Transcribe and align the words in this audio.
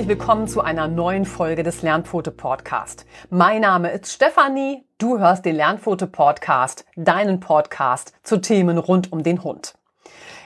herzlich 0.00 0.18
willkommen 0.18 0.48
zu 0.48 0.62
einer 0.62 0.88
neuen 0.88 1.26
Folge 1.26 1.62
des 1.62 1.82
Lernpfote 1.82 2.30
Podcast. 2.30 3.04
Mein 3.28 3.60
Name 3.60 3.90
ist 3.90 4.10
Stefanie, 4.10 4.86
du 4.96 5.18
hörst 5.18 5.44
den 5.44 5.56
Lernpfote 5.56 6.06
Podcast, 6.06 6.86
deinen 6.96 7.38
Podcast 7.38 8.14
zu 8.22 8.38
Themen 8.38 8.78
rund 8.78 9.12
um 9.12 9.22
den 9.22 9.44
Hund. 9.44 9.74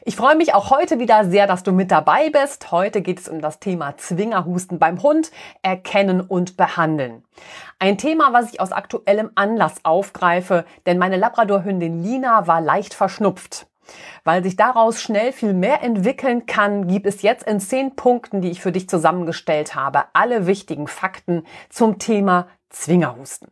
Ich 0.05 0.16
freue 0.16 0.34
mich 0.34 0.55
auch 0.55 0.70
heute 0.70 0.98
wieder 0.98 1.24
sehr, 1.24 1.46
dass 1.46 1.62
du 1.62 1.70
mit 1.70 1.93
dabei 1.93 2.30
bist. 2.30 2.73
Heute 2.73 3.01
geht 3.01 3.20
es 3.20 3.29
um 3.29 3.41
das 3.41 3.60
Thema 3.60 3.96
Zwingerhusten 3.96 4.80
beim 4.80 5.01
Hund, 5.05 5.30
erkennen 5.62 6.21
und 6.21 6.57
behandeln. 6.57 7.23
Ein 7.79 7.96
Thema, 7.96 8.32
was 8.32 8.52
ich 8.52 8.59
aus 8.59 8.73
aktuellem 8.73 9.30
Anlass 9.37 9.84
aufgreife, 9.84 10.65
denn 10.87 10.98
meine 10.98 11.16
Labradorhündin 11.16 12.02
Lina 12.02 12.48
war 12.48 12.60
leicht 12.60 12.93
verschnupft. 12.93 13.68
Weil 14.24 14.43
sich 14.43 14.56
daraus 14.56 15.01
schnell 15.01 15.33
viel 15.33 15.52
mehr 15.52 15.83
entwickeln 15.83 16.47
kann, 16.47 16.87
gibt 16.87 17.06
es 17.06 17.23
jetzt 17.23 17.47
in 17.47 17.61
zehn 17.61 17.97
Punkten, 17.97 18.41
die 18.41 18.51
ich 18.51 18.60
für 18.60 18.73
dich 18.73 18.88
zusammengestellt 18.88 19.74
habe, 19.74 20.05
alle 20.12 20.47
wichtigen 20.47 20.87
Fakten 20.87 21.45
zum 21.69 21.98
Thema 21.98 22.48
Zwingerhusten. 22.70 23.48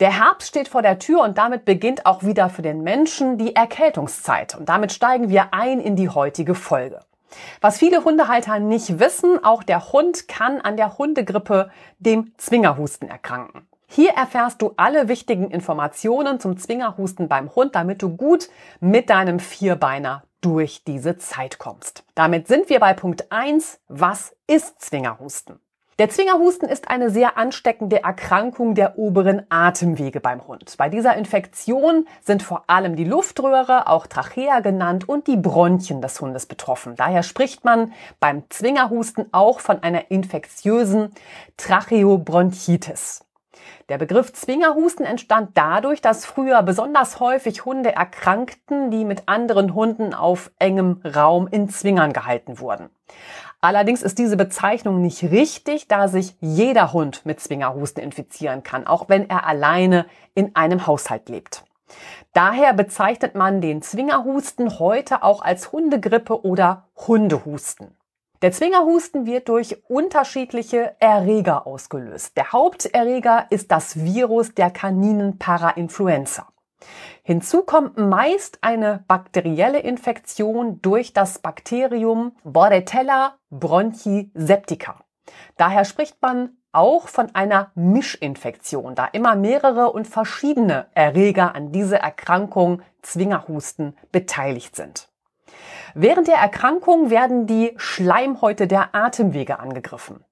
Der 0.00 0.18
Herbst 0.18 0.48
steht 0.48 0.68
vor 0.68 0.82
der 0.82 0.98
Tür 0.98 1.22
und 1.22 1.38
damit 1.38 1.64
beginnt 1.64 2.06
auch 2.06 2.24
wieder 2.24 2.50
für 2.50 2.62
den 2.62 2.82
Menschen 2.82 3.38
die 3.38 3.54
Erkältungszeit. 3.54 4.56
Und 4.56 4.68
damit 4.68 4.92
steigen 4.92 5.28
wir 5.28 5.54
ein 5.54 5.80
in 5.80 5.94
die 5.94 6.08
heutige 6.08 6.54
Folge. 6.54 7.00
Was 7.60 7.78
viele 7.78 8.04
Hundehalter 8.04 8.58
nicht 8.58 8.98
wissen, 8.98 9.42
auch 9.44 9.62
der 9.62 9.92
Hund 9.92 10.28
kann 10.28 10.60
an 10.60 10.76
der 10.76 10.98
Hundegrippe, 10.98 11.70
dem 11.98 12.32
Zwingerhusten, 12.36 13.08
erkranken. 13.08 13.68
Hier 13.94 14.12
erfährst 14.12 14.62
du 14.62 14.72
alle 14.78 15.08
wichtigen 15.08 15.50
Informationen 15.50 16.40
zum 16.40 16.56
Zwingerhusten 16.56 17.28
beim 17.28 17.54
Hund, 17.54 17.74
damit 17.74 18.00
du 18.00 18.16
gut 18.16 18.48
mit 18.80 19.10
deinem 19.10 19.38
Vierbeiner 19.38 20.22
durch 20.40 20.82
diese 20.82 21.18
Zeit 21.18 21.58
kommst. 21.58 22.02
Damit 22.14 22.48
sind 22.48 22.70
wir 22.70 22.80
bei 22.80 22.94
Punkt 22.94 23.30
1. 23.30 23.80
Was 23.88 24.34
ist 24.46 24.80
Zwingerhusten? 24.80 25.60
Der 25.98 26.08
Zwingerhusten 26.08 26.70
ist 26.70 26.88
eine 26.88 27.10
sehr 27.10 27.36
ansteckende 27.36 28.02
Erkrankung 28.02 28.74
der 28.74 28.98
oberen 28.98 29.42
Atemwege 29.50 30.20
beim 30.20 30.48
Hund. 30.48 30.74
Bei 30.78 30.88
dieser 30.88 31.14
Infektion 31.16 32.08
sind 32.22 32.42
vor 32.42 32.64
allem 32.68 32.96
die 32.96 33.04
Luftröhre, 33.04 33.88
auch 33.88 34.06
Trachea 34.06 34.60
genannt, 34.60 35.06
und 35.06 35.26
die 35.26 35.36
Bronchien 35.36 36.00
des 36.00 36.18
Hundes 36.18 36.46
betroffen. 36.46 36.96
Daher 36.96 37.22
spricht 37.22 37.66
man 37.66 37.92
beim 38.20 38.44
Zwingerhusten 38.48 39.26
auch 39.32 39.60
von 39.60 39.82
einer 39.82 40.10
infektiösen 40.10 41.12
Tracheobronchitis. 41.58 43.26
Der 43.92 43.98
Begriff 43.98 44.32
Zwingerhusten 44.32 45.04
entstand 45.04 45.50
dadurch, 45.52 46.00
dass 46.00 46.24
früher 46.24 46.62
besonders 46.62 47.20
häufig 47.20 47.66
Hunde 47.66 47.94
erkrankten, 47.94 48.90
die 48.90 49.04
mit 49.04 49.24
anderen 49.26 49.74
Hunden 49.74 50.14
auf 50.14 50.50
engem 50.58 51.02
Raum 51.04 51.46
in 51.46 51.68
Zwingern 51.68 52.14
gehalten 52.14 52.58
wurden. 52.58 52.88
Allerdings 53.60 54.00
ist 54.00 54.16
diese 54.16 54.38
Bezeichnung 54.38 55.02
nicht 55.02 55.22
richtig, 55.24 55.88
da 55.88 56.08
sich 56.08 56.34
jeder 56.40 56.94
Hund 56.94 57.26
mit 57.26 57.40
Zwingerhusten 57.40 58.02
infizieren 58.02 58.62
kann, 58.62 58.86
auch 58.86 59.10
wenn 59.10 59.28
er 59.28 59.46
alleine 59.46 60.06
in 60.34 60.56
einem 60.56 60.86
Haushalt 60.86 61.28
lebt. 61.28 61.62
Daher 62.32 62.72
bezeichnet 62.72 63.34
man 63.34 63.60
den 63.60 63.82
Zwingerhusten 63.82 64.78
heute 64.78 65.22
auch 65.22 65.42
als 65.42 65.70
Hundegrippe 65.70 66.46
oder 66.46 66.88
Hundehusten. 66.96 67.94
Der 68.42 68.50
Zwingerhusten 68.50 69.24
wird 69.24 69.48
durch 69.48 69.84
unterschiedliche 69.88 70.96
Erreger 70.98 71.64
ausgelöst. 71.64 72.36
Der 72.36 72.50
Haupterreger 72.50 73.46
ist 73.50 73.70
das 73.70 74.04
Virus 74.04 74.52
der 74.52 74.72
Kaninen 74.72 75.38
Parainfluenza. 75.38 76.48
Hinzu 77.22 77.62
kommt 77.62 77.98
meist 77.98 78.58
eine 78.62 79.04
bakterielle 79.06 79.78
Infektion 79.78 80.82
durch 80.82 81.12
das 81.12 81.38
Bakterium 81.38 82.32
Bordetella 82.42 83.36
bronchiseptica. 83.50 84.98
Daher 85.56 85.84
spricht 85.84 86.20
man 86.20 86.56
auch 86.72 87.06
von 87.06 87.32
einer 87.36 87.70
Mischinfektion, 87.76 88.96
da 88.96 89.06
immer 89.06 89.36
mehrere 89.36 89.92
und 89.92 90.08
verschiedene 90.08 90.86
Erreger 90.94 91.54
an 91.54 91.70
dieser 91.70 91.98
Erkrankung 91.98 92.82
Zwingerhusten 93.02 93.96
beteiligt 94.10 94.74
sind. 94.74 95.11
Während 95.94 96.28
der 96.28 96.36
Erkrankung 96.36 97.10
werden 97.10 97.46
die 97.46 97.72
Schleimhäute 97.76 98.66
der 98.66 98.94
Atemwege 98.94 99.58
angegriffen. 99.58 100.24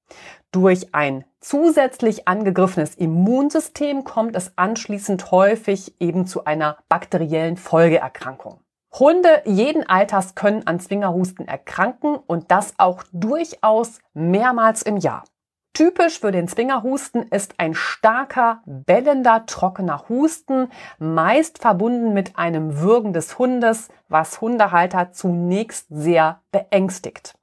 Durch 0.53 0.95
ein 0.95 1.25
zusätzlich 1.41 2.27
angegriffenes 2.27 2.95
Immunsystem 2.97 4.05
kommt 4.05 4.35
es 4.35 4.53
anschließend 4.57 5.31
häufig 5.31 6.01
eben 6.01 6.27
zu 6.27 6.45
einer 6.45 6.79
bakteriellen 6.89 7.57
Folgeerkrankung. 7.57 8.61
Hunde 8.99 9.43
jeden 9.45 9.89
Alters 9.89 10.35
können 10.35 10.67
an 10.67 10.81
Zwingerhusten 10.81 11.47
erkranken 11.47 12.17
und 12.17 12.51
das 12.51 12.75
auch 12.79 13.05
durchaus 13.13 14.01
mehrmals 14.15 14.83
im 14.83 14.97
Jahr. 14.97 15.25
Typisch 15.73 16.19
für 16.19 16.33
den 16.33 16.49
Zwingerhusten 16.49 17.23
ist 17.31 17.55
ein 17.59 17.75
starker, 17.75 18.63
bellender, 18.67 19.47
trockener 19.47 20.09
Husten, 20.09 20.69
meist 20.99 21.59
verbunden 21.59 22.13
mit 22.13 22.37
einem 22.37 22.81
Würgen 22.81 23.13
des 23.13 23.39
Hundes, 23.39 23.89
was 24.09 24.41
Hundehalter 24.41 25.13
zunächst 25.13 25.87
sehr 25.89 26.41
beängstigt. 26.51 27.35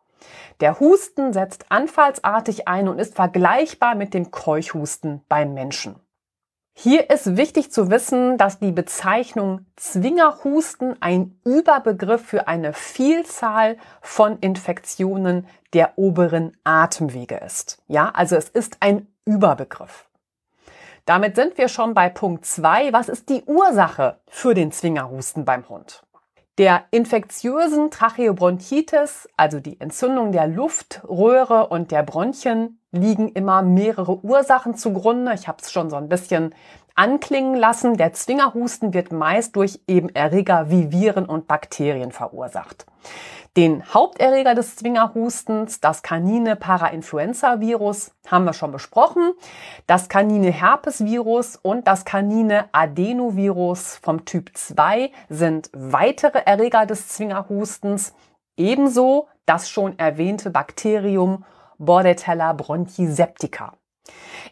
Der 0.60 0.80
Husten 0.80 1.32
setzt 1.32 1.72
anfallsartig 1.72 2.68
ein 2.68 2.90
und 2.90 3.00
ist 3.00 3.16
vergleichbar 3.16 3.96
mit 3.96 4.14
dem 4.14 4.30
Keuchhusten 4.30 5.22
beim 5.30 5.54
Menschen. 5.54 5.96
Hier 6.80 7.10
ist 7.10 7.38
wichtig 7.38 7.72
zu 7.72 7.90
wissen, 7.90 8.38
dass 8.38 8.60
die 8.60 8.72
Bezeichnung 8.72 9.66
Zwingerhusten 9.78 10.96
ein 11.00 11.40
Überbegriff 11.44 12.24
für 12.24 12.48
eine 12.48 12.72
Vielzahl 12.72 13.78
von 14.00 14.38
Infektionen 14.38 15.48
der 15.74 15.98
oberen 15.98 16.56
Atemwege 16.64 17.38
ist. 17.38 17.82
Ja, 17.88 18.12
also 18.14 18.36
es 18.36 18.50
ist 18.50 18.78
ein 18.82 19.08
Überbegriff. 19.26 20.08
Damit 21.06 21.36
sind 21.36 21.58
wir 21.58 21.68
schon 21.68 21.96
bei 21.96 22.10
Punkt 22.10 22.46
zwei. 22.46 22.94
Was 22.94 23.10
ist 23.10 23.30
die 23.30 23.42
Ursache 23.46 24.20
für 24.28 24.54
den 24.54 24.72
Zwingerhusten 24.72 25.46
beim 25.46 25.68
Hund? 25.70 26.04
Der 26.58 26.86
infektiösen 26.90 27.92
Tracheobronchitis, 27.92 29.30
also 29.38 29.60
die 29.60 29.80
Entzündung 29.80 30.32
der 30.32 30.48
Luftröhre 30.48 31.68
und 31.68 31.92
der 31.92 32.02
Bronchien, 32.02 32.80
liegen 32.92 33.30
immer 33.30 33.62
mehrere 33.62 34.24
Ursachen 34.24 34.74
zugrunde. 34.74 35.36
Ich 35.36 35.48
habe 35.48 35.60
es 35.62 35.72
schon 35.72 35.92
so 35.92 35.98
ein 35.98 36.10
bisschen 36.10 36.56
anklingen 36.98 37.56
lassen. 37.56 37.96
Der 37.96 38.12
Zwingerhusten 38.12 38.94
wird 38.94 39.14
meist 39.14 39.56
durch 39.56 39.80
eben 39.88 40.10
Erreger 40.10 40.70
wie 40.70 40.92
Viren 40.92 41.26
und 41.26 41.48
Bakterien 41.48 42.12
verursacht. 42.12 42.86
Den 43.56 43.92
Haupterreger 43.92 44.54
des 44.54 44.76
Zwingerhustens, 44.76 45.80
das 45.80 46.04
kanine 46.04 46.56
Parainfluenza-Virus, 46.56 48.12
haben 48.28 48.46
wir 48.46 48.54
schon 48.54 48.72
besprochen. 48.72 49.34
Das 49.88 50.10
kanine 50.10 50.52
Herpesvirus 50.52 51.56
und 51.56 51.88
das 51.88 52.06
kanine 52.06 52.66
Adenovirus 52.72 54.00
vom 54.04 54.26
Typ 54.26 54.56
2 54.56 55.12
sind 55.30 55.72
weitere 55.74 56.40
Erreger 56.46 56.86
des 56.86 57.08
Zwingerhustens. 57.08 58.14
Ebenso 58.58 59.28
das 59.48 59.70
schon 59.70 59.98
erwähnte 59.98 60.52
Bakterium 60.52 61.44
Bordetella 61.80 62.54
bronchiseptica. 62.54 63.74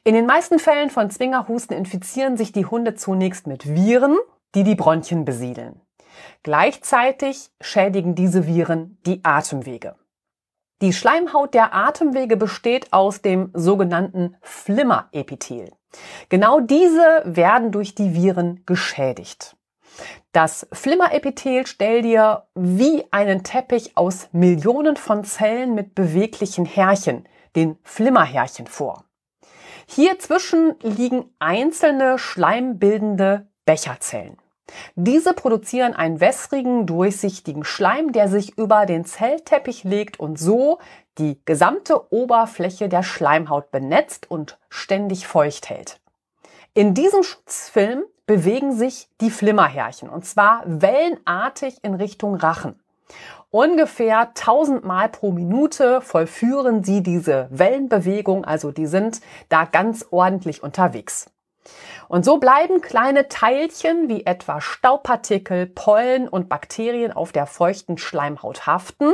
In 0.07 0.13
den 0.13 0.28
meisten 0.28 0.60
Fällen 0.60 0.92
von 0.92 1.10
Zwingerhusten 1.10 1.75
infizieren 1.75 2.38
sich 2.38 2.52
die 2.52 2.68
Hunde 2.68 2.94
zunächst 2.94 3.48
mit 3.48 3.74
Viren, 3.74 4.16
die 4.54 4.63
die 4.63 4.75
Bronchien 4.75 5.25
besiedeln. 5.25 5.81
Gleichzeitig 6.44 7.50
schädigen 7.60 8.13
diese 8.13 8.46
Viren 8.46 9.00
die 9.07 9.22
Atemwege. 9.24 9.96
Die 10.84 10.94
Schleimhaut 10.94 11.56
der 11.56 11.74
Atemwege 11.74 12.38
besteht 12.38 12.94
aus 12.94 13.24
dem 13.24 13.50
sogenannten 13.56 14.38
Flimmerepithel. 14.42 15.72
Genau 16.30 16.60
diese 16.60 17.24
werden 17.25 17.72
durch 17.72 17.96
die 17.96 18.13
Viren 18.13 18.62
geschädigt. 18.68 19.57
Das 20.34 20.68
Flimmerepithel 20.72 21.66
stell 21.66 22.04
dir 22.04 22.44
wie 22.54 23.12
einen 23.12 23.44
Teppich 23.44 23.98
aus 23.98 24.30
Millionen 24.34 24.98
von 24.98 25.24
Zellen 25.24 25.74
mit 25.74 25.96
beweglichen 25.96 26.66
Härchen, 26.66 27.28
den 27.56 27.80
Flimmerhärchen 27.81 28.68
vor. 28.68 29.06
Hier 29.86 30.20
zwischen 30.20 30.76
liegen 30.82 31.30
einzelne 31.40 32.18
schleimbildende 32.18 33.48
Becherzellen. 33.66 34.38
Diese 34.96 35.34
produzieren 35.34 35.94
einen 35.94 36.20
wässrigen, 36.20 36.88
durchsichtigen 36.88 37.64
Schleim, 37.64 38.12
der 38.12 38.28
sich 38.28 38.58
über 38.58 38.86
den 38.86 39.06
Zellteppich 39.06 39.84
legt 39.84 40.20
und 40.20 40.40
so 40.40 40.80
die 41.18 41.40
gesamte 41.46 42.12
Oberfläche 42.12 42.90
der 42.90 43.04
Schleimhaut 43.04 43.72
benetzt 43.72 44.30
und 44.30 44.58
ständig 44.70 45.28
feucht 45.28 45.70
hält. 45.70 46.00
In 46.74 46.94
diesem 46.94 47.24
Schutzfilm 47.24 48.04
bewegen 48.26 48.76
sich 48.76 49.08
die 49.22 49.30
Flimmerhärchen 49.30 50.10
und 50.10 50.26
zwar 50.26 50.64
wellenartig 50.66 51.78
in 51.84 51.94
Richtung 51.94 52.36
Rachen. 52.36 52.80
Ungefähr 53.56 54.34
1000 54.36 54.84
Mal 54.84 55.07
pro 55.07 55.31
Minute 55.31 56.02
vollführen 56.02 56.84
sie 56.84 57.02
diese 57.02 57.48
Wellenbewegung, 57.52 58.44
also 58.44 58.74
die 58.74 58.86
sind 58.86 59.22
da 59.48 59.63
ganz 59.63 60.06
ordentlich 60.12 60.62
unterwegs. 60.62 61.28
Und 62.10 62.25
so 62.25 62.38
bleiben 62.38 62.81
kleine 62.81 63.30
Teilchen 63.30 64.10
wie 64.10 64.25
etwa 64.25 64.60
Staubpartikel, 64.60 65.68
Pollen 65.68 66.28
und 66.28 66.50
Bakterien 66.50 67.13
auf 67.13 67.31
der 67.31 67.46
feuchten 67.46 67.98
Schleimhaut 67.98 68.68
haften 68.68 69.13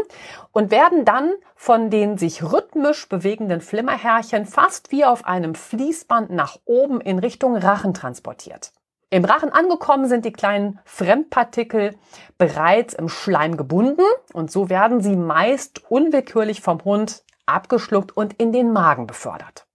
und 0.51 0.71
werden 0.71 1.05
dann 1.05 1.33
von 1.55 1.91
den 1.91 2.17
sich 2.17 2.41
rhythmisch 2.41 3.07
bewegenden 3.09 3.61
Flimmerhärchen 3.61 4.47
fast 4.47 4.91
wie 4.91 5.05
auf 5.05 5.25
einem 5.25 5.53
Fließband 5.53 6.31
nach 6.31 6.57
oben 6.65 6.99
in 6.99 7.19
Richtung 7.19 7.55
Rachen 7.55 7.93
transportiert. 7.93 8.71
Im 9.13 9.25
Rachen 9.25 9.51
angekommen 9.51 10.07
sind 10.07 10.23
die 10.23 10.31
kleinen 10.31 10.79
Fremdpartikel 10.85 11.97
bereits 12.37 12.93
im 12.93 13.09
Schleim 13.09 13.57
gebunden 13.57 14.05
und 14.31 14.49
so 14.49 14.69
werden 14.69 15.01
sie 15.01 15.17
meist 15.17 15.81
unwillkürlich 15.91 16.61
vom 16.61 16.81
Hund 16.85 17.25
abgeschluckt 17.45 18.15
und 18.15 18.33
in 18.39 18.53
den 18.53 18.71
Magen 18.71 19.07
befördert. 19.07 19.67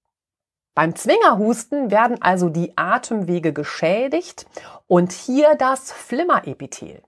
Beim 0.75 0.97
Zwingerhusten 0.97 1.91
werden 1.91 2.23
also 2.23 2.49
die 2.49 2.79
Atemwege 2.79 3.53
geschädigt 3.53 4.47
und 4.87 5.13
hier 5.13 5.55
das 5.55 5.93
Flimmerepithel. 5.93 7.03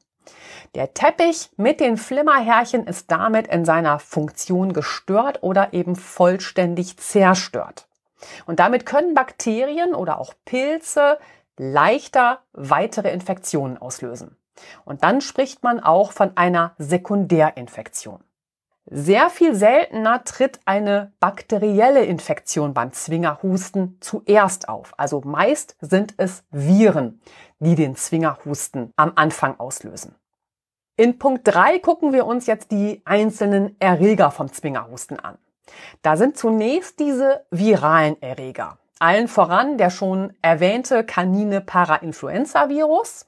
Der 0.75 0.93
Teppich 0.93 1.49
mit 1.57 1.81
den 1.81 1.97
Flimmerhärchen 1.97 2.87
ist 2.87 3.11
damit 3.11 3.47
in 3.47 3.65
seiner 3.65 3.99
Funktion 3.99 4.75
gestört 4.75 5.43
oder 5.43 5.73
eben 5.73 5.97
vollständig 5.97 6.99
zerstört. 6.99 7.89
Und 8.47 8.59
damit 8.61 8.85
können 8.85 9.15
Bakterien 9.15 9.95
oder 9.95 10.21
auch 10.21 10.35
Pilze 10.45 11.19
leichter 11.59 12.41
weitere 12.53 13.13
Infektionen 13.13 13.79
auslösen. 13.79 14.37
Und 14.85 15.05
dann 15.05 15.21
spricht 15.21 15.63
man 15.63 15.81
auch 15.81 16.13
von 16.13 16.37
einer 16.37 16.75
Sekundärinfektion. 16.79 18.25
Sehr 18.91 19.29
viel 19.29 19.55
seltener 19.55 20.25
tritt 20.25 20.61
eine 20.65 21.13
bakterielle 21.21 22.05
Infektion 22.05 22.73
beim 22.73 22.93
Zwingerhusten 22.93 23.99
zuerst 24.01 24.71
auf. 24.71 24.95
Also 24.97 25.21
meist 25.21 25.77
sind 25.81 26.15
es 26.17 26.43
Viren, 26.51 27.21
die 27.59 27.75
den 27.75 27.97
Zwingerhusten 27.97 28.95
am 28.97 29.13
Anfang 29.15 29.61
auslösen. 29.61 30.15
In 30.97 31.19
Punkt 31.19 31.43
3 31.47 31.81
gucken 31.81 32.15
wir 32.15 32.27
uns 32.27 32.47
jetzt 32.47 32.71
die 32.71 33.03
einzelnen 33.05 33.77
Erreger 33.79 34.31
vom 34.31 34.51
Zwingerhusten 34.51 35.21
an. 35.21 35.37
Da 36.01 36.17
sind 36.17 36.39
zunächst 36.39 36.99
diese 36.99 37.45
viralen 37.51 38.21
Erreger. 38.23 38.79
Allen 38.99 39.29
voran 39.29 39.79
der 39.79 39.91
schon 39.91 40.33
erwähnte 40.43 41.05
Kanine 41.05 41.61
Parainfluenza-Virus. 41.61 43.27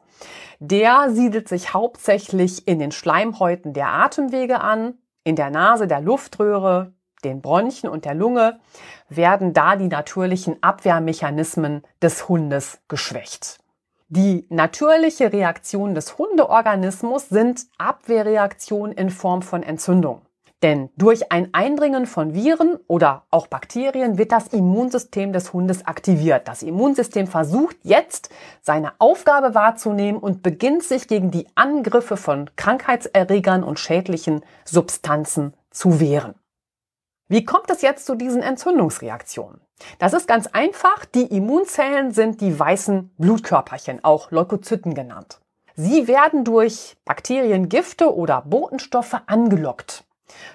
Der 0.59 1.11
siedelt 1.11 1.49
sich 1.49 1.73
hauptsächlich 1.73 2.67
in 2.67 2.79
den 2.79 2.93
Schleimhäuten 2.93 3.73
der 3.73 3.89
Atemwege 3.89 4.61
an 4.61 4.95
in 5.25 5.37
der 5.37 5.51
Nase, 5.51 5.87
der 5.87 6.01
Luftröhre, 6.01 6.93
den 7.25 7.41
Bronchien 7.41 7.91
und 7.91 8.05
der 8.05 8.15
Lunge 8.15 8.59
werden 9.09 9.53
da 9.53 9.77
die 9.77 9.89
natürlichen 9.89 10.63
Abwehrmechanismen 10.63 11.83
des 12.03 12.29
Hundes 12.29 12.81
geschwächt. 12.89 13.59
Die 14.09 14.47
natürliche 14.49 15.33
Reaktion 15.33 15.95
des 15.95 16.19
Hundeorganismus 16.19 17.29
sind 17.29 17.67
Abwehrreaktionen 17.79 18.97
in 18.97 19.11
Form 19.11 19.43
von 19.43 19.63
Entzündung. 19.63 20.23
Denn 20.63 20.91
durch 20.97 21.33
ein 21.33 21.55
Eindringen 21.55 22.07
von 22.07 22.35
Viren 22.35 22.79
oder 22.87 23.25
auch 23.31 23.47
Bakterien 23.47 24.19
wird 24.19 24.31
das 24.31 24.49
Immunsystem 24.49 25.33
des 25.33 25.55
Hundes 25.55 25.87
aktiviert. 25.87 26.49
Das 26.49 26.63
Immunsystem 26.63 27.27
versucht 27.27 27.77
jetzt 27.83 28.29
seine 28.61 28.93
Aufgabe 28.99 29.55
wahrzunehmen 29.55 30.21
und 30.21 30.43
beginnt 30.43 30.83
sich 30.83 31.09
gegen 31.09 31.31
die 31.31 31.47
Angriffe 31.55 32.19
von 32.19 32.51
Krankheitserregern 32.57 33.65
und 33.65 33.79
schädlichen 33.79 34.43
Substanzen 34.67 35.55
zu 35.71 35.99
wehren. 35.99 36.35
Wie 37.29 37.45
kommt 37.45 37.71
es 37.71 37.81
jetzt 37.81 38.05
zu 38.05 38.15
diesen 38.15 38.43
Entzündungsreaktionen? 38.43 39.61
Das 39.99 40.13
ist 40.13 40.29
ganz 40.29 40.49
einfach. 40.49 41.07
Die 41.07 41.35
Immunzellen 41.35 42.11
sind 42.11 42.41
die 42.43 42.59
weißen 42.59 43.15
Blutkörperchen, 43.17 44.05
auch 44.05 44.31
Leukozyten 44.31 44.95
genannt. 44.95 45.41
Sie 45.75 46.07
werden 46.09 46.45
durch 46.45 46.97
Bakterien, 47.07 47.71
Gifte 47.71 48.15
oder 48.15 48.43
Botenstoffe 48.43 49.17
angelockt. 49.27 50.05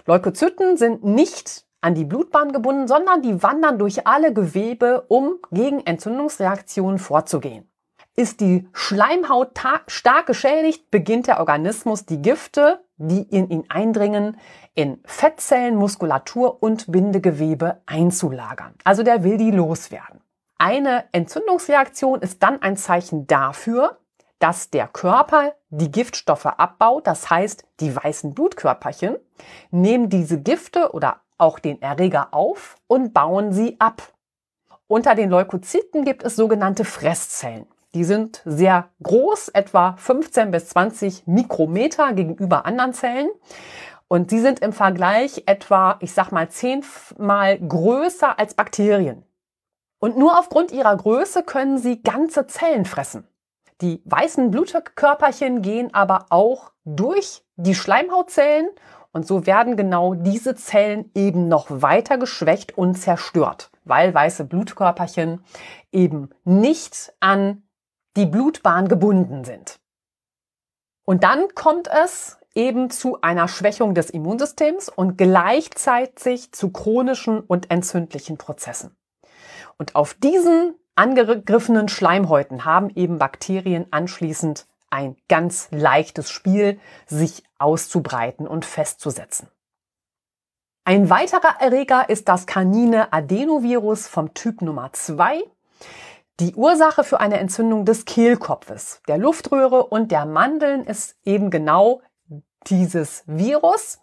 Leukozyten 0.05 0.77
sind 0.77 1.03
nicht 1.03 1.65
an 1.81 1.93
die 1.93 2.05
Blutbahn 2.05 2.51
gebunden, 2.51 2.87
sondern 2.87 3.21
die 3.21 3.43
wandern 3.43 3.77
durch 3.77 4.07
alle 4.07 4.33
Gewebe, 4.33 5.05
um 5.07 5.37
gegen 5.51 5.85
Entzündungsreaktionen 5.85 6.97
vorzugehen. 6.97 7.69
Ist 8.15 8.39
die 8.39 8.67
Schleimhaut 8.73 9.51
stark 9.87 10.25
geschädigt, 10.25 10.89
beginnt 10.89 11.27
der 11.27 11.39
Organismus 11.39 12.05
die 12.05 12.21
Gifte, 12.21 12.79
die 12.97 13.23
in 13.23 13.49
ihn 13.49 13.65
eindringen, 13.69 14.37
in 14.73 14.99
Fettzellen, 15.05 15.75
Muskulatur 15.75 16.63
und 16.63 16.91
Bindegewebe 16.91 17.81
einzulagern. 17.85 18.73
Also 18.83 19.03
der 19.03 19.23
will 19.23 19.37
die 19.37 19.51
loswerden. 19.51 20.21
Eine 20.57 21.03
Entzündungsreaktion 21.11 22.21
ist 22.21 22.41
dann 22.41 22.61
ein 22.61 22.77
Zeichen 22.77 23.27
dafür, 23.27 23.99
dass 24.45 24.69
der 24.69 24.87
Körper 24.87 25.55
die 25.71 25.89
Giftstoffe 25.89 26.45
abbaut. 26.45 27.07
Das 27.07 27.31
heißt, 27.31 27.65
die 27.79 27.95
weißen 27.95 28.35
Blutkörperchen 28.35 29.15
nehmen 29.71 30.07
diese 30.07 30.39
Gifte 30.39 30.91
oder 30.91 31.21
auch 31.39 31.57
den 31.57 31.81
Erreger 31.81 32.27
auf 32.29 32.77
und 32.85 33.11
bauen 33.11 33.53
sie 33.53 33.77
ab. 33.79 34.03
Unter 34.85 35.15
den 35.15 35.31
Leukozyten 35.31 36.05
gibt 36.05 36.21
es 36.21 36.35
sogenannte 36.35 36.85
Fresszellen. 36.85 37.65
Die 37.95 38.03
sind 38.03 38.43
sehr 38.45 38.89
groß, 39.01 39.47
etwa 39.49 39.95
15 39.97 40.51
bis 40.51 40.69
20 40.69 41.25
Mikrometer 41.25 42.13
gegenüber 42.13 42.67
anderen 42.67 42.93
Zellen. 42.93 43.29
Und 44.07 44.29
sie 44.29 44.41
sind 44.41 44.59
im 44.59 44.73
Vergleich 44.73 45.41
etwa, 45.47 45.97
ich 46.01 46.13
sag 46.13 46.31
mal, 46.31 46.49
zehnmal 46.49 47.57
größer 47.57 48.37
als 48.37 48.53
Bakterien. 48.53 49.23
Und 49.97 50.19
nur 50.19 50.37
aufgrund 50.37 50.71
ihrer 50.71 50.95
Größe 50.95 51.41
können 51.41 51.79
sie 51.79 52.03
ganze 52.03 52.45
Zellen 52.45 52.85
fressen. 52.85 53.27
Die 53.81 54.01
weißen 54.05 54.51
Blutkörperchen 54.51 55.61
gehen 55.61 55.93
aber 55.93 56.27
auch 56.29 56.71
durch 56.85 57.43
die 57.55 57.75
Schleimhautzellen 57.75 58.69
und 59.11 59.25
so 59.25 59.45
werden 59.45 59.75
genau 59.77 60.13
diese 60.13 60.55
Zellen 60.55 61.11
eben 61.15 61.47
noch 61.47 61.67
weiter 61.69 62.17
geschwächt 62.17 62.77
und 62.77 62.95
zerstört, 62.95 63.71
weil 63.83 64.13
weiße 64.13 64.45
Blutkörperchen 64.45 65.43
eben 65.91 66.29
nicht 66.43 67.13
an 67.19 67.63
die 68.17 68.25
Blutbahn 68.25 68.87
gebunden 68.87 69.43
sind. 69.43 69.79
Und 71.05 71.23
dann 71.23 71.53
kommt 71.53 71.87
es 71.87 72.37
eben 72.55 72.89
zu 72.89 73.21
einer 73.21 73.47
Schwächung 73.47 73.93
des 73.93 74.09
Immunsystems 74.09 74.89
und 74.89 75.17
gleichzeitig 75.17 76.51
zu 76.51 76.71
chronischen 76.71 77.41
und 77.41 77.69
entzündlichen 77.69 78.37
Prozessen. 78.37 78.95
Und 79.77 79.95
auf 79.95 80.13
diesen 80.13 80.75
angegriffenen 80.95 81.87
Schleimhäuten 81.89 82.65
haben 82.65 82.89
eben 82.95 83.19
Bakterien 83.19 83.87
anschließend 83.91 84.65
ein 84.89 85.17
ganz 85.27 85.67
leichtes 85.71 86.29
Spiel, 86.31 86.79
sich 87.05 87.43
auszubreiten 87.59 88.47
und 88.47 88.65
festzusetzen. 88.65 89.49
Ein 90.85 91.09
weiterer 91.09 91.59
Erreger 91.59 92.09
ist 92.09 92.29
das 92.29 92.45
kanine 92.45 93.11
Adenovirus 93.11 94.07
vom 94.07 94.33
Typ 94.33 94.61
Nummer 94.61 94.93
2. 94.93 95.43
Die 96.39 96.55
Ursache 96.55 97.03
für 97.03 97.19
eine 97.19 97.39
Entzündung 97.39 97.85
des 97.85 98.05
Kehlkopfes, 98.05 99.01
der 99.07 99.17
Luftröhre 99.17 99.85
und 99.85 100.11
der 100.11 100.25
Mandeln 100.25 100.85
ist 100.85 101.15
eben 101.23 101.49
genau 101.49 102.01
dieses 102.67 103.23
Virus. 103.25 103.99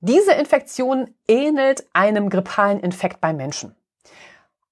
Diese 0.00 0.32
Infektion 0.32 1.14
ähnelt 1.28 1.86
einem 1.92 2.30
grippalen 2.30 2.80
Infekt 2.80 3.20
beim 3.20 3.36
Menschen. 3.36 3.75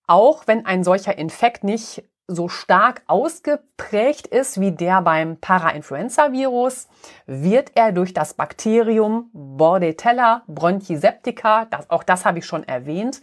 Auch 0.06 0.46
wenn 0.46 0.66
ein 0.66 0.84
solcher 0.84 1.16
Infekt 1.16 1.64
nicht 1.64 2.04
so 2.26 2.48
stark 2.48 3.02
ausgeprägt 3.06 4.26
ist 4.26 4.58
wie 4.58 4.72
der 4.72 5.02
beim 5.02 5.36
Parainfluenza-Virus, 5.38 6.88
wird 7.26 7.72
er 7.74 7.92
durch 7.92 8.14
das 8.14 8.34
Bakterium 8.34 9.30
Bordetella 9.32 10.42
bronchiseptica, 10.46 11.66
das, 11.66 11.90
auch 11.90 12.02
das 12.02 12.24
habe 12.24 12.38
ich 12.38 12.46
schon 12.46 12.64
erwähnt, 12.64 13.20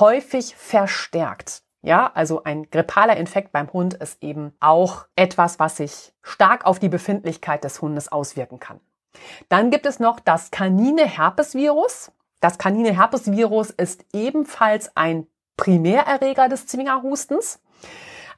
häufig 0.00 0.54
verstärkt. 0.54 1.62
Ja, 1.84 2.12
also 2.14 2.44
ein 2.44 2.70
grippaler 2.70 3.16
Infekt 3.16 3.50
beim 3.50 3.72
Hund 3.72 3.94
ist 3.94 4.22
eben 4.22 4.52
auch 4.60 5.06
etwas, 5.16 5.58
was 5.58 5.78
sich 5.78 6.12
stark 6.22 6.64
auf 6.64 6.78
die 6.78 6.88
Befindlichkeit 6.88 7.64
des 7.64 7.82
Hundes 7.82 8.12
auswirken 8.12 8.60
kann. 8.60 8.80
Dann 9.48 9.70
gibt 9.70 9.86
es 9.86 9.98
noch 9.98 10.20
das 10.20 10.50
kanine 10.50 11.04
Herpesvirus. 11.04 12.12
Das 12.40 12.58
kanine 12.58 12.96
Herpesvirus 12.96 13.70
ist 13.70 14.04
ebenfalls 14.12 14.96
ein 14.96 15.26
Primärerreger 15.62 16.48
des 16.48 16.66
Zwingerhustens. 16.66 17.60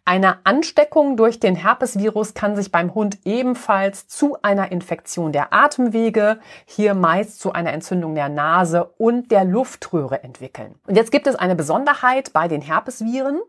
Eine 0.04 0.44
Ansteckung 0.44 1.16
durch 1.16 1.40
den 1.40 1.56
Herpesvirus 1.56 2.34
kann 2.34 2.54
sich 2.54 2.70
beim 2.70 2.94
Hund 2.94 3.20
ebenfalls 3.24 4.06
zu 4.08 4.36
einer 4.42 4.70
Infektion 4.70 5.32
der 5.32 5.54
Atemwege, 5.54 6.38
hier 6.66 6.92
meist 6.92 7.40
zu 7.40 7.54
einer 7.54 7.72
Entzündung 7.72 8.14
der 8.14 8.28
Nase 8.28 8.84
und 8.98 9.30
der 9.30 9.46
Luftröhre 9.46 10.22
entwickeln. 10.22 10.74
Und 10.86 10.96
jetzt 10.96 11.10
gibt 11.12 11.26
es 11.26 11.34
eine 11.34 11.56
Besonderheit 11.56 12.34
bei 12.34 12.46
den 12.46 12.60
Herpesviren. 12.60 13.40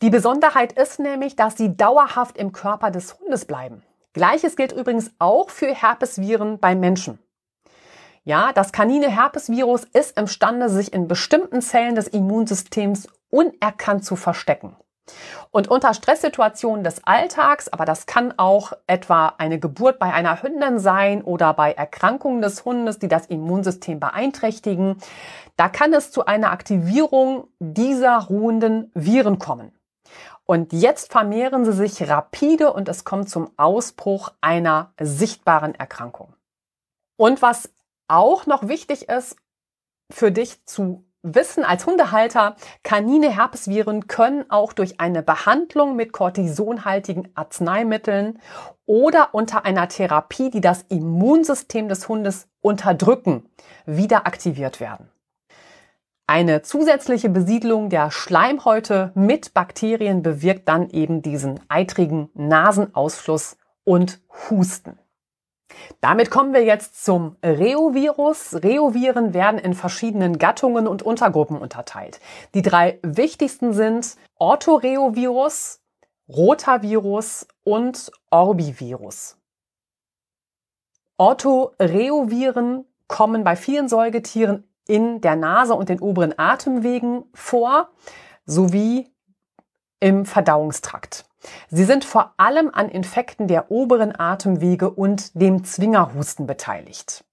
Die 0.00 0.10
Besonderheit 0.10 0.72
ist 0.72 1.00
nämlich, 1.00 1.34
dass 1.34 1.56
sie 1.56 1.76
dauerhaft 1.76 2.38
im 2.38 2.52
Körper 2.52 2.92
des 2.92 3.18
Hundes 3.18 3.46
bleiben. 3.46 3.82
Gleiches 4.12 4.54
gilt 4.54 4.70
übrigens 4.70 5.10
auch 5.18 5.50
für 5.50 5.74
Herpesviren 5.74 6.60
beim 6.60 6.78
Menschen. 6.78 7.18
Ja, 8.24 8.52
das 8.52 8.72
kanine 8.72 9.08
Herpesvirus 9.08 9.84
ist 9.84 10.18
imstande, 10.18 10.68
sich 10.68 10.92
in 10.92 11.08
bestimmten 11.08 11.62
Zellen 11.62 11.94
des 11.94 12.08
Immunsystems 12.08 13.08
unerkannt 13.30 14.04
zu 14.04 14.16
verstecken. 14.16 14.76
Und 15.50 15.68
unter 15.68 15.94
Stresssituationen 15.94 16.84
des 16.84 17.02
Alltags, 17.04 17.68
aber 17.68 17.84
das 17.84 18.06
kann 18.06 18.34
auch 18.36 18.72
etwa 18.86 19.34
eine 19.38 19.58
Geburt 19.58 19.98
bei 19.98 20.12
einer 20.12 20.42
Hündin 20.42 20.78
sein 20.78 21.22
oder 21.22 21.54
bei 21.54 21.72
Erkrankungen 21.72 22.42
des 22.42 22.64
Hundes, 22.64 22.98
die 22.98 23.08
das 23.08 23.26
Immunsystem 23.26 23.98
beeinträchtigen, 23.98 24.98
da 25.56 25.68
kann 25.68 25.92
es 25.92 26.12
zu 26.12 26.26
einer 26.26 26.52
Aktivierung 26.52 27.48
dieser 27.58 28.18
ruhenden 28.18 28.90
Viren 28.94 29.38
kommen. 29.38 29.72
Und 30.44 30.72
jetzt 30.72 31.12
vermehren 31.12 31.64
sie 31.64 31.72
sich 31.72 32.08
rapide 32.08 32.72
und 32.72 32.88
es 32.88 33.04
kommt 33.04 33.28
zum 33.28 33.50
Ausbruch 33.56 34.32
einer 34.40 34.92
sichtbaren 35.00 35.74
Erkrankung. 35.74 36.34
Und 37.16 37.42
was 37.42 37.70
auch 38.10 38.46
noch 38.46 38.68
wichtig 38.68 39.08
ist 39.08 39.36
für 40.10 40.32
dich 40.32 40.64
zu 40.66 41.04
wissen 41.22 41.64
als 41.64 41.86
Hundehalter, 41.86 42.56
kanine 42.82 43.30
Herpesviren 43.30 44.06
können 44.06 44.50
auch 44.50 44.72
durch 44.72 45.00
eine 45.00 45.22
Behandlung 45.22 45.96
mit 45.96 46.12
kortisonhaltigen 46.12 47.28
Arzneimitteln 47.34 48.38
oder 48.86 49.34
unter 49.34 49.64
einer 49.64 49.88
Therapie, 49.88 50.50
die 50.50 50.60
das 50.60 50.82
Immunsystem 50.88 51.88
des 51.88 52.08
Hundes 52.08 52.48
unterdrücken, 52.60 53.48
wieder 53.86 54.26
aktiviert 54.26 54.80
werden. 54.80 55.10
Eine 56.26 56.62
zusätzliche 56.62 57.28
Besiedlung 57.28 57.90
der 57.90 58.10
Schleimhäute 58.10 59.10
mit 59.14 59.52
Bakterien 59.52 60.22
bewirkt 60.22 60.68
dann 60.68 60.88
eben 60.90 61.22
diesen 61.22 61.58
eitrigen 61.68 62.30
Nasenausfluss 62.34 63.56
und 63.84 64.20
Husten. 64.48 64.98
Damit 66.00 66.30
kommen 66.30 66.54
wir 66.54 66.64
jetzt 66.64 67.04
zum 67.04 67.36
Reovirus. 67.44 68.62
Reoviren 68.62 69.34
werden 69.34 69.58
in 69.58 69.74
verschiedenen 69.74 70.38
Gattungen 70.38 70.86
und 70.86 71.02
Untergruppen 71.02 71.58
unterteilt. 71.58 72.20
Die 72.54 72.62
drei 72.62 72.98
wichtigsten 73.02 73.72
sind 73.72 74.16
Orthoreovirus, 74.36 75.80
Rotavirus 76.28 77.46
und 77.64 78.10
Orbivirus. 78.30 79.36
Orthoreoviren 81.18 82.86
kommen 83.08 83.44
bei 83.44 83.56
vielen 83.56 83.88
Säugetieren 83.88 84.64
in 84.86 85.20
der 85.20 85.36
Nase 85.36 85.74
und 85.74 85.88
den 85.88 86.00
oberen 86.00 86.38
Atemwegen 86.38 87.24
vor, 87.34 87.90
sowie 88.46 89.12
im 90.00 90.24
Verdauungstrakt. 90.24 91.29
Sie 91.70 91.84
sind 91.84 92.04
vor 92.04 92.34
allem 92.36 92.70
an 92.72 92.88
Infekten 92.88 93.48
der 93.48 93.70
oberen 93.70 94.18
Atemwege 94.18 94.90
und 94.90 95.40
dem 95.40 95.64
Zwingerhusten 95.64 96.46
beteiligt. 96.46 97.24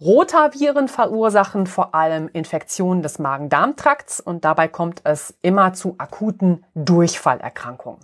Rotaviren 0.00 0.88
verursachen 0.88 1.66
vor 1.66 1.94
allem 1.94 2.28
Infektionen 2.32 3.02
des 3.02 3.18
Magen-Darm-Trakts 3.18 4.20
und 4.20 4.44
dabei 4.44 4.68
kommt 4.68 5.02
es 5.04 5.34
immer 5.42 5.72
zu 5.72 5.94
akuten 5.98 6.64
Durchfallerkrankungen. 6.74 8.00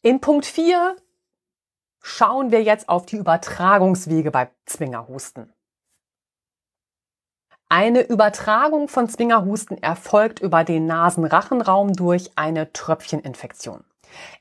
In 0.00 0.20
Punkt 0.20 0.46
4 0.46 0.96
schauen 2.00 2.50
wir 2.50 2.62
jetzt 2.62 2.88
auf 2.88 3.06
die 3.06 3.16
Übertragungswege 3.16 4.30
bei 4.30 4.50
Zwingerhusten. 4.66 5.52
Eine 7.74 8.02
Übertragung 8.02 8.86
von 8.86 9.08
Zwingerhusten 9.08 9.82
erfolgt 9.82 10.40
über 10.40 10.62
den 10.62 10.84
Nasenrachenraum 10.84 11.94
durch 11.94 12.30
eine 12.36 12.70
Tröpfcheninfektion. 12.74 13.82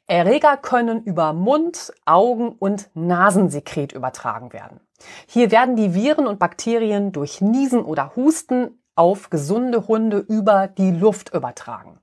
Erreger 0.06 0.58
können 0.58 1.02
über 1.04 1.32
Mund, 1.32 1.94
Augen 2.04 2.50
und 2.50 2.90
Nasensekret 2.94 3.94
übertragen 3.94 4.52
werden. 4.52 4.82
Hier 5.28 5.50
werden 5.50 5.78
die 5.78 5.94
Viren 5.94 6.28
und 6.28 6.40
Bakterien 6.40 7.14
durch 7.14 7.40
Niesen 7.40 7.86
oder 7.86 8.18
Husten 8.18 8.82
auf 8.96 9.30
gesunde 9.30 9.88
Hunde 9.88 10.18
über 10.18 10.68
die 10.68 10.92
Luft 10.92 11.34
übertragen. 11.34 12.02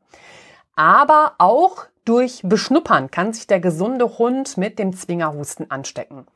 Aber 0.77 1.35
auch 1.37 1.85
durch 2.09 2.41
Beschnuppern 2.43 3.11
kann 3.11 3.35
sich 3.35 3.47
der 3.47 3.61
gesunde 3.61 4.19
Hund 4.19 4.57
mit 4.57 4.79
dem 4.79 4.97
Zwingerhusten 4.97 5.71
anstecken. 5.71 6.27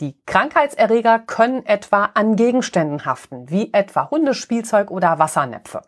Die 0.00 0.16
Krankheitserreger 0.24 1.18
können 1.18 1.66
etwa 1.66 2.10
an 2.14 2.34
Gegenständen 2.34 3.04
haften, 3.04 3.50
wie 3.50 3.72
etwa 3.74 4.10
Hundespielzeug 4.10 4.90
oder 4.90 5.18
Wassernäpfe. 5.18 5.82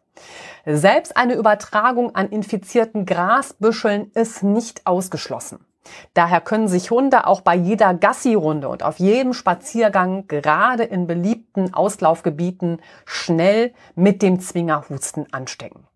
Selbst 0.66 1.16
eine 1.16 1.34
Übertragung 1.34 2.14
an 2.14 2.28
infizierten 2.28 3.06
Grasbüscheln 3.06 4.10
ist 4.12 4.42
nicht 4.42 4.86
ausgeschlossen. 4.86 5.64
Daher 6.12 6.42
können 6.42 6.68
sich 6.68 6.90
Hunde 6.90 7.26
auch 7.26 7.40
bei 7.40 7.54
jeder 7.54 7.94
Gassi-Runde 7.94 8.68
und 8.68 8.82
auf 8.82 8.98
jedem 8.98 9.32
Spaziergang, 9.32 10.26
gerade 10.28 10.84
in 10.84 11.06
beliebten 11.06 11.72
Auslaufgebieten, 11.72 12.82
schnell 13.06 13.72
mit 13.94 14.20
dem 14.20 14.40
Zwingerhusten 14.40 15.32
anstecken. 15.32 15.86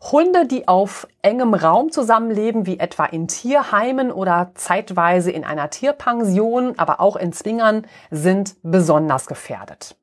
Hunde, 0.00 0.46
die 0.46 0.68
auf 0.68 1.08
engem 1.22 1.54
Raum 1.54 1.90
zusammenleben, 1.90 2.66
wie 2.66 2.78
etwa 2.78 3.04
in 3.04 3.26
Tierheimen 3.28 4.12
oder 4.12 4.52
zeitweise 4.54 5.30
in 5.30 5.44
einer 5.44 5.70
Tierpension, 5.70 6.78
aber 6.78 7.00
auch 7.00 7.16
in 7.16 7.32
Zwingern, 7.32 7.86
sind 8.10 8.56
besonders 8.62 9.26
gefährdet. 9.26 9.96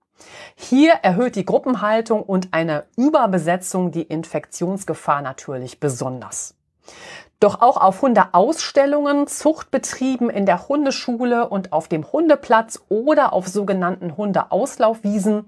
Hier 0.55 0.93
erhöht 1.01 1.35
die 1.35 1.45
Gruppenhaltung 1.45 2.23
und 2.23 2.49
eine 2.51 2.85
Überbesetzung 2.97 3.91
die 3.91 4.03
Infektionsgefahr 4.03 5.21
natürlich 5.21 5.79
besonders. 5.79 6.55
Doch 7.41 7.61
auch 7.61 7.77
auf 7.77 8.01
Hundeausstellungen, 8.01 9.27
Zuchtbetrieben 9.27 10.29
in 10.29 10.45
der 10.45 10.69
Hundeschule 10.69 11.49
und 11.49 11.73
auf 11.73 11.89
dem 11.89 12.11
Hundeplatz 12.11 12.81
oder 12.87 13.33
auf 13.33 13.47
sogenannten 13.47 14.15
Hundeauslaufwiesen 14.15 15.45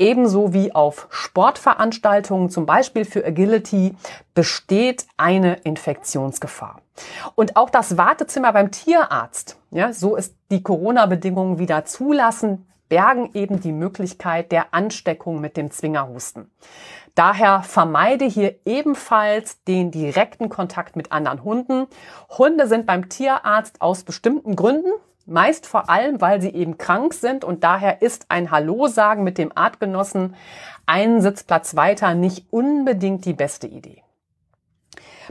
Ebenso 0.00 0.54
wie 0.54 0.74
auf 0.74 1.08
Sportveranstaltungen, 1.10 2.48
zum 2.48 2.64
Beispiel 2.64 3.04
für 3.04 3.22
Agility, 3.22 3.94
besteht 4.32 5.06
eine 5.18 5.56
Infektionsgefahr. 5.56 6.80
Und 7.34 7.56
auch 7.56 7.68
das 7.68 7.98
Wartezimmer 7.98 8.54
beim 8.54 8.70
Tierarzt, 8.70 9.58
ja, 9.70 9.92
so 9.92 10.16
ist 10.16 10.34
die 10.50 10.62
Corona-Bedingungen 10.62 11.58
wieder 11.58 11.84
zulassen, 11.84 12.66
bergen 12.88 13.28
eben 13.34 13.60
die 13.60 13.72
Möglichkeit 13.72 14.52
der 14.52 14.72
Ansteckung 14.72 15.38
mit 15.38 15.58
dem 15.58 15.70
Zwingerhusten. 15.70 16.50
Daher 17.14 17.62
vermeide 17.62 18.24
hier 18.24 18.56
ebenfalls 18.64 19.62
den 19.64 19.90
direkten 19.90 20.48
Kontakt 20.48 20.96
mit 20.96 21.12
anderen 21.12 21.44
Hunden. 21.44 21.86
Hunde 22.38 22.68
sind 22.68 22.86
beim 22.86 23.10
Tierarzt 23.10 23.82
aus 23.82 24.04
bestimmten 24.04 24.56
Gründen 24.56 24.92
Meist 25.30 25.64
vor 25.64 25.88
allem, 25.88 26.20
weil 26.20 26.42
sie 26.42 26.52
eben 26.52 26.76
krank 26.76 27.14
sind 27.14 27.44
und 27.44 27.62
daher 27.62 28.02
ist 28.02 28.26
ein 28.30 28.50
Hallo 28.50 28.88
sagen 28.88 29.22
mit 29.22 29.38
dem 29.38 29.52
Artgenossen 29.56 30.34
einen 30.86 31.20
Sitzplatz 31.20 31.76
weiter 31.76 32.14
nicht 32.14 32.46
unbedingt 32.50 33.24
die 33.24 33.32
beste 33.32 33.68
Idee. 33.68 34.02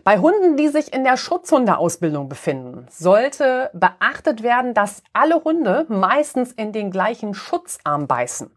Bei 0.06 0.20
Hunden, 0.20 0.56
die 0.56 0.70
sich 0.70 0.94
in 0.94 1.04
der 1.04 1.18
Schutzhundeausbildung 1.18 2.30
befinden, 2.30 2.88
sollte 2.90 3.72
beachtet 3.74 4.42
werden, 4.42 4.74
dass 4.74 5.04
alle 5.12 5.44
Hunde 5.44 5.86
meistens 5.90 6.54
in 6.54 6.72
den 6.72 6.92
gleichen 6.92 7.34
Schutzarm 7.34 8.08
beißen 8.08 8.50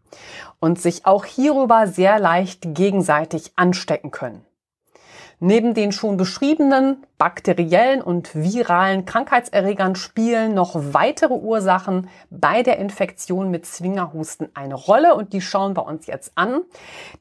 und 0.61 0.79
sich 0.79 1.05
auch 1.05 1.25
hierüber 1.25 1.87
sehr 1.87 2.19
leicht 2.19 2.73
gegenseitig 2.73 3.51
anstecken 3.57 4.11
können. 4.11 4.45
Neben 5.45 5.73
den 5.73 5.91
schon 5.91 6.15
beschriebenen 6.15 7.05
bakteriellen 7.17 8.01
und 8.01 8.33
viralen 8.33 9.03
Krankheitserregern 9.03 9.97
spielen 9.97 10.53
noch 10.53 10.73
weitere 10.73 11.33
Ursachen 11.33 12.07
bei 12.29 12.63
der 12.63 12.77
Infektion 12.77 13.51
mit 13.51 13.65
Zwingerhusten 13.65 14.47
eine 14.53 14.75
Rolle 14.75 15.15
und 15.15 15.33
die 15.33 15.41
schauen 15.41 15.75
wir 15.75 15.85
uns 15.85 16.07
jetzt 16.07 16.31
an. 16.35 16.61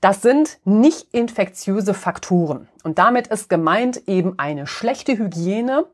Das 0.00 0.22
sind 0.22 0.60
nicht 0.64 1.12
infektiöse 1.12 1.94
Faktoren. 1.94 2.68
Und 2.82 2.98
damit 2.98 3.28
ist 3.28 3.48
gemeint 3.48 4.08
eben 4.08 4.38
eine 4.38 4.66
schlechte 4.66 5.16
Hygiene. 5.16 5.86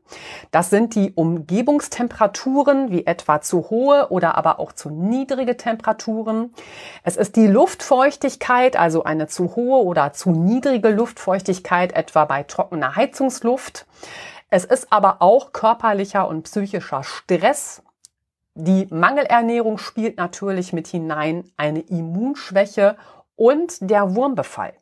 Das 0.51 0.69
sind 0.69 0.95
die 0.95 1.13
Umgebungstemperaturen, 1.13 2.91
wie 2.91 3.05
etwa 3.05 3.41
zu 3.41 3.69
hohe 3.69 4.09
oder 4.09 4.35
aber 4.35 4.59
auch 4.59 4.71
zu 4.71 4.89
niedrige 4.89 5.55
Temperaturen. 5.55 6.53
Es 7.03 7.15
ist 7.15 7.35
die 7.35 7.47
Luftfeuchtigkeit, 7.47 8.75
also 8.75 9.03
eine 9.03 9.27
zu 9.27 9.55
hohe 9.55 9.83
oder 9.83 10.13
zu 10.13 10.31
niedrige 10.31 10.89
Luftfeuchtigkeit, 10.89 11.93
etwa 11.93 12.25
bei 12.25 12.43
trockener 12.43 12.95
Heizungsluft. 12.95 13.85
Es 14.49 14.65
ist 14.65 14.91
aber 14.91 15.21
auch 15.21 15.51
körperlicher 15.51 16.27
und 16.27 16.43
psychischer 16.43 17.03
Stress. 17.03 17.83
Die 18.55 18.87
Mangelernährung 18.89 19.77
spielt 19.77 20.17
natürlich 20.17 20.73
mit 20.73 20.87
hinein, 20.87 21.49
eine 21.55 21.81
Immunschwäche 21.81 22.97
und 23.35 23.77
der 23.79 24.15
Wurmbefall. 24.15 24.73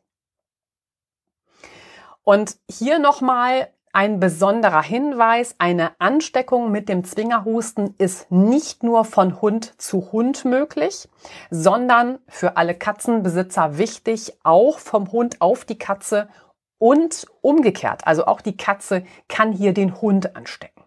Und 2.28 2.58
hier 2.70 2.98
nochmal 2.98 3.70
ein 3.90 4.20
besonderer 4.20 4.82
Hinweis, 4.82 5.54
eine 5.56 5.98
Ansteckung 5.98 6.70
mit 6.70 6.90
dem 6.90 7.02
Zwingerhusten 7.02 7.94
ist 7.96 8.30
nicht 8.30 8.82
nur 8.82 9.06
von 9.06 9.40
Hund 9.40 9.80
zu 9.80 10.12
Hund 10.12 10.44
möglich, 10.44 11.08
sondern 11.48 12.18
für 12.28 12.58
alle 12.58 12.74
Katzenbesitzer 12.74 13.78
wichtig, 13.78 14.34
auch 14.42 14.78
vom 14.78 15.10
Hund 15.10 15.40
auf 15.40 15.64
die 15.64 15.78
Katze 15.78 16.28
und 16.76 17.26
umgekehrt. 17.40 18.06
Also 18.06 18.26
auch 18.26 18.42
die 18.42 18.58
Katze 18.58 19.04
kann 19.28 19.50
hier 19.50 19.72
den 19.72 19.98
Hund 20.02 20.36
anstecken. 20.36 20.84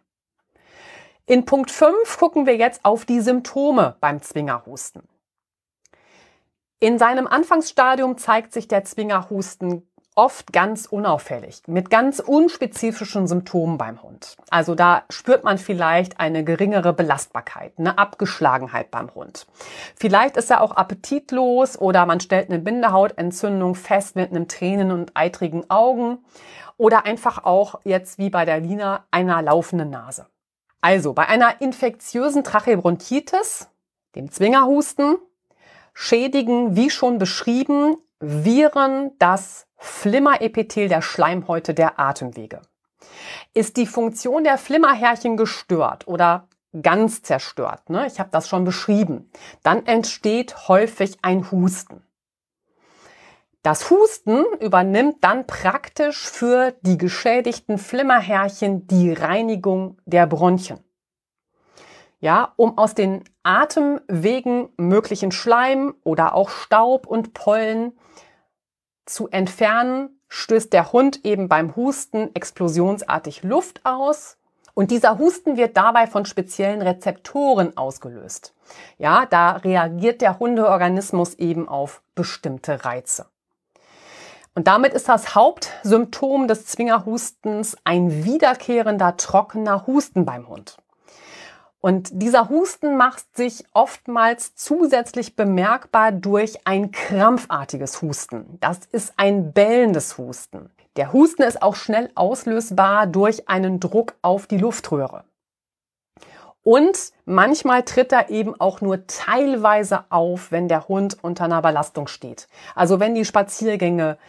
In 1.25 1.45
Punkt 1.45 1.71
5 1.71 2.19
gucken 2.19 2.45
wir 2.45 2.55
jetzt 2.55 2.85
auf 2.85 3.05
die 3.05 3.19
Symptome 3.19 3.95
beim 3.99 4.21
Zwingerhusten. 4.21 5.09
In 6.79 6.99
seinem 6.99 7.25
Anfangsstadium 7.25 8.19
zeigt 8.19 8.53
sich 8.53 8.67
der 8.67 8.83
Zwingerhusten 8.83 9.87
oft 10.21 10.53
ganz 10.53 10.85
unauffällig, 10.85 11.63
mit 11.65 11.89
ganz 11.89 12.19
unspezifischen 12.19 13.25
Symptomen 13.25 13.79
beim 13.79 14.03
Hund. 14.03 14.37
Also 14.51 14.75
da 14.75 15.01
spürt 15.09 15.43
man 15.43 15.57
vielleicht 15.57 16.19
eine 16.19 16.43
geringere 16.43 16.93
Belastbarkeit, 16.93 17.73
eine 17.79 17.97
Abgeschlagenheit 17.97 18.91
beim 18.91 19.11
Hund. 19.15 19.47
Vielleicht 19.95 20.37
ist 20.37 20.51
er 20.51 20.61
auch 20.61 20.73
appetitlos 20.73 21.75
oder 21.75 22.05
man 22.05 22.19
stellt 22.19 22.51
eine 22.51 22.59
Bindehautentzündung 22.59 23.73
fest 23.73 24.15
mit 24.15 24.29
einem 24.29 24.47
Tränen- 24.47 24.91
und 24.91 25.13
eitrigen 25.15 25.67
Augen 25.71 26.19
oder 26.77 27.07
einfach 27.07 27.43
auch 27.43 27.79
jetzt 27.83 28.19
wie 28.19 28.29
bei 28.29 28.45
der 28.45 28.59
Lina 28.59 29.05
einer 29.09 29.41
laufenden 29.41 29.89
Nase. 29.89 30.27
Also 30.81 31.13
bei 31.13 31.27
einer 31.27 31.61
infektiösen 31.61 32.43
Trachebronchitis, 32.43 33.69
dem 34.15 34.29
Zwingerhusten, 34.29 35.17
schädigen, 35.95 36.75
wie 36.75 36.91
schon 36.91 37.17
beschrieben, 37.17 37.97
Viren 38.21 39.17
das 39.17 39.65
Flimmerepithel 39.81 40.87
der 40.87 41.01
Schleimhäute 41.01 41.73
der 41.73 41.99
Atemwege. 41.99 42.61
Ist 43.55 43.77
die 43.77 43.87
Funktion 43.87 44.43
der 44.43 44.59
Flimmerhärchen 44.59 45.37
gestört 45.37 46.07
oder 46.07 46.47
ganz 46.83 47.23
zerstört, 47.23 47.89
ne? 47.89 48.05
ich 48.05 48.19
habe 48.19 48.29
das 48.31 48.47
schon 48.47 48.63
beschrieben, 48.63 49.29
dann 49.63 49.85
entsteht 49.87 50.67
häufig 50.69 51.17
ein 51.23 51.51
Husten. 51.51 52.03
Das 53.63 53.89
Husten 53.89 54.45
übernimmt 54.59 55.23
dann 55.23 55.45
praktisch 55.47 56.29
für 56.29 56.73
die 56.81 56.97
geschädigten 56.97 57.77
Flimmerhärchen 57.77 58.87
die 58.87 59.11
Reinigung 59.11 59.97
der 60.05 60.27
Bronchien. 60.27 60.79
Ja, 62.19 62.53
um 62.55 62.77
aus 62.77 62.93
den 62.93 63.23
Atemwegen 63.41 64.69
möglichen 64.77 65.31
Schleim 65.31 65.95
oder 66.03 66.35
auch 66.35 66.49
Staub 66.49 67.07
und 67.07 67.33
Pollen 67.33 67.93
zu 69.05 69.27
entfernen, 69.29 70.19
stößt 70.29 70.71
der 70.73 70.91
Hund 70.91 71.25
eben 71.25 71.49
beim 71.49 71.75
Husten 71.75 72.33
explosionsartig 72.33 73.43
Luft 73.43 73.81
aus. 73.85 74.37
Und 74.73 74.91
dieser 74.91 75.17
Husten 75.17 75.57
wird 75.57 75.75
dabei 75.75 76.07
von 76.07 76.25
speziellen 76.25 76.81
Rezeptoren 76.81 77.75
ausgelöst. 77.75 78.53
Ja, 78.97 79.25
da 79.25 79.57
reagiert 79.57 80.21
der 80.21 80.39
Hundeorganismus 80.39 81.35
eben 81.35 81.67
auf 81.67 82.01
bestimmte 82.15 82.85
Reize. 82.85 83.25
Und 84.53 84.67
damit 84.67 84.93
ist 84.93 85.07
das 85.07 85.35
Hauptsymptom 85.35 86.47
des 86.47 86.65
Zwingerhustens 86.65 87.77
ein 87.83 88.25
wiederkehrender 88.25 89.17
trockener 89.17 89.87
Husten 89.87 90.25
beim 90.25 90.47
Hund. 90.47 90.77
Und 91.81 92.09
dieser 92.13 92.49
Husten 92.49 92.95
macht 92.95 93.35
sich 93.35 93.65
oftmals 93.73 94.55
zusätzlich 94.55 95.35
bemerkbar 95.35 96.11
durch 96.11 96.65
ein 96.65 96.91
krampfartiges 96.91 98.03
Husten. 98.03 98.57
Das 98.59 98.79
ist 98.91 99.13
ein 99.17 99.51
bellendes 99.51 100.19
Husten. 100.19 100.69
Der 100.95 101.11
Husten 101.11 101.41
ist 101.41 101.63
auch 101.63 101.75
schnell 101.75 102.11
auslösbar 102.13 103.07
durch 103.07 103.49
einen 103.49 103.79
Druck 103.79 104.13
auf 104.21 104.45
die 104.45 104.59
Luftröhre. 104.59 105.23
Und 106.63 107.11
manchmal 107.25 107.81
tritt 107.81 108.11
er 108.11 108.29
eben 108.29 108.59
auch 108.59 108.81
nur 108.81 109.07
teilweise 109.07 110.05
auf, 110.09 110.51
wenn 110.51 110.67
der 110.67 110.87
Hund 110.87 111.17
unter 111.23 111.45
einer 111.45 111.63
Belastung 111.63 112.05
steht. 112.05 112.47
Also 112.75 112.99
wenn 112.99 113.15
die 113.15 113.25
Spaziergänge 113.25 114.19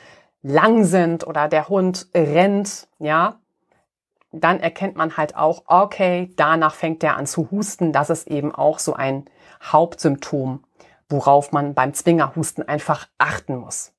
lang 0.43 0.85
sind 0.85 1.27
oder 1.27 1.49
der 1.49 1.69
Hund 1.69 2.09
rennt, 2.15 2.89
ja, 2.99 3.42
dann 4.33 4.61
erkennt 4.61 4.97
man 4.97 5.17
halt 5.17 5.37
auch, 5.37 5.65
okay, 5.67 6.33
danach 6.37 6.75
fängt 6.75 7.05
er 7.05 7.17
an 7.17 7.27
zu 7.27 7.51
husten. 7.51 7.93
Das 7.93 8.11
ist 8.11 8.27
eben 8.29 8.55
auch 8.55 8.79
so 8.79 8.95
ein 8.95 9.27
Hauptsymptom, 9.63 10.65
worauf 11.09 11.53
man 11.53 11.75
beim 11.75 11.95
Zwingerhusten 11.95 12.67
einfach 12.67 13.09
achten 13.19 13.57
muss. 13.57 13.93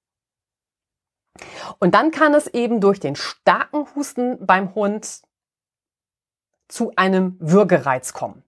Und 1.79 1.95
dann 1.95 2.11
kann 2.11 2.33
es 2.33 2.47
eben 2.47 2.81
durch 2.81 2.99
den 2.99 3.15
starken 3.15 3.87
Husten 3.95 4.45
beim 4.45 4.75
Hund 4.75 5.21
zu 6.67 6.93
einem 6.95 7.37
Würgereiz 7.39 8.13
kommen 8.13 8.43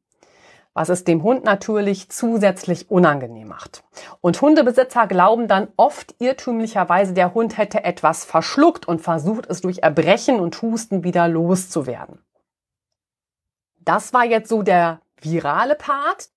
was 0.76 0.90
es 0.90 1.06
dem 1.06 1.24
Hund 1.24 1.46
natürlich 1.46 2.10
zusätzlich 2.10 2.92
unangenehm 2.92 3.48
macht. 3.48 3.84
Und 4.20 4.40
Hundebesitzer 4.42 5.08
glauben 5.08 5.48
dann 5.48 5.70
oft 5.78 6.14
irrtümlicherweise, 6.20 7.14
der 7.14 7.34
Hund 7.34 7.58
hätte 7.58 7.86
etwas 7.86 8.26
verschluckt 8.26 8.86
und 8.86 9.00
versucht 9.00 9.50
es 9.50 9.62
durch 9.62 9.80
Erbrechen 9.80 10.40
und 10.40 10.62
Husten 10.62 11.06
wieder 11.06 11.30
loszuwerden. 11.30 12.20
Das 13.80 14.14
war 14.14 14.26
jetzt 14.26 14.50
so 14.50 14.64
der 14.64 15.00
virale 15.22 15.76
Part. 15.76 16.30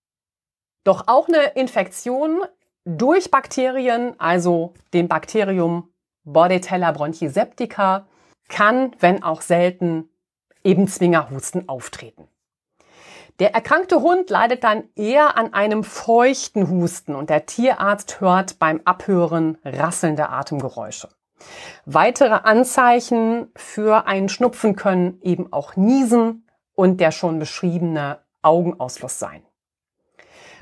Doch 0.84 1.08
auch 1.08 1.26
eine 1.26 1.42
Infektion 1.56 2.42
durch 2.84 3.32
Bakterien, 3.32 4.14
also 4.18 4.72
dem 4.94 5.08
Bakterium 5.08 5.90
Bordetella 6.22 6.92
bronchiseptica, 6.92 8.06
kann, 8.48 8.92
wenn 9.00 9.24
auch 9.24 9.42
selten, 9.42 10.08
eben 10.62 10.86
Zwingerhusten 10.86 11.68
auftreten. 11.68 12.28
Der 13.38 13.54
erkrankte 13.54 14.00
Hund 14.00 14.30
leidet 14.30 14.64
dann 14.64 14.84
eher 14.96 15.36
an 15.36 15.54
einem 15.54 15.84
feuchten 15.84 16.68
Husten 16.68 17.14
und 17.14 17.30
der 17.30 17.46
Tierarzt 17.46 18.20
hört 18.20 18.58
beim 18.58 18.80
Abhören 18.84 19.58
rasselnde 19.64 20.28
Atemgeräusche. 20.28 21.08
Weitere 21.84 22.34
Anzeichen 22.34 23.52
für 23.54 24.08
einen 24.08 24.28
Schnupfen 24.28 24.74
können 24.74 25.20
eben 25.22 25.52
auch 25.52 25.76
Niesen 25.76 26.48
und 26.74 27.00
der 27.00 27.12
schon 27.12 27.38
beschriebene 27.38 28.18
Augenausfluss 28.42 29.20
sein. 29.20 29.42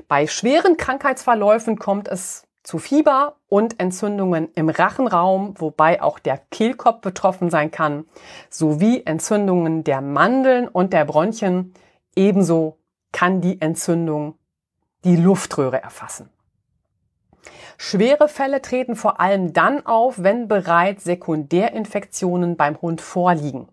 Bei 0.07 0.27
schweren 0.27 0.77
Krankheitsverläufen 0.77 1.79
kommt 1.79 2.07
es 2.07 2.43
zu 2.61 2.77
Fieber 2.77 3.37
und 3.47 3.79
Entzündungen 3.79 4.49
im 4.53 4.69
Rachenraum, 4.69 5.55
wobei 5.57 6.01
auch 6.01 6.19
der 6.19 6.37
Kehlkopf 6.51 7.01
betroffen 7.01 7.49
sein 7.49 7.71
kann, 7.71 8.05
sowie 8.49 9.03
Entzündungen 9.05 9.83
der 9.83 10.01
Mandeln 10.01 10.67
und 10.67 10.93
der 10.93 11.05
Bronchien, 11.05 11.73
Ebenso 12.17 12.79
kann 13.11 13.41
die 13.41 13.61
Entzündung 13.61 14.39
die 15.03 15.15
Luftröhre 15.15 15.83
erfassen. 15.83 16.31
Schwere 17.77 18.27
Fälle 18.27 18.63
treten 18.63 18.95
vor 18.95 19.21
allem 19.21 19.53
dann 19.53 19.85
auf, 19.85 20.23
wenn 20.23 20.47
bereits 20.47 21.03
Sekundärinfektionen 21.03 22.57
beim 22.57 22.81
Hund 22.81 23.01
vorliegen. 23.01 23.67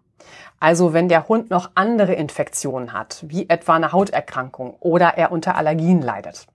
Also 0.60 0.92
wenn 0.92 1.08
der 1.08 1.26
Hund 1.26 1.48
noch 1.48 1.70
andere 1.74 2.12
Infektionen 2.12 2.92
hat, 2.92 3.24
wie 3.26 3.48
etwa 3.48 3.76
eine 3.76 3.92
Hauterkrankung 3.92 4.76
oder 4.78 5.16
er 5.16 5.32
unter 5.32 5.56
Allergien 5.56 6.02
leidet. 6.02 6.46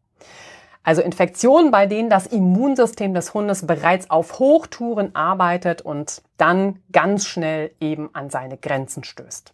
Also 0.84 1.02
Infektionen, 1.02 1.72
bei 1.72 1.88
denen 1.88 2.12
das 2.12 2.28
Immunsystem 2.28 3.16
des 3.16 3.34
Hundes 3.34 3.66
bereits 3.66 4.12
auf 4.12 4.38
Hochtouren 4.38 5.16
arbeitet 5.16 5.82
und 5.82 6.22
dann 6.38 6.84
ganz 6.92 7.26
schnell 7.26 7.72
eben 7.80 8.14
an 8.14 8.30
seine 8.30 8.58
Grenzen 8.58 9.04
stößt. 9.04 9.54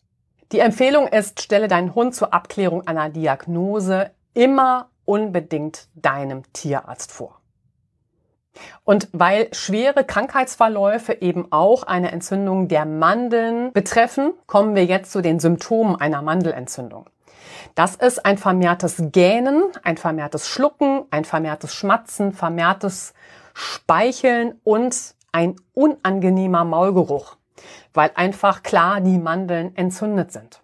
Die 0.52 0.60
Empfehlung 0.60 1.08
ist, 1.08 1.42
stelle 1.42 1.68
deinen 1.68 1.96
Hund 1.96 2.14
zur 2.14 2.34
Abklärung 2.34 2.86
einer 2.88 3.10
Diagnose 3.10 4.12
immer 4.34 4.90
unbedingt 5.06 5.88
deinem 5.96 6.44
Tierarzt 6.54 7.12
vor. 7.12 7.40
Und 8.84 9.10
weil 9.12 9.54
schwere 9.54 10.04
Krankheitsverläufe 10.04 11.14
eben 11.22 11.52
auch 11.52 11.84
eine 11.84 12.12
Entzündung 12.12 12.68
der 12.68 12.86
Mandeln 12.86 13.74
betreffen, 13.74 14.34
kommen 14.48 14.76
wir 14.76 14.86
jetzt 14.86 15.12
zu 15.12 15.22
den 15.22 15.40
Symptomen 15.40 15.96
einer 15.96 16.22
Mandelentzündung. 16.22 17.10
Das 17.74 17.96
ist 17.96 18.26
ein 18.26 18.38
vermehrtes 18.38 18.96
Gähnen, 19.12 19.64
ein 19.84 19.98
vermehrtes 19.98 20.48
Schlucken, 20.48 21.04
ein 21.12 21.26
vermehrtes 21.26 21.74
Schmatzen, 21.74 22.32
vermehrtes 22.32 23.14
Speicheln 23.54 24.60
und 24.64 25.16
ein 25.32 25.58
unangenehmer 25.74 26.64
Maulgeruch 26.64 27.36
weil 27.94 28.12
einfach 28.16 28.64
klar 28.64 29.02
die 29.02 29.18
Mandeln 29.18 29.76
entzündet 29.76 30.32
sind. 30.32 30.62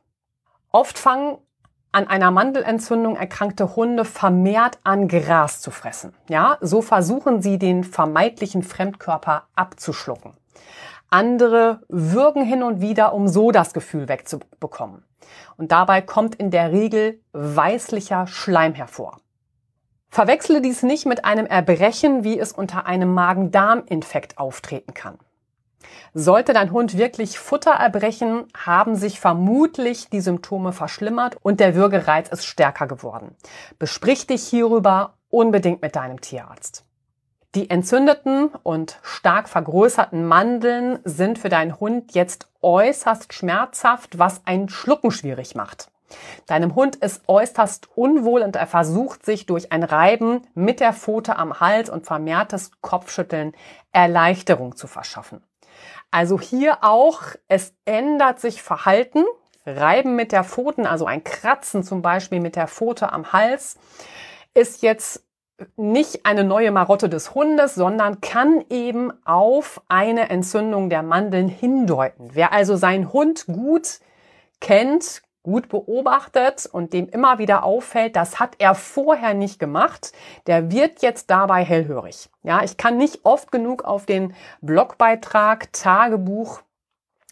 Oft 0.71 0.97
fangen 0.97 1.37
an 1.93 2.07
einer 2.07 2.31
Mandelentzündung 2.31 3.17
erkrankte 3.17 3.75
Hunde 3.75 4.05
vermehrt 4.05 4.79
an 4.83 5.09
Gras 5.09 5.59
zu 5.59 5.71
fressen. 5.71 6.13
Ja, 6.29 6.57
so 6.61 6.81
versuchen 6.81 7.41
sie 7.41 7.59
den 7.59 7.83
vermeintlichen 7.83 8.63
Fremdkörper 8.63 9.47
abzuschlucken. 9.55 10.33
Andere 11.09 11.81
würgen 11.89 12.45
hin 12.45 12.63
und 12.63 12.79
wieder, 12.79 13.13
um 13.13 13.27
so 13.27 13.51
das 13.51 13.73
Gefühl 13.73 14.07
wegzubekommen. 14.07 15.03
Und 15.57 15.73
dabei 15.73 16.01
kommt 16.01 16.35
in 16.35 16.49
der 16.49 16.71
Regel 16.71 17.21
weißlicher 17.33 18.27
Schleim 18.27 18.73
hervor. 18.73 19.19
Verwechsle 20.07 20.61
dies 20.61 20.83
nicht 20.83 21.05
mit 21.05 21.25
einem 21.25 21.45
Erbrechen, 21.45 22.23
wie 22.23 22.39
es 22.39 22.53
unter 22.53 22.85
einem 22.85 23.13
Magen-Darm-Infekt 23.13 24.37
auftreten 24.37 24.93
kann. 24.93 25.17
Sollte 26.13 26.53
dein 26.53 26.71
Hund 26.71 26.97
wirklich 26.97 27.39
Futter 27.39 27.71
erbrechen, 27.71 28.45
haben 28.57 28.95
sich 28.95 29.19
vermutlich 29.19 30.09
die 30.09 30.21
Symptome 30.21 30.73
verschlimmert 30.73 31.37
und 31.41 31.59
der 31.59 31.75
Würgereiz 31.75 32.29
ist 32.29 32.45
stärker 32.45 32.87
geworden. 32.87 33.35
Besprich 33.79 34.27
dich 34.27 34.43
hierüber 34.43 35.13
unbedingt 35.29 35.81
mit 35.81 35.95
deinem 35.95 36.21
Tierarzt. 36.21 36.85
Die 37.53 37.69
entzündeten 37.69 38.49
und 38.63 38.99
stark 39.03 39.49
vergrößerten 39.49 40.25
Mandeln 40.25 40.99
sind 41.03 41.37
für 41.37 41.49
deinen 41.49 41.79
Hund 41.81 42.13
jetzt 42.13 42.47
äußerst 42.61 43.33
schmerzhaft, 43.33 44.17
was 44.17 44.41
ein 44.45 44.69
Schlucken 44.69 45.11
schwierig 45.11 45.53
macht. 45.53 45.91
Deinem 46.47 46.75
Hund 46.75 46.97
ist 46.97 47.23
äußerst 47.27 47.89
unwohl 47.95 48.41
und 48.41 48.55
er 48.55 48.67
versucht 48.67 49.25
sich 49.25 49.45
durch 49.45 49.71
ein 49.71 49.83
Reiben 49.83 50.41
mit 50.53 50.79
der 50.79 50.93
Pfote 50.93 51.35
am 51.35 51.59
Hals 51.59 51.89
und 51.89 52.05
vermehrtes 52.05 52.71
Kopfschütteln 52.81 53.53
Erleichterung 53.91 54.75
zu 54.75 54.87
verschaffen. 54.87 55.43
Also 56.11 56.39
hier 56.39 56.83
auch, 56.83 57.21
es 57.47 57.73
ändert 57.85 58.39
sich 58.39 58.61
Verhalten. 58.61 59.23
Reiben 59.65 60.15
mit 60.15 60.31
der 60.31 60.43
Pfoten, 60.43 60.85
also 60.85 61.05
ein 61.05 61.23
Kratzen 61.23 61.83
zum 61.83 62.01
Beispiel 62.01 62.39
mit 62.39 62.55
der 62.55 62.67
Pfote 62.67 63.13
am 63.13 63.31
Hals, 63.31 63.77
ist 64.53 64.81
jetzt 64.81 65.23
nicht 65.75 66.25
eine 66.25 66.43
neue 66.43 66.71
Marotte 66.71 67.09
des 67.09 67.35
Hundes, 67.35 67.75
sondern 67.75 68.21
kann 68.21 68.65
eben 68.69 69.13
auf 69.25 69.81
eine 69.87 70.29
Entzündung 70.29 70.89
der 70.89 71.03
Mandeln 71.03 71.47
hindeuten. 71.47 72.31
Wer 72.33 72.51
also 72.51 72.75
seinen 72.75 73.13
Hund 73.13 73.45
gut 73.45 73.99
kennt, 74.59 75.21
gut 75.43 75.69
beobachtet 75.69 76.67
und 76.71 76.93
dem 76.93 77.09
immer 77.09 77.39
wieder 77.39 77.63
auffällt, 77.63 78.15
das 78.15 78.39
hat 78.39 78.55
er 78.59 78.75
vorher 78.75 79.33
nicht 79.33 79.59
gemacht, 79.59 80.13
der 80.47 80.71
wird 80.71 81.01
jetzt 81.01 81.29
dabei 81.29 81.63
hellhörig. 81.63 82.29
Ja, 82.43 82.63
ich 82.63 82.77
kann 82.77 82.97
nicht 82.97 83.21
oft 83.23 83.51
genug 83.51 83.83
auf 83.83 84.05
den 84.05 84.33
Blogbeitrag 84.61 85.73
Tagebuch 85.73 86.61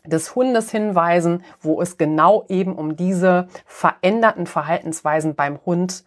des 0.06 0.34
Hundes 0.36 0.72
hinweisen, 0.72 1.44
wo 1.62 1.82
es 1.82 1.98
genau 1.98 2.46
eben 2.50 2.76
um 2.76 2.96
diese 2.96 3.48
veränderten 3.66 4.48
Verhaltensweisen 4.48 5.36
beim 5.36 5.60
Hund 5.66 6.04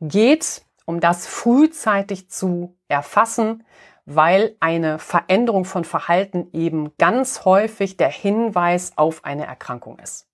geht 0.00 0.62
um 0.88 1.00
das 1.00 1.26
frühzeitig 1.26 2.30
zu 2.30 2.74
erfassen, 2.88 3.62
weil 4.06 4.56
eine 4.58 4.98
Veränderung 4.98 5.66
von 5.66 5.84
Verhalten 5.84 6.48
eben 6.54 6.96
ganz 6.96 7.44
häufig 7.44 7.98
der 7.98 8.08
Hinweis 8.08 8.92
auf 8.96 9.22
eine 9.22 9.44
Erkrankung 9.44 9.98
ist. 9.98 10.27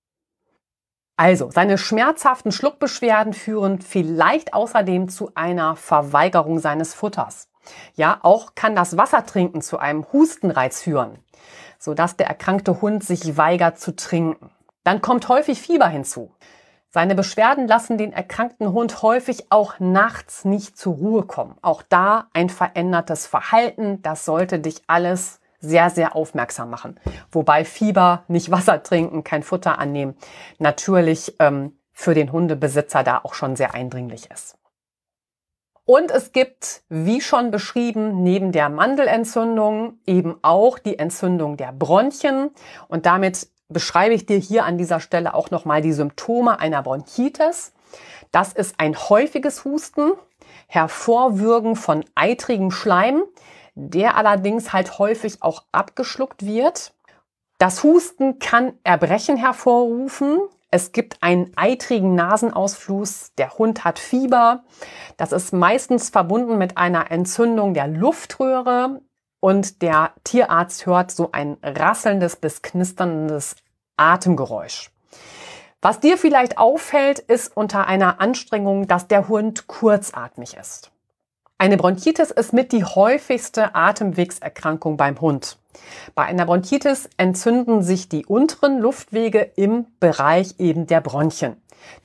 Also, 1.16 1.50
seine 1.50 1.78
schmerzhaften 1.78 2.50
Schluckbeschwerden 2.50 3.34
führen 3.34 3.80
vielleicht 3.80 4.52
außerdem 4.52 5.08
zu 5.08 5.30
einer 5.34 5.76
Verweigerung 5.76 6.58
seines 6.58 6.92
Futters. 6.92 7.48
Ja, 7.94 8.18
auch 8.22 8.54
kann 8.56 8.74
das 8.74 8.96
Wassertrinken 8.96 9.62
zu 9.62 9.78
einem 9.78 10.04
Hustenreiz 10.12 10.82
führen, 10.82 11.18
sodass 11.78 12.16
der 12.16 12.26
erkrankte 12.26 12.80
Hund 12.80 13.04
sich 13.04 13.36
weigert 13.36 13.78
zu 13.78 13.94
trinken. 13.94 14.50
Dann 14.82 15.00
kommt 15.00 15.28
häufig 15.28 15.60
Fieber 15.60 15.88
hinzu. 15.88 16.32
Seine 16.90 17.14
Beschwerden 17.14 17.66
lassen 17.66 17.96
den 17.96 18.12
erkrankten 18.12 18.72
Hund 18.72 19.02
häufig 19.02 19.50
auch 19.50 19.80
nachts 19.80 20.44
nicht 20.44 20.76
zur 20.76 20.94
Ruhe 20.94 21.22
kommen. 21.24 21.56
Auch 21.62 21.82
da 21.82 22.28
ein 22.32 22.50
verändertes 22.50 23.26
Verhalten. 23.26 24.02
Das 24.02 24.24
sollte 24.24 24.60
dich 24.60 24.82
alles 24.86 25.40
sehr, 25.64 25.90
sehr 25.90 26.14
aufmerksam 26.14 26.70
machen. 26.70 27.00
Wobei 27.32 27.64
Fieber, 27.64 28.24
nicht 28.28 28.50
Wasser 28.50 28.82
trinken, 28.82 29.24
kein 29.24 29.42
Futter 29.42 29.78
annehmen, 29.78 30.16
natürlich 30.58 31.34
ähm, 31.40 31.78
für 31.92 32.14
den 32.14 32.32
Hundebesitzer 32.32 33.02
da 33.02 33.20
auch 33.22 33.34
schon 33.34 33.56
sehr 33.56 33.74
eindringlich 33.74 34.30
ist. 34.30 34.56
Und 35.86 36.10
es 36.10 36.32
gibt, 36.32 36.82
wie 36.88 37.20
schon 37.20 37.50
beschrieben, 37.50 38.22
neben 38.22 38.52
der 38.52 38.70
Mandelentzündung 38.70 39.98
eben 40.06 40.36
auch 40.40 40.78
die 40.78 40.98
Entzündung 40.98 41.58
der 41.58 41.72
Bronchien. 41.72 42.50
Und 42.88 43.04
damit 43.04 43.48
beschreibe 43.68 44.14
ich 44.14 44.24
dir 44.24 44.38
hier 44.38 44.64
an 44.64 44.78
dieser 44.78 45.00
Stelle 45.00 45.34
auch 45.34 45.50
nochmal 45.50 45.82
die 45.82 45.92
Symptome 45.92 46.58
einer 46.58 46.82
Bronchitis. 46.82 47.72
Das 48.32 48.52
ist 48.54 48.76
ein 48.78 48.96
häufiges 48.96 49.64
Husten, 49.64 50.12
Hervorwürgen 50.68 51.76
von 51.76 52.04
eitrigem 52.14 52.70
Schleim, 52.70 53.22
der 53.74 54.16
allerdings 54.16 54.72
halt 54.72 54.98
häufig 54.98 55.42
auch 55.42 55.64
abgeschluckt 55.72 56.44
wird. 56.44 56.94
Das 57.58 57.82
Husten 57.82 58.38
kann 58.38 58.74
Erbrechen 58.84 59.36
hervorrufen. 59.36 60.40
Es 60.70 60.92
gibt 60.92 61.22
einen 61.22 61.52
eitrigen 61.56 62.14
Nasenausfluss. 62.14 63.32
Der 63.38 63.56
Hund 63.58 63.84
hat 63.84 63.98
Fieber. 63.98 64.64
Das 65.16 65.32
ist 65.32 65.52
meistens 65.52 66.10
verbunden 66.10 66.58
mit 66.58 66.76
einer 66.76 67.10
Entzündung 67.10 67.74
der 67.74 67.86
Luftröhre 67.86 69.00
und 69.40 69.82
der 69.82 70.12
Tierarzt 70.24 70.86
hört 70.86 71.10
so 71.10 71.30
ein 71.32 71.58
rasselndes 71.62 72.36
bis 72.36 72.62
knisterndes 72.62 73.56
Atemgeräusch. 73.96 74.90
Was 75.82 76.00
dir 76.00 76.16
vielleicht 76.16 76.56
auffällt, 76.56 77.18
ist 77.18 77.54
unter 77.54 77.86
einer 77.86 78.20
Anstrengung, 78.20 78.88
dass 78.88 79.06
der 79.06 79.28
Hund 79.28 79.66
kurzatmig 79.66 80.56
ist. 80.56 80.93
Eine 81.56 81.76
Bronchitis 81.76 82.32
ist 82.32 82.52
mit 82.52 82.72
die 82.72 82.84
häufigste 82.84 83.76
Atemwegserkrankung 83.76 84.96
beim 84.96 85.20
Hund. 85.20 85.56
Bei 86.16 86.24
einer 86.24 86.46
Bronchitis 86.46 87.08
entzünden 87.16 87.82
sich 87.82 88.08
die 88.08 88.26
unteren 88.26 88.80
Luftwege 88.80 89.52
im 89.54 89.86
Bereich 90.00 90.56
eben 90.58 90.88
der 90.88 91.00
Bronchien. 91.00 91.56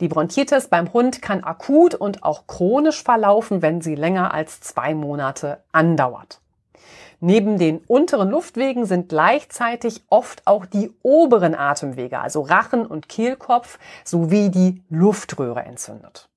Die 0.02 0.08
Bronchitis 0.08 0.68
beim 0.68 0.94
Hund 0.94 1.24
kann 1.24 1.44
akut 1.44 1.96
und 1.96 2.24
auch 2.24 2.46
chronisch 2.46 3.04
verlaufen, 3.04 3.64
wenn 3.64 3.82
sie 3.82 3.96
länger 3.96 4.34
als 4.34 4.62
zwei 4.62 4.94
Monate 4.94 5.64
andauert. 5.72 6.42
Neben 7.20 7.58
den 7.58 7.80
unteren 7.80 8.30
Luftwegen 8.30 8.86
sind 8.86 9.10
gleichzeitig 9.10 10.04
oft 10.10 10.46
auch 10.46 10.68
die 10.68 10.92
oberen 11.02 11.56
Atemwege, 11.56 12.20
also 12.20 12.42
Rachen 12.42 12.86
und 12.86 13.10
Kehlkopf, 13.10 13.80
sowie 14.06 14.50
die 14.50 14.84
Luftröhre 14.90 15.64
entzündet. 15.64 16.30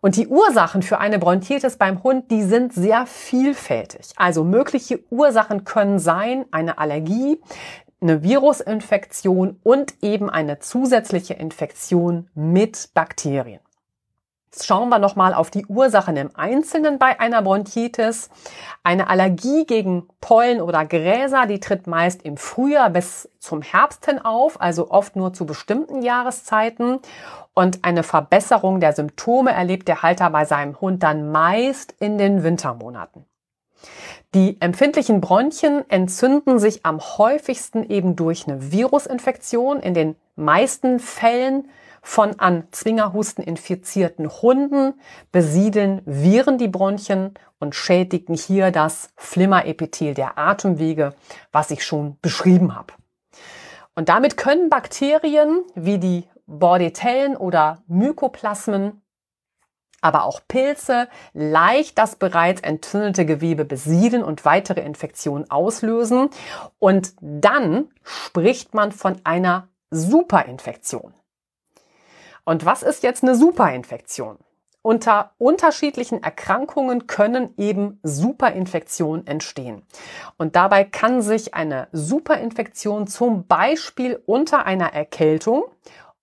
Und 0.00 0.16
die 0.16 0.28
Ursachen 0.28 0.82
für 0.82 0.98
eine 0.98 1.18
Bronchitis 1.18 1.76
beim 1.76 2.02
Hund, 2.04 2.30
die 2.30 2.42
sind 2.42 2.72
sehr 2.72 3.06
vielfältig. 3.06 4.12
Also 4.16 4.44
mögliche 4.44 5.00
Ursachen 5.10 5.64
können 5.64 5.98
sein 5.98 6.44
eine 6.52 6.78
Allergie, 6.78 7.40
eine 8.00 8.22
Virusinfektion 8.22 9.58
und 9.64 9.94
eben 10.02 10.30
eine 10.30 10.60
zusätzliche 10.60 11.34
Infektion 11.34 12.28
mit 12.34 12.90
Bakterien. 12.94 13.60
Jetzt 14.50 14.66
schauen 14.66 14.88
wir 14.88 14.98
nochmal 14.98 15.34
auf 15.34 15.50
die 15.50 15.66
Ursachen 15.66 16.16
im 16.16 16.30
Einzelnen 16.34 16.98
bei 16.98 17.20
einer 17.20 17.42
Bronchitis. 17.42 18.30
Eine 18.82 19.10
Allergie 19.10 19.66
gegen 19.66 20.08
Pollen 20.22 20.62
oder 20.62 20.86
Gräser, 20.86 21.44
die 21.44 21.60
tritt 21.60 21.86
meist 21.86 22.22
im 22.22 22.38
Frühjahr 22.38 22.88
bis 22.88 23.28
zum 23.38 23.60
Herbst 23.60 24.06
hin 24.06 24.18
auf, 24.18 24.58
also 24.58 24.90
oft 24.90 25.16
nur 25.16 25.34
zu 25.34 25.44
bestimmten 25.44 26.00
Jahreszeiten. 26.00 27.00
Und 27.52 27.84
eine 27.84 28.02
Verbesserung 28.02 28.80
der 28.80 28.94
Symptome 28.94 29.52
erlebt 29.52 29.86
der 29.86 30.00
Halter 30.02 30.30
bei 30.30 30.46
seinem 30.46 30.80
Hund 30.80 31.02
dann 31.02 31.30
meist 31.30 31.92
in 32.00 32.16
den 32.16 32.42
Wintermonaten. 32.42 33.26
Die 34.34 34.58
empfindlichen 34.62 35.20
Bronchien 35.20 35.84
entzünden 35.90 36.58
sich 36.58 36.86
am 36.86 37.00
häufigsten 37.00 37.84
eben 37.90 38.16
durch 38.16 38.48
eine 38.48 38.72
Virusinfektion. 38.72 39.80
In 39.80 39.92
den 39.92 40.16
meisten 40.36 41.00
Fällen 41.00 41.68
von 42.08 42.40
an 42.40 42.66
Zwingerhusten 42.70 43.44
infizierten 43.44 44.30
Hunden 44.30 44.94
besiedeln 45.30 46.00
Viren 46.06 46.56
die 46.56 46.66
Bronchien 46.66 47.34
und 47.58 47.74
schädigen 47.74 48.34
hier 48.34 48.70
das 48.70 49.10
Flimmerepithel 49.16 50.14
der 50.14 50.38
Atemwege, 50.38 51.12
was 51.52 51.70
ich 51.70 51.84
schon 51.84 52.16
beschrieben 52.22 52.74
habe. 52.74 52.94
Und 53.94 54.08
damit 54.08 54.38
können 54.38 54.70
Bakterien 54.70 55.64
wie 55.74 55.98
die 55.98 56.24
Bordetellen 56.46 57.36
oder 57.36 57.82
Mykoplasmen 57.88 59.02
aber 60.00 60.24
auch 60.24 60.40
Pilze 60.48 61.08
leicht 61.34 61.98
das 61.98 62.16
bereits 62.16 62.62
entzündete 62.62 63.26
Gewebe 63.26 63.66
besiedeln 63.66 64.22
und 64.22 64.46
weitere 64.46 64.80
Infektionen 64.80 65.50
auslösen. 65.50 66.30
Und 66.78 67.12
dann 67.20 67.90
spricht 68.02 68.72
man 68.74 68.92
von 68.92 69.20
einer 69.24 69.68
Superinfektion. 69.90 71.12
Und 72.48 72.64
was 72.64 72.82
ist 72.82 73.02
jetzt 73.02 73.22
eine 73.22 73.34
Superinfektion? 73.34 74.38
Unter 74.80 75.32
unterschiedlichen 75.36 76.22
Erkrankungen 76.22 77.06
können 77.06 77.52
eben 77.58 78.00
Superinfektionen 78.02 79.26
entstehen. 79.26 79.82
Und 80.38 80.56
dabei 80.56 80.84
kann 80.84 81.20
sich 81.20 81.52
eine 81.52 81.88
Superinfektion 81.92 83.06
zum 83.06 83.46
Beispiel 83.46 84.22
unter 84.24 84.64
einer 84.64 84.94
Erkältung 84.94 85.64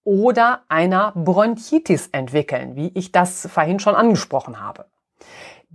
oder 0.03 0.63
einer 0.67 1.11
Bronchitis 1.11 2.07
entwickeln, 2.07 2.75
wie 2.75 2.91
ich 2.95 3.11
das 3.11 3.47
vorhin 3.53 3.79
schon 3.79 3.93
angesprochen 3.93 4.59
habe. 4.59 4.87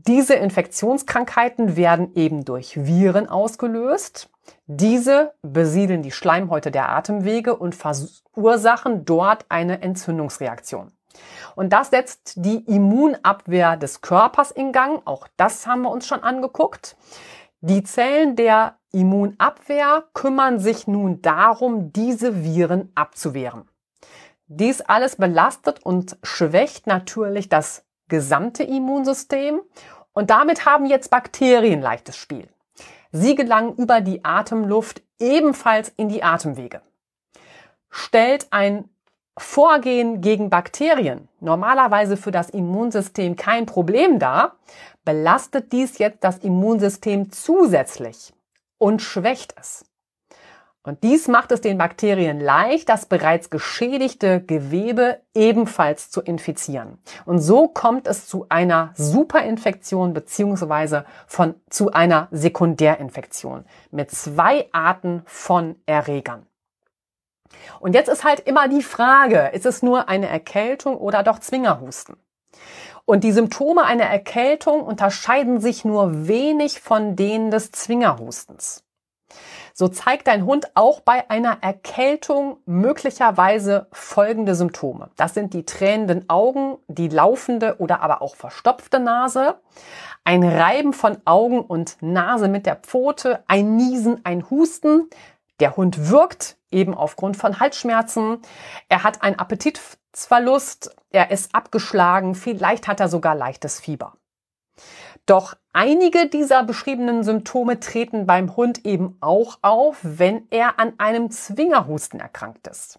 Diese 0.07 0.35
Infektionskrankheiten 0.35 1.77
werden 1.77 2.15
eben 2.15 2.47
durch 2.47 2.87
Viren 2.87 3.29
ausgelöst. 3.29 4.31
Diese 4.67 5.35
besiedeln 5.43 6.03
die 6.03 6.11
Schleimhäute 6.11 6.71
der 6.71 6.89
Atemwege 6.89 7.55
und 7.55 7.75
verursachen 7.75 9.05
dort 9.05 9.45
eine 9.51 9.83
Entzündungsreaktion. 9.83 10.91
Und 11.55 11.75
das 11.75 11.91
setzt 11.91 12.33
die 12.37 12.65
Immunabwehr 12.65 13.77
des 13.77 14.01
Körpers 14.01 14.53
in 14.53 14.73
Gang. 14.73 15.03
Auch 15.05 15.29
das 15.37 15.67
haben 15.67 15.83
wir 15.83 15.91
uns 15.91 16.07
schon 16.07 16.23
angeguckt. 16.23 16.97
Die 17.61 17.83
Zellen 17.83 18.37
der 18.37 18.79
Immunabwehr 18.93 20.05
kümmern 20.15 20.61
sich 20.61 20.87
nun 20.87 21.21
darum, 21.21 21.93
diese 21.93 22.43
Viren 22.43 22.91
abzuwehren. 22.95 23.69
Dies 24.47 24.81
alles 24.81 25.17
belastet 25.17 25.85
und 25.85 26.17
schwächt 26.23 26.87
natürlich 26.87 27.51
das 27.51 27.85
gesamte 28.11 28.63
Immunsystem 28.63 29.63
und 30.13 30.29
damit 30.29 30.67
haben 30.67 30.85
jetzt 30.85 31.09
Bakterien 31.09 31.81
leichtes 31.81 32.19
Spiel. 32.19 32.47
Sie 33.13 33.35
gelangen 33.35 33.75
über 33.77 34.03
die 34.03 34.25
Atemluft 34.25 35.03
ebenfalls 35.19 35.89
in 35.97 36.11
die 36.11 36.23
Atemwege. 36.23 36.83
Stellt 37.89 38.49
ein 38.51 38.89
Vorgehen 39.39 40.21
gegen 40.21 40.51
Bakterien 40.51 41.29
normalerweise 41.41 42.19
für 42.19 42.31
das 42.31 42.51
Immunsystem 42.51 43.37
kein 43.37 43.65
Problem 43.65 44.19
dar, 44.19 44.57
belastet 45.05 45.73
dies 45.73 45.99
jetzt 45.99 46.23
das 46.23 46.39
Immunsystem 46.39 47.33
zusätzlich 47.33 48.35
und 48.77 49.01
schwächt 49.01 49.55
es. 49.59 49.90
Und 50.91 51.05
dies 51.05 51.29
macht 51.29 51.53
es 51.53 51.61
den 51.61 51.79
Bakterien 51.79 52.41
leicht, 52.41 52.89
das 52.89 53.07
bereits 53.07 53.49
geschädigte 53.49 54.41
Gewebe 54.43 55.21
ebenfalls 55.37 56.11
zu 56.11 56.21
infizieren. 56.21 56.99
Und 57.27 57.39
so 57.39 57.69
kommt 57.69 58.09
es 58.09 58.27
zu 58.27 58.47
einer 58.49 58.91
Superinfektion 58.97 60.15
beziehungsweise 60.15 61.05
zu 61.69 61.93
einer 61.93 62.27
Sekundärinfektion 62.33 63.67
mit 63.93 64.11
zwei 64.11 64.69
Arten 64.73 65.23
von 65.27 65.77
Erregern. 65.87 66.45
Und 67.79 67.95
jetzt 67.95 68.09
ist 68.09 68.25
halt 68.25 68.41
immer 68.41 68.67
die 68.67 68.83
Frage, 68.83 69.53
ist 69.53 69.67
es 69.67 69.85
nur 69.85 70.09
eine 70.09 70.27
Erkältung 70.27 70.97
oder 70.97 71.23
doch 71.23 71.39
Zwingerhusten? 71.39 72.17
Und 73.05 73.23
die 73.23 73.31
Symptome 73.31 73.85
einer 73.85 74.07
Erkältung 74.07 74.83
unterscheiden 74.83 75.61
sich 75.61 75.85
nur 75.85 76.27
wenig 76.27 76.81
von 76.81 77.15
denen 77.15 77.53
des 77.53 77.71
Zwingerhustens. 77.71 78.83
So 79.81 79.89
zeigt 79.89 80.27
dein 80.27 80.45
Hund 80.45 80.73
auch 80.75 81.01
bei 81.01 81.31
einer 81.31 81.63
Erkältung 81.63 82.59
möglicherweise 82.67 83.87
folgende 83.93 84.55
Symptome. 84.55 85.09
Das 85.17 85.33
sind 85.33 85.55
die 85.55 85.65
tränenden 85.65 86.29
Augen, 86.29 86.77
die 86.87 87.09
laufende 87.09 87.77
oder 87.79 88.03
aber 88.03 88.21
auch 88.21 88.37
verstopfte 88.37 89.01
Nase, 89.01 89.59
ein 90.23 90.45
Reiben 90.45 90.93
von 90.93 91.17
Augen 91.25 91.63
und 91.63 91.97
Nase 92.03 92.49
mit 92.49 92.67
der 92.67 92.77
Pfote, 92.77 93.43
ein 93.49 93.77
Niesen, 93.77 94.21
ein 94.23 94.51
Husten. 94.51 95.09
Der 95.61 95.79
Hund 95.79 96.11
wirkt 96.11 96.59
eben 96.71 96.93
aufgrund 96.93 97.39
von 97.39 97.59
Halsschmerzen. 97.59 98.43
Er 98.91 99.03
hat 99.03 99.23
einen 99.23 99.39
Appetitverlust, 99.39 100.95
er 101.09 101.31
ist 101.31 101.55
abgeschlagen, 101.55 102.35
vielleicht 102.35 102.87
hat 102.87 103.01
er 103.01 103.09
sogar 103.09 103.35
leichtes 103.35 103.81
Fieber. 103.81 104.13
Doch 105.31 105.55
einige 105.73 106.27
dieser 106.27 106.65
beschriebenen 106.65 107.23
Symptome 107.23 107.79
treten 107.79 108.27
beim 108.27 108.57
Hund 108.57 108.85
eben 108.85 109.17
auch 109.21 109.61
auf, 109.63 109.99
wenn 110.03 110.49
er 110.51 110.81
an 110.81 110.95
einem 110.99 111.31
Zwingerhusten 111.31 112.19
erkrankt 112.19 112.67
ist. 112.67 112.99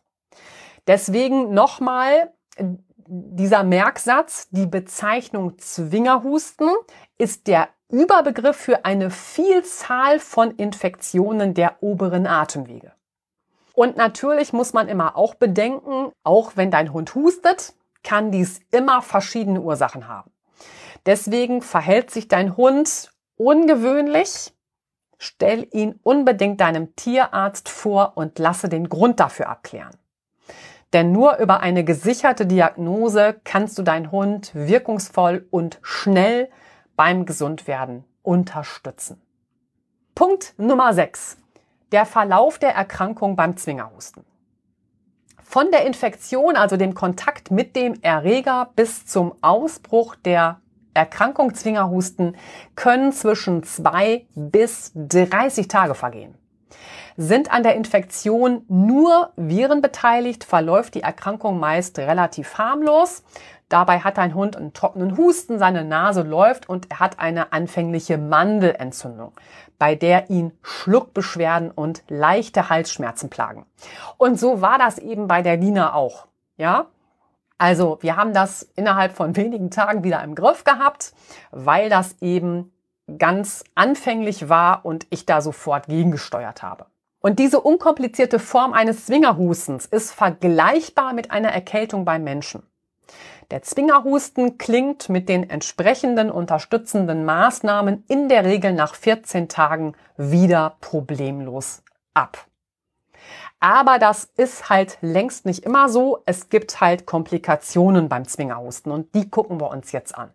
Deswegen 0.87 1.53
nochmal 1.53 2.31
dieser 3.05 3.65
Merksatz, 3.65 4.47
die 4.49 4.65
Bezeichnung 4.65 5.57
Zwingerhusten 5.57 6.69
ist 7.17 7.47
der 7.47 7.67
Überbegriff 7.89 8.55
für 8.55 8.85
eine 8.85 9.09
Vielzahl 9.09 10.21
von 10.21 10.51
Infektionen 10.51 11.53
der 11.53 11.83
oberen 11.83 12.27
Atemwege. 12.27 12.93
Und 13.73 13.97
natürlich 13.97 14.53
muss 14.53 14.71
man 14.71 14.87
immer 14.87 15.17
auch 15.17 15.35
bedenken, 15.35 16.13
auch 16.23 16.53
wenn 16.55 16.71
dein 16.71 16.93
Hund 16.93 17.13
hustet, 17.13 17.73
kann 18.05 18.31
dies 18.31 18.61
immer 18.71 19.01
verschiedene 19.01 19.59
Ursachen 19.59 20.07
haben. 20.07 20.30
Deswegen 21.05 21.61
verhält 21.61 22.11
sich 22.11 22.27
dein 22.27 22.57
Hund 22.57 23.11
ungewöhnlich. 23.35 24.53
Stell 25.17 25.67
ihn 25.71 25.99
unbedingt 26.03 26.61
deinem 26.61 26.95
Tierarzt 26.95 27.69
vor 27.69 28.13
und 28.15 28.39
lasse 28.39 28.69
den 28.69 28.89
Grund 28.89 29.19
dafür 29.19 29.49
abklären. 29.49 29.95
Denn 30.93 31.11
nur 31.11 31.37
über 31.37 31.61
eine 31.61 31.83
gesicherte 31.83 32.45
Diagnose 32.45 33.39
kannst 33.43 33.77
du 33.77 33.83
deinen 33.83 34.11
Hund 34.11 34.51
wirkungsvoll 34.53 35.47
und 35.49 35.79
schnell 35.81 36.49
beim 36.95 37.25
Gesundwerden 37.25 38.03
unterstützen. 38.23 39.21
Punkt 40.15 40.53
Nummer 40.57 40.93
6. 40.93 41.37
Der 41.91 42.05
Verlauf 42.05 42.59
der 42.59 42.75
Erkrankung 42.75 43.35
beim 43.35 43.57
Zwingerhusten. 43.57 44.25
Von 45.43 45.71
der 45.71 45.85
Infektion, 45.85 46.55
also 46.55 46.77
dem 46.77 46.93
Kontakt 46.93 47.51
mit 47.51 47.75
dem 47.75 48.01
Erreger 48.01 48.71
bis 48.75 49.05
zum 49.05 49.33
Ausbruch 49.41 50.15
der 50.15 50.60
Erkrankung 50.93 51.53
Zwingerhusten 51.53 52.35
können 52.75 53.11
zwischen 53.13 53.63
zwei 53.63 54.25
bis 54.35 54.91
30 54.95 55.67
Tage 55.67 55.95
vergehen. 55.95 56.35
Sind 57.17 57.51
an 57.51 57.63
der 57.63 57.75
Infektion 57.75 58.63
nur 58.67 59.31
Viren 59.35 59.81
beteiligt, 59.81 60.43
verläuft 60.43 60.95
die 60.95 61.03
Erkrankung 61.03 61.59
meist 61.59 61.99
relativ 61.99 62.57
harmlos. 62.57 63.23
Dabei 63.69 63.99
hat 63.99 64.19
ein 64.19 64.35
Hund 64.35 64.57
einen 64.57 64.73
trockenen 64.73 65.17
Husten, 65.17 65.57
seine 65.57 65.85
Nase 65.85 66.23
läuft 66.23 66.67
und 66.67 66.91
er 66.91 66.99
hat 66.99 67.19
eine 67.19 67.53
anfängliche 67.53 68.17
Mandelentzündung, 68.17 69.31
bei 69.79 69.95
der 69.95 70.29
ihn 70.29 70.51
Schluckbeschwerden 70.61 71.71
und 71.71 72.03
leichte 72.09 72.69
Halsschmerzen 72.69 73.29
plagen. 73.29 73.65
Und 74.17 74.37
so 74.37 74.61
war 74.61 74.77
das 74.77 74.97
eben 74.97 75.27
bei 75.27 75.41
der 75.41 75.57
Lina 75.57 75.93
auch. 75.93 76.27
Ja, 76.57 76.87
also 77.61 77.99
wir 78.01 78.15
haben 78.15 78.33
das 78.33 78.63
innerhalb 78.75 79.15
von 79.15 79.35
wenigen 79.35 79.69
Tagen 79.69 80.03
wieder 80.03 80.23
im 80.23 80.33
Griff 80.33 80.63
gehabt, 80.63 81.13
weil 81.51 81.89
das 81.89 82.15
eben 82.19 82.73
ganz 83.19 83.63
anfänglich 83.75 84.49
war 84.49 84.83
und 84.83 85.05
ich 85.11 85.27
da 85.27 85.41
sofort 85.41 85.85
gegengesteuert 85.85 86.63
habe. 86.63 86.87
Und 87.19 87.37
diese 87.37 87.61
unkomplizierte 87.61 88.39
Form 88.39 88.73
eines 88.73 89.05
Zwingerhustens 89.05 89.85
ist 89.85 90.11
vergleichbar 90.11 91.13
mit 91.13 91.29
einer 91.29 91.49
Erkältung 91.49 92.03
beim 92.03 92.23
Menschen. 92.23 92.63
Der 93.51 93.61
Zwingerhusten 93.61 94.57
klingt 94.57 95.09
mit 95.09 95.29
den 95.29 95.47
entsprechenden 95.47 96.31
unterstützenden 96.31 97.25
Maßnahmen 97.25 98.05
in 98.07 98.27
der 98.27 98.43
Regel 98.43 98.73
nach 98.73 98.95
14 98.95 99.49
Tagen 99.49 99.93
wieder 100.17 100.77
problemlos 100.81 101.83
ab. 102.15 102.47
Aber 103.61 103.99
das 103.99 104.25
ist 104.37 104.69
halt 104.69 104.97
längst 105.01 105.45
nicht 105.45 105.63
immer 105.63 105.87
so. 105.87 106.23
Es 106.25 106.49
gibt 106.49 106.81
halt 106.81 107.05
Komplikationen 107.05 108.09
beim 108.09 108.27
Zwingerhusten 108.27 108.91
und 108.91 109.13
die 109.13 109.29
gucken 109.29 109.61
wir 109.61 109.69
uns 109.69 109.91
jetzt 109.91 110.17
an. 110.17 110.33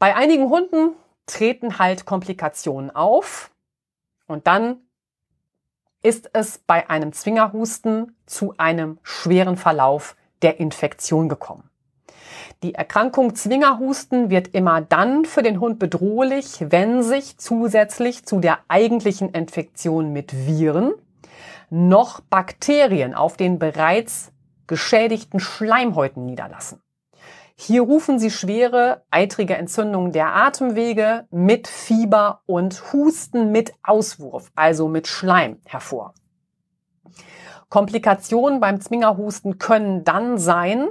Bei 0.00 0.16
einigen 0.16 0.50
Hunden 0.50 0.94
treten 1.26 1.78
halt 1.78 2.04
Komplikationen 2.04 2.94
auf 2.94 3.52
und 4.26 4.48
dann 4.48 4.78
ist 6.02 6.30
es 6.32 6.58
bei 6.58 6.90
einem 6.90 7.12
Zwingerhusten 7.12 8.16
zu 8.26 8.54
einem 8.58 8.98
schweren 9.04 9.56
Verlauf 9.56 10.16
der 10.42 10.58
Infektion 10.58 11.28
gekommen. 11.28 11.70
Die 12.64 12.74
Erkrankung 12.74 13.36
Zwingerhusten 13.36 14.30
wird 14.30 14.48
immer 14.48 14.80
dann 14.80 15.24
für 15.24 15.44
den 15.44 15.60
Hund 15.60 15.78
bedrohlich, 15.78 16.56
wenn 16.70 17.04
sich 17.04 17.38
zusätzlich 17.38 18.26
zu 18.26 18.40
der 18.40 18.58
eigentlichen 18.66 19.30
Infektion 19.30 20.12
mit 20.12 20.46
Viren 20.46 20.92
noch 21.70 22.20
Bakterien 22.20 23.14
auf 23.14 23.36
den 23.36 23.58
bereits 23.58 24.32
geschädigten 24.66 25.40
Schleimhäuten 25.40 26.24
niederlassen. 26.24 26.80
Hier 27.56 27.82
rufen 27.82 28.18
sie 28.18 28.30
schwere, 28.30 29.04
eitrige 29.10 29.56
Entzündungen 29.56 30.10
der 30.12 30.34
Atemwege 30.34 31.28
mit 31.30 31.68
Fieber 31.68 32.42
und 32.46 32.92
Husten 32.92 33.52
mit 33.52 33.74
Auswurf, 33.82 34.50
also 34.56 34.88
mit 34.88 35.06
Schleim 35.06 35.60
hervor. 35.64 36.14
Komplikationen 37.68 38.60
beim 38.60 38.80
Zwingerhusten 38.80 39.58
können 39.58 40.04
dann 40.04 40.38
sein 40.38 40.88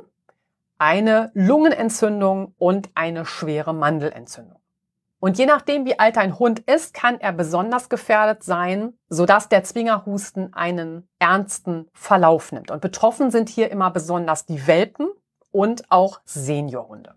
eine 0.78 1.32
Lungenentzündung 1.34 2.56
und 2.58 2.90
eine 2.96 3.26
schwere 3.26 3.74
Mandelentzündung. 3.74 4.60
Und 5.24 5.38
je 5.38 5.46
nachdem, 5.46 5.86
wie 5.86 5.98
alt 6.00 6.18
ein 6.18 6.38
Hund 6.38 6.60
ist, 6.60 6.94
kann 6.94 7.18
er 7.22 7.32
besonders 7.32 7.88
gefährdet 7.88 8.44
sein, 8.44 8.92
sodass 9.08 9.48
der 9.48 9.64
Zwingerhusten 9.64 10.54
einen 10.54 11.08
ernsten 11.18 11.88
Verlauf 11.94 12.52
nimmt. 12.52 12.72
Und 12.72 12.82
betroffen 12.82 13.32
sind 13.32 13.48
hier 13.48 13.72
immer 13.72 13.90
besonders 13.90 14.46
die 14.46 14.68
Welpen 14.68 15.08
und 15.50 15.90
auch 15.90 16.20
Seniorhunde. 16.26 17.16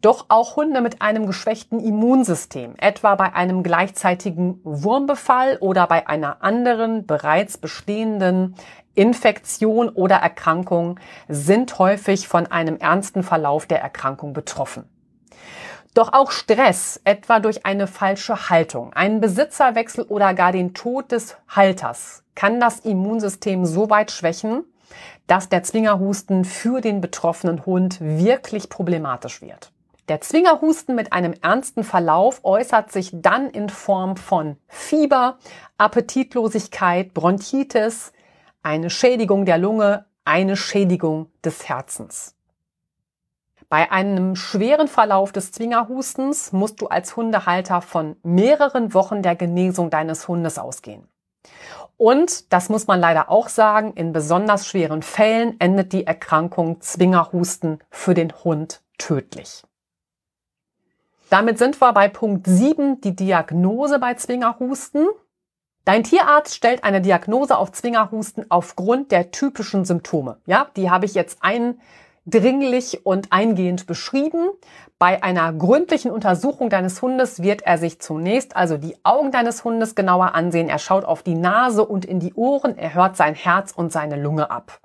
Doch 0.00 0.24
auch 0.30 0.56
Hunde 0.56 0.80
mit 0.80 1.02
einem 1.02 1.26
geschwächten 1.26 1.80
Immunsystem, 1.80 2.76
etwa 2.78 3.14
bei 3.16 3.34
einem 3.34 3.62
gleichzeitigen 3.62 4.62
Wurmbefall 4.64 5.58
oder 5.60 5.86
bei 5.86 6.08
einer 6.08 6.42
anderen 6.42 7.04
bereits 7.04 7.58
bestehenden 7.58 8.54
Infektion 8.94 9.90
oder 9.90 10.16
Erkrankung, 10.16 10.98
sind 11.28 11.78
häufig 11.78 12.26
von 12.26 12.46
einem 12.46 12.78
ernsten 12.78 13.22
Verlauf 13.22 13.66
der 13.66 13.82
Erkrankung 13.82 14.32
betroffen. 14.32 14.88
Doch 15.94 16.14
auch 16.14 16.30
Stress, 16.30 17.00
etwa 17.04 17.38
durch 17.38 17.66
eine 17.66 17.86
falsche 17.86 18.48
Haltung, 18.48 18.94
einen 18.94 19.20
Besitzerwechsel 19.20 20.04
oder 20.04 20.32
gar 20.32 20.50
den 20.50 20.72
Tod 20.72 21.12
des 21.12 21.36
Halters, 21.48 22.24
kann 22.34 22.60
das 22.60 22.80
Immunsystem 22.80 23.66
so 23.66 23.90
weit 23.90 24.10
schwächen, 24.10 24.64
dass 25.26 25.50
der 25.50 25.62
Zwingerhusten 25.62 26.46
für 26.46 26.80
den 26.80 27.02
betroffenen 27.02 27.66
Hund 27.66 27.98
wirklich 28.00 28.70
problematisch 28.70 29.42
wird. 29.42 29.70
Der 30.08 30.22
Zwingerhusten 30.22 30.94
mit 30.94 31.12
einem 31.12 31.34
ernsten 31.42 31.84
Verlauf 31.84 32.40
äußert 32.42 32.90
sich 32.90 33.10
dann 33.12 33.50
in 33.50 33.68
Form 33.68 34.16
von 34.16 34.56
Fieber, 34.68 35.38
Appetitlosigkeit, 35.76 37.12
Bronchitis, 37.12 38.12
eine 38.62 38.88
Schädigung 38.88 39.44
der 39.44 39.58
Lunge, 39.58 40.06
eine 40.24 40.56
Schädigung 40.56 41.30
des 41.44 41.68
Herzens. 41.68 42.34
Bei 43.72 43.90
einem 43.90 44.36
schweren 44.36 44.86
Verlauf 44.86 45.32
des 45.32 45.50
Zwingerhustens 45.50 46.52
musst 46.52 46.82
du 46.82 46.88
als 46.88 47.16
Hundehalter 47.16 47.80
von 47.80 48.16
mehreren 48.22 48.92
Wochen 48.92 49.22
der 49.22 49.34
Genesung 49.34 49.88
deines 49.88 50.28
Hundes 50.28 50.58
ausgehen. 50.58 51.08
Und, 51.96 52.52
das 52.52 52.68
muss 52.68 52.86
man 52.86 53.00
leider 53.00 53.30
auch 53.30 53.48
sagen, 53.48 53.94
in 53.94 54.12
besonders 54.12 54.66
schweren 54.66 55.00
Fällen 55.00 55.58
endet 55.58 55.94
die 55.94 56.06
Erkrankung 56.06 56.82
Zwingerhusten 56.82 57.78
für 57.88 58.12
den 58.12 58.34
Hund 58.44 58.82
tödlich. 58.98 59.62
Damit 61.30 61.56
sind 61.56 61.80
wir 61.80 61.94
bei 61.94 62.08
Punkt 62.08 62.46
7, 62.46 63.00
die 63.00 63.16
Diagnose 63.16 63.98
bei 63.98 64.12
Zwingerhusten. 64.12 65.06
Dein 65.86 66.04
Tierarzt 66.04 66.54
stellt 66.54 66.84
eine 66.84 67.00
Diagnose 67.00 67.56
auf 67.56 67.72
Zwingerhusten 67.72 68.50
aufgrund 68.50 69.12
der 69.12 69.30
typischen 69.30 69.86
Symptome. 69.86 70.42
Ja, 70.44 70.68
die 70.76 70.90
habe 70.90 71.06
ich 71.06 71.14
jetzt 71.14 71.38
eindringlich 72.24 73.04
und 73.04 73.32
eingehend 73.32 73.86
beschrieben. 73.86 74.50
Bei 74.98 75.22
einer 75.22 75.52
gründlichen 75.52 76.10
Untersuchung 76.10 76.70
deines 76.70 77.02
Hundes 77.02 77.42
wird 77.42 77.62
er 77.62 77.78
sich 77.78 78.00
zunächst 78.00 78.56
also 78.56 78.76
die 78.76 78.96
Augen 79.04 79.32
deines 79.32 79.64
Hundes 79.64 79.94
genauer 79.94 80.34
ansehen. 80.34 80.68
Er 80.68 80.78
schaut 80.78 81.04
auf 81.04 81.22
die 81.22 81.34
Nase 81.34 81.84
und 81.84 82.04
in 82.04 82.20
die 82.20 82.34
Ohren. 82.34 82.78
Er 82.78 82.94
hört 82.94 83.16
sein 83.16 83.34
Herz 83.34 83.72
und 83.72 83.92
seine 83.92 84.20
Lunge 84.20 84.50
ab. 84.50 84.80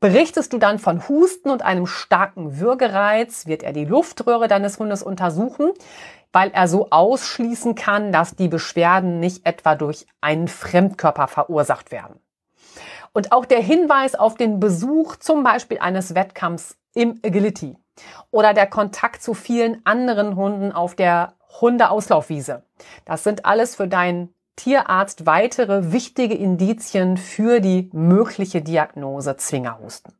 Berichtest 0.00 0.52
du 0.52 0.58
dann 0.58 0.78
von 0.78 1.08
Husten 1.08 1.50
und 1.50 1.62
einem 1.62 1.86
starken 1.86 2.58
Würgereiz, 2.58 3.46
wird 3.46 3.62
er 3.62 3.72
die 3.72 3.84
Luftröhre 3.84 4.48
deines 4.48 4.78
Hundes 4.78 5.02
untersuchen 5.02 5.72
weil 6.32 6.50
er 6.50 6.66
so 6.66 6.88
ausschließen 6.90 7.74
kann, 7.74 8.10
dass 8.10 8.34
die 8.34 8.48
Beschwerden 8.48 9.20
nicht 9.20 9.46
etwa 9.46 9.74
durch 9.74 10.06
einen 10.20 10.48
Fremdkörper 10.48 11.28
verursacht 11.28 11.92
werden. 11.92 12.21
Und 13.12 13.32
auch 13.32 13.44
der 13.44 13.60
Hinweis 13.60 14.14
auf 14.14 14.36
den 14.36 14.58
Besuch 14.58 15.16
zum 15.16 15.42
Beispiel 15.42 15.78
eines 15.78 16.14
Wettkampfs 16.14 16.76
im 16.94 17.20
Agility 17.24 17.76
oder 18.30 18.54
der 18.54 18.66
Kontakt 18.66 19.22
zu 19.22 19.34
vielen 19.34 19.84
anderen 19.84 20.36
Hunden 20.36 20.72
auf 20.72 20.94
der 20.94 21.34
Hundeauslaufwiese. 21.60 22.64
Das 23.04 23.22
sind 23.24 23.44
alles 23.44 23.76
für 23.76 23.88
deinen 23.88 24.34
Tierarzt 24.56 25.26
weitere 25.26 25.92
wichtige 25.92 26.34
Indizien 26.34 27.16
für 27.16 27.60
die 27.60 27.90
mögliche 27.92 28.62
Diagnose 28.62 29.36
Zwingerhusten. 29.36 30.14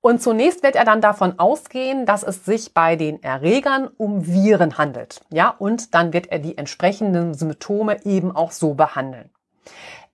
Und 0.00 0.22
zunächst 0.22 0.62
wird 0.62 0.76
er 0.76 0.84
dann 0.84 1.00
davon 1.00 1.38
ausgehen, 1.38 2.06
dass 2.06 2.22
es 2.22 2.44
sich 2.44 2.74
bei 2.74 2.94
den 2.94 3.22
Erregern 3.22 3.88
um 3.88 4.26
Viren 4.26 4.78
handelt. 4.78 5.20
Ja, 5.32 5.48
und 5.50 5.94
dann 5.94 6.12
wird 6.12 6.28
er 6.28 6.38
die 6.38 6.56
entsprechenden 6.56 7.34
Symptome 7.34 8.04
eben 8.04 8.30
auch 8.30 8.52
so 8.52 8.74
behandeln. 8.74 9.30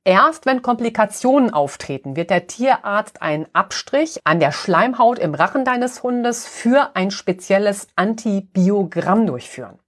Erst 0.05 0.47
wenn 0.47 0.63
Komplikationen 0.63 1.55
auftreten, 1.55 2.17
wird 2.17 2.31
der 2.31 2.49
Tierarzt 2.49 3.23
einen 3.23 3.47
Abstrich 3.53 4.19
an 4.25 4.41
der 4.41 4.51
Schleimhaut 4.51 5.21
im 5.21 5.33
Rachen 5.33 5.65
deines 5.65 6.03
Hundes 6.03 6.45
für 6.45 6.91
ein 6.95 7.13
spezielles 7.13 7.87
Antibiogramm 7.95 9.27
durchführen. 9.29 9.79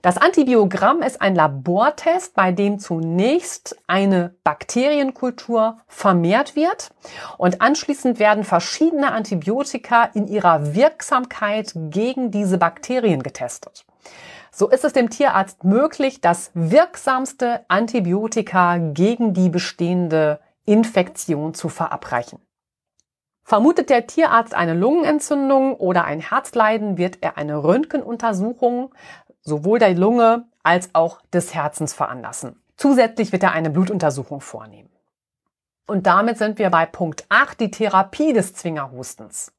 Das 0.00 0.16
Antibiogramm 0.16 1.02
ist 1.02 1.20
ein 1.20 1.34
Labortest, 1.34 2.34
bei 2.34 2.52
dem 2.52 2.78
zunächst 2.78 3.76
eine 3.88 4.34
Bakterienkultur 4.44 5.78
vermehrt 5.88 6.54
wird 6.54 6.90
und 7.36 7.60
anschließend 7.60 8.20
werden 8.20 8.44
verschiedene 8.44 9.10
Antibiotika 9.10 10.04
in 10.14 10.28
ihrer 10.28 10.74
Wirksamkeit 10.74 11.72
gegen 11.74 12.30
diese 12.30 12.58
Bakterien 12.58 13.24
getestet. 13.24 13.84
So 14.54 14.68
ist 14.68 14.84
es 14.84 14.92
dem 14.92 15.08
Tierarzt 15.08 15.64
möglich, 15.64 16.20
das 16.20 16.50
wirksamste 16.52 17.64
Antibiotika 17.68 18.76
gegen 18.76 19.32
die 19.32 19.48
bestehende 19.48 20.40
Infektion 20.66 21.54
zu 21.54 21.70
verabreichen. 21.70 22.38
Vermutet 23.44 23.88
der 23.90 24.06
Tierarzt 24.06 24.54
eine 24.54 24.74
Lungenentzündung 24.74 25.74
oder 25.74 26.04
ein 26.04 26.20
Herzleiden, 26.20 26.98
wird 26.98 27.18
er 27.22 27.38
eine 27.38 27.64
Röntgenuntersuchung 27.64 28.94
sowohl 29.40 29.78
der 29.78 29.94
Lunge 29.94 30.44
als 30.62 30.90
auch 30.92 31.20
des 31.32 31.54
Herzens 31.54 31.94
veranlassen. 31.94 32.62
Zusätzlich 32.76 33.32
wird 33.32 33.42
er 33.42 33.52
eine 33.52 33.70
Blutuntersuchung 33.70 34.40
vornehmen. 34.40 34.90
Und 35.86 36.06
damit 36.06 36.38
sind 36.38 36.58
wir 36.58 36.70
bei 36.70 36.86
Punkt 36.86 37.24
8, 37.28 37.58
die 37.58 37.70
Therapie 37.70 38.32
des 38.32 38.54
Zwingerhustens. 38.54 39.52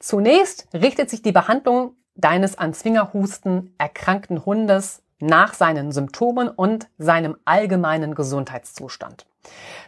Zunächst 0.00 0.68
richtet 0.74 1.08
sich 1.08 1.22
die 1.22 1.32
Behandlung 1.32 1.94
deines 2.20 2.58
an 2.58 2.74
Zwingerhusten 2.74 3.74
erkrankten 3.78 4.44
Hundes 4.44 5.02
nach 5.20 5.54
seinen 5.54 5.92
Symptomen 5.92 6.48
und 6.48 6.88
seinem 6.98 7.36
allgemeinen 7.44 8.14
Gesundheitszustand. 8.14 9.26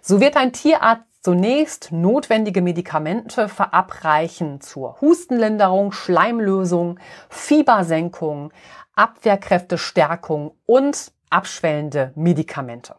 So 0.01 0.21
wird 0.21 0.37
ein 0.37 0.53
Tierarzt 0.53 1.05
zunächst 1.23 1.93
notwendige 1.93 2.63
Medikamente 2.63 3.49
verabreichen 3.49 4.61
zur 4.61 5.01
Hustenlinderung, 5.01 5.93
Schleimlösung, 5.93 6.99
Fiebersenkung, 7.29 8.53
Abwehrkräftestärkung 8.95 10.53
und 10.67 11.13
abschwellende 11.31 12.13
Medikamente. 12.15 12.97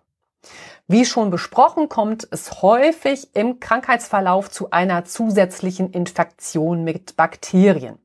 Wie 0.88 1.06
schon 1.06 1.30
besprochen, 1.30 1.88
kommt 1.88 2.28
es 2.32 2.62
häufig 2.62 3.36
im 3.36 3.60
Krankheitsverlauf 3.60 4.50
zu 4.50 4.72
einer 4.72 5.06
zusätzlichen 5.06 5.91
Infektion 5.91 6.84
mit 6.84 7.15
Bakterien. 7.15 8.03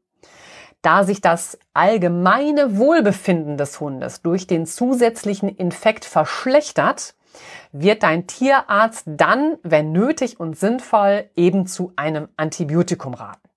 Da 0.82 1.04
sich 1.04 1.20
das 1.20 1.58
allgemeine 1.74 2.76
Wohlbefinden 2.76 3.56
des 3.56 3.80
Hundes 3.80 4.22
durch 4.22 4.46
den 4.46 4.66
zusätzlichen 4.66 5.48
Infekt 5.48 6.04
verschlechtert, 6.04 7.14
wird 7.72 8.02
dein 8.02 8.26
Tierarzt 8.26 9.04
dann, 9.06 9.58
wenn 9.62 9.92
nötig 9.92 10.40
und 10.40 10.58
sinnvoll, 10.58 11.30
eben 11.36 11.66
zu 11.66 11.92
einem 11.96 12.28
Antibiotikum 12.36 13.14
raten. 13.14 13.48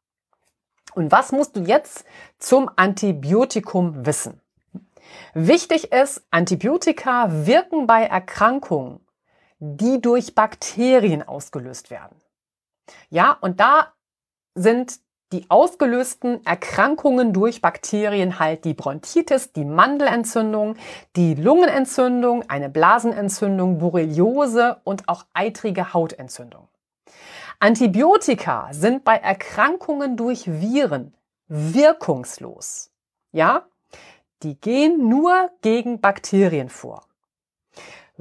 Und 0.93 1.12
was 1.12 1.31
musst 1.31 1.55
du 1.55 1.62
jetzt 1.62 2.05
zum 2.38 2.69
Antibiotikum 2.75 4.05
wissen? 4.05 4.41
Wichtig 5.34 5.91
ist, 5.91 6.25
Antibiotika 6.31 7.45
wirken 7.45 7.88
bei 7.88 8.03
Erkrankungen, 8.03 8.99
die 9.60 10.01
durch 10.01 10.36
Bakterien 10.36 11.23
ausgelöst 11.23 11.91
werden. 11.91 12.19
Ja, 13.10 13.38
und 13.39 13.60
da 13.60 13.93
sind 14.55 14.99
die 15.31 15.49
ausgelösten 15.49 16.45
Erkrankungen 16.45 17.31
durch 17.31 17.61
Bakterien 17.61 18.39
halt 18.39 18.65
die 18.65 18.73
Bronchitis, 18.73 19.53
die 19.53 19.65
Mandelentzündung, 19.65 20.75
die 21.15 21.35
Lungenentzündung, 21.35 22.43
eine 22.49 22.69
Blasenentzündung, 22.69 23.77
Borreliose 23.77 24.81
und 24.83 25.07
auch 25.07 25.25
eitrige 25.33 25.93
Hautentzündung. 25.93 26.67
Antibiotika 27.59 28.69
sind 28.71 29.03
bei 29.03 29.17
Erkrankungen 29.17 30.17
durch 30.17 30.51
Viren 30.51 31.13
wirkungslos. 31.47 32.91
Ja? 33.31 33.67
Die 34.43 34.59
gehen 34.59 35.07
nur 35.07 35.51
gegen 35.61 36.01
Bakterien 36.01 36.69
vor. 36.69 37.05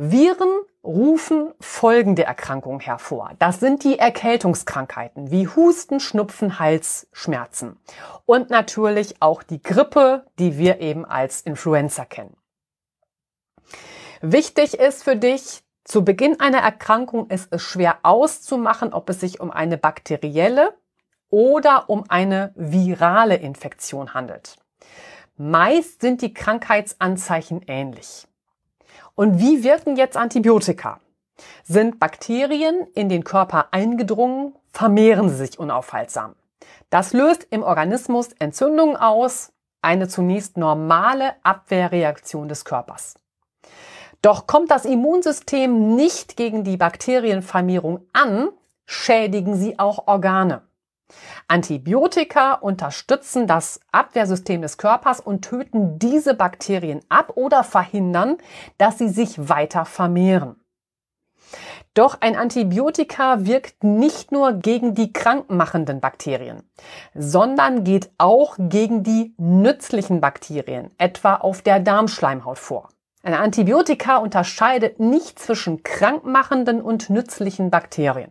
Viren 0.03 0.63
rufen 0.83 1.53
folgende 1.61 2.25
Erkrankungen 2.25 2.81
hervor. 2.81 3.33
Das 3.39 3.61
sind 3.61 3.85
die 3.85 3.99
Erkältungskrankheiten 3.99 5.31
wie 5.31 5.47
Husten, 5.47 6.01
Schnupfen, 6.01 6.59
Halsschmerzen 6.59 7.79
und 8.25 8.49
natürlich 8.49 9.21
auch 9.21 9.43
die 9.43 9.63
Grippe, 9.63 10.25
die 10.39 10.57
wir 10.57 10.81
eben 10.81 11.05
als 11.05 11.43
Influenza 11.43 12.07
kennen. 12.07 12.35
Wichtig 14.23 14.81
ist 14.81 15.05
für 15.05 15.17
dich, 15.17 15.63
zu 15.85 16.03
Beginn 16.03 16.41
einer 16.41 16.61
Erkrankung 16.61 17.29
ist 17.29 17.49
es 17.53 17.61
schwer 17.61 17.99
auszumachen, 18.03 18.95
ob 18.95 19.11
es 19.11 19.21
sich 19.21 19.39
um 19.39 19.51
eine 19.51 19.77
bakterielle 19.77 20.73
oder 21.29 21.91
um 21.91 22.05
eine 22.09 22.55
virale 22.57 23.37
Infektion 23.37 24.15
handelt. 24.15 24.57
Meist 25.37 26.01
sind 26.01 26.23
die 26.23 26.33
Krankheitsanzeichen 26.33 27.61
ähnlich. 27.67 28.27
Und 29.21 29.39
wie 29.39 29.63
wirken 29.65 29.97
jetzt 29.97 30.17
Antibiotika? 30.17 30.99
Sind 31.63 32.01
Bakterien 32.01 32.87
in 32.95 33.11
den 33.11 33.23
Körper 33.23 33.67
eingedrungen, 33.71 34.55
vermehren 34.73 35.29
sie 35.29 35.37
sich 35.37 35.59
unaufhaltsam. 35.59 36.37
Das 36.89 37.13
löst 37.13 37.47
im 37.51 37.63
Organismus 37.63 38.31
Entzündungen 38.39 38.97
aus, 38.97 39.53
eine 39.83 40.09
zunächst 40.09 40.57
normale 40.57 41.35
Abwehrreaktion 41.43 42.49
des 42.49 42.65
Körpers. 42.65 43.17
Doch 44.23 44.47
kommt 44.47 44.71
das 44.71 44.87
Immunsystem 44.87 45.97
nicht 45.97 46.39
gegen 46.39 46.65
die 46.65 46.79
Bakterienvermehrung 46.79 48.07
an, 48.15 48.49
schädigen 48.87 49.55
sie 49.55 49.79
auch 49.79 50.07
Organe. 50.07 50.63
Antibiotika 51.49 52.55
unterstützen 52.55 53.47
das 53.47 53.81
Abwehrsystem 53.93 54.63
des 54.63 54.79
Körpers 54.79 55.21
und 55.21 55.43
töten 55.43 55.99
diese 55.99 56.35
Bakterien 56.35 57.01
ab 57.09 57.33
oder 57.37 57.65
verhindern, 57.65 58.39
dass 58.79 58.99
sie 58.99 59.09
sich 59.09 59.49
weiter 59.49 59.85
vermehren. 59.85 60.57
Doch 61.95 62.19
ein 62.21 62.37
Antibiotika 62.37 63.45
wirkt 63.45 63.83
nicht 63.83 64.31
nur 64.31 64.53
gegen 64.53 64.95
die 64.95 65.13
krankmachenden 65.13 66.01
Bakterien, 66.01 66.63
sondern 67.15 67.83
geht 67.83 68.11
auch 68.19 68.57
gegen 68.59 69.03
die 69.03 69.35
nützlichen 69.39 70.21
Bakterien, 70.21 70.91
etwa 70.99 71.35
auf 71.35 71.63
der 71.63 71.81
Darmschleimhaut 71.81 72.59
vor. 72.59 72.89
Ein 73.23 73.35
Antibiotika 73.35 74.19
unterscheidet 74.19 75.01
nicht 75.01 75.39
zwischen 75.39 75.83
krankmachenden 75.83 76.81
und 76.81 77.11
nützlichen 77.11 77.71
Bakterien. 77.71 78.31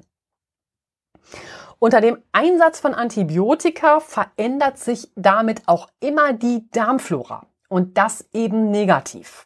Unter 1.81 2.01
dem 2.01 2.17
Einsatz 2.33 2.81
von 2.81 2.93
Antibiotika 2.93 4.01
verändert 4.01 4.77
sich 4.77 5.09
damit 5.15 5.61
auch 5.65 5.87
immer 6.01 6.33
die 6.33 6.69
Darmflora 6.71 7.45
und 7.69 7.97
das 7.97 8.27
eben 8.33 8.69
negativ. 8.69 9.45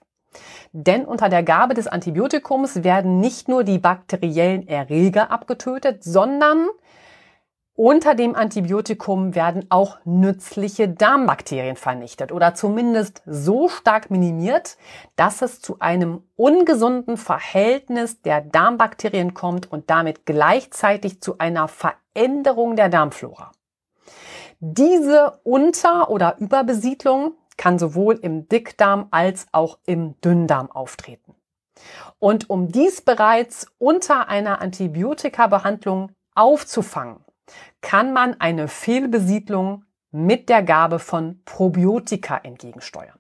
Denn 0.71 1.05
unter 1.05 1.29
der 1.29 1.43
Gabe 1.43 1.75
des 1.75 1.86
Antibiotikums 1.88 2.84
werden 2.84 3.19
nicht 3.19 3.49
nur 3.49 3.63
die 3.63 3.77
bakteriellen 3.77 4.67
Erreger 4.67 5.29
abgetötet, 5.29 6.03
sondern 6.03 6.69
Unter 7.76 8.13
dem 8.13 8.36
Antibiotikum 8.36 9.34
werden 9.34 9.65
auch 9.69 9.97
nützliche 10.05 10.88
Darmbakterien 10.88 11.76
vernichtet 11.76 12.32
oder 12.32 12.53
zumindest 12.53 13.24
so 13.26 13.67
stark 13.67 14.11
minimiert, 14.11 14.78
dass 15.15 15.41
es 15.41 15.59
zu 15.59 15.80
einem 15.80 16.21
ungesunden 16.36 17.17
Verhältnis 17.17 18.21
der 18.21 18.41
Darmbakterien 18.41 19.34
kommt 19.34 19.71
und 19.71 19.89
damit 19.89 20.28
gleichzeitig 20.28 21.19
zu 21.21 21.39
einer 21.39 21.67
Veränderung 21.67 22.76
der 22.76 22.89
Darmflora. 22.89 23.51
Diese 24.59 25.39
Unter- 25.43 26.11
oder 26.11 26.38
Überbesiedlung 26.38 27.34
kann 27.57 27.80
sowohl 27.80 28.19
im 28.21 28.47
Dickdarm 28.47 29.07
als 29.09 29.47
auch 29.51 29.80
im 29.88 30.13
Dünndarm 30.21 30.69
auftreten. 30.69 31.34
Und 32.19 32.51
um 32.51 32.67
dies 32.67 33.01
bereits 33.01 33.65
unter 33.80 34.28
einer 34.28 34.61
Antibiotikabehandlung 34.61 36.11
aufzufangen, 36.36 37.24
kann 37.84 38.13
man 38.13 38.39
eine 38.39 38.67
Fehlbesiedlung 38.67 39.86
mit 40.09 40.49
der 40.49 40.63
Gabe 40.63 40.97
von 40.97 41.41
Probiotika 41.45 42.38
entgegensteuern. 42.38 43.19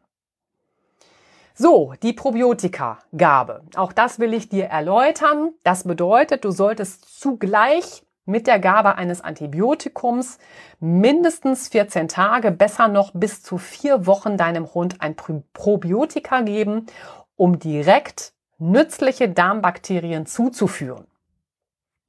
So, 1.53 1.93
die 2.01 2.13
Probiotika-Gabe. 2.13 3.61
Auch 3.75 3.93
das 3.93 4.17
will 4.17 4.33
ich 4.33 4.49
dir 4.49 4.65
erläutern. 4.65 5.51
Das 5.63 5.83
bedeutet, 5.83 6.45
du 6.45 6.49
solltest 6.49 7.19
zugleich 7.19 8.03
mit 8.25 8.47
der 8.47 8.57
Gabe 8.57 8.95
eines 8.95 9.21
Antibiotikums 9.21 10.39
mindestens 10.79 11.67
14 11.67 12.07
Tage, 12.07 12.51
besser 12.51 12.87
noch 12.87 13.11
bis 13.13 13.43
zu 13.43 13.59
vier 13.59 14.07
Wochen 14.07 14.37
deinem 14.37 14.73
Hund 14.73 15.01
ein 15.01 15.15
Probiotika 15.53 16.41
geben, 16.41 16.87
um 17.35 17.59
direkt 17.59 18.33
nützliche 18.57 19.29
Darmbakterien 19.29 20.25
zuzuführen. 20.25 21.05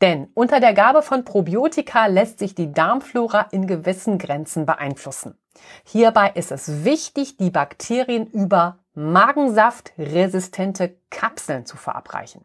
Denn 0.01 0.29
unter 0.35 0.61
der 0.61 0.75
Gabe 0.75 1.03
von 1.03 1.25
Probiotika 1.25 2.07
lässt 2.07 2.39
sich 2.39 2.55
die 2.55 2.73
Darmflora 2.73 3.49
in 3.53 3.67
gewissen 3.67 4.19
Grenzen 4.19 4.67
beeinflussen. 4.67 5.39
Hierbei 5.85 6.33
ist 6.35 6.53
es 6.53 6.85
wichtig, 6.85 7.37
die 7.37 7.51
Bakterien 7.51 8.27
über 8.27 8.79
Magensaft-resistente 8.95 10.97
Kapseln 11.11 11.67
zu 11.67 11.77
verabreichen. 11.77 12.45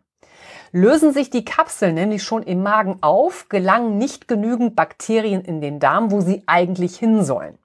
Lösen 0.72 1.14
sich 1.14 1.30
die 1.30 1.46
Kapseln 1.46 1.96
nämlich 1.96 2.24
schon 2.24 2.44
im 2.44 2.64
Magen 2.64 3.00
auf, 3.02 3.50
gelangen 3.50 3.98
nicht 3.98 4.28
genügend 4.28 4.76
Bakterien 4.76 5.42
in 5.42 5.62
den 5.62 5.80
Darm, 5.80 6.12
wo 6.12 6.22
sie 6.22 6.44
eigentlich 6.46 6.98
hin 6.98 7.24
sollen. 7.24 7.58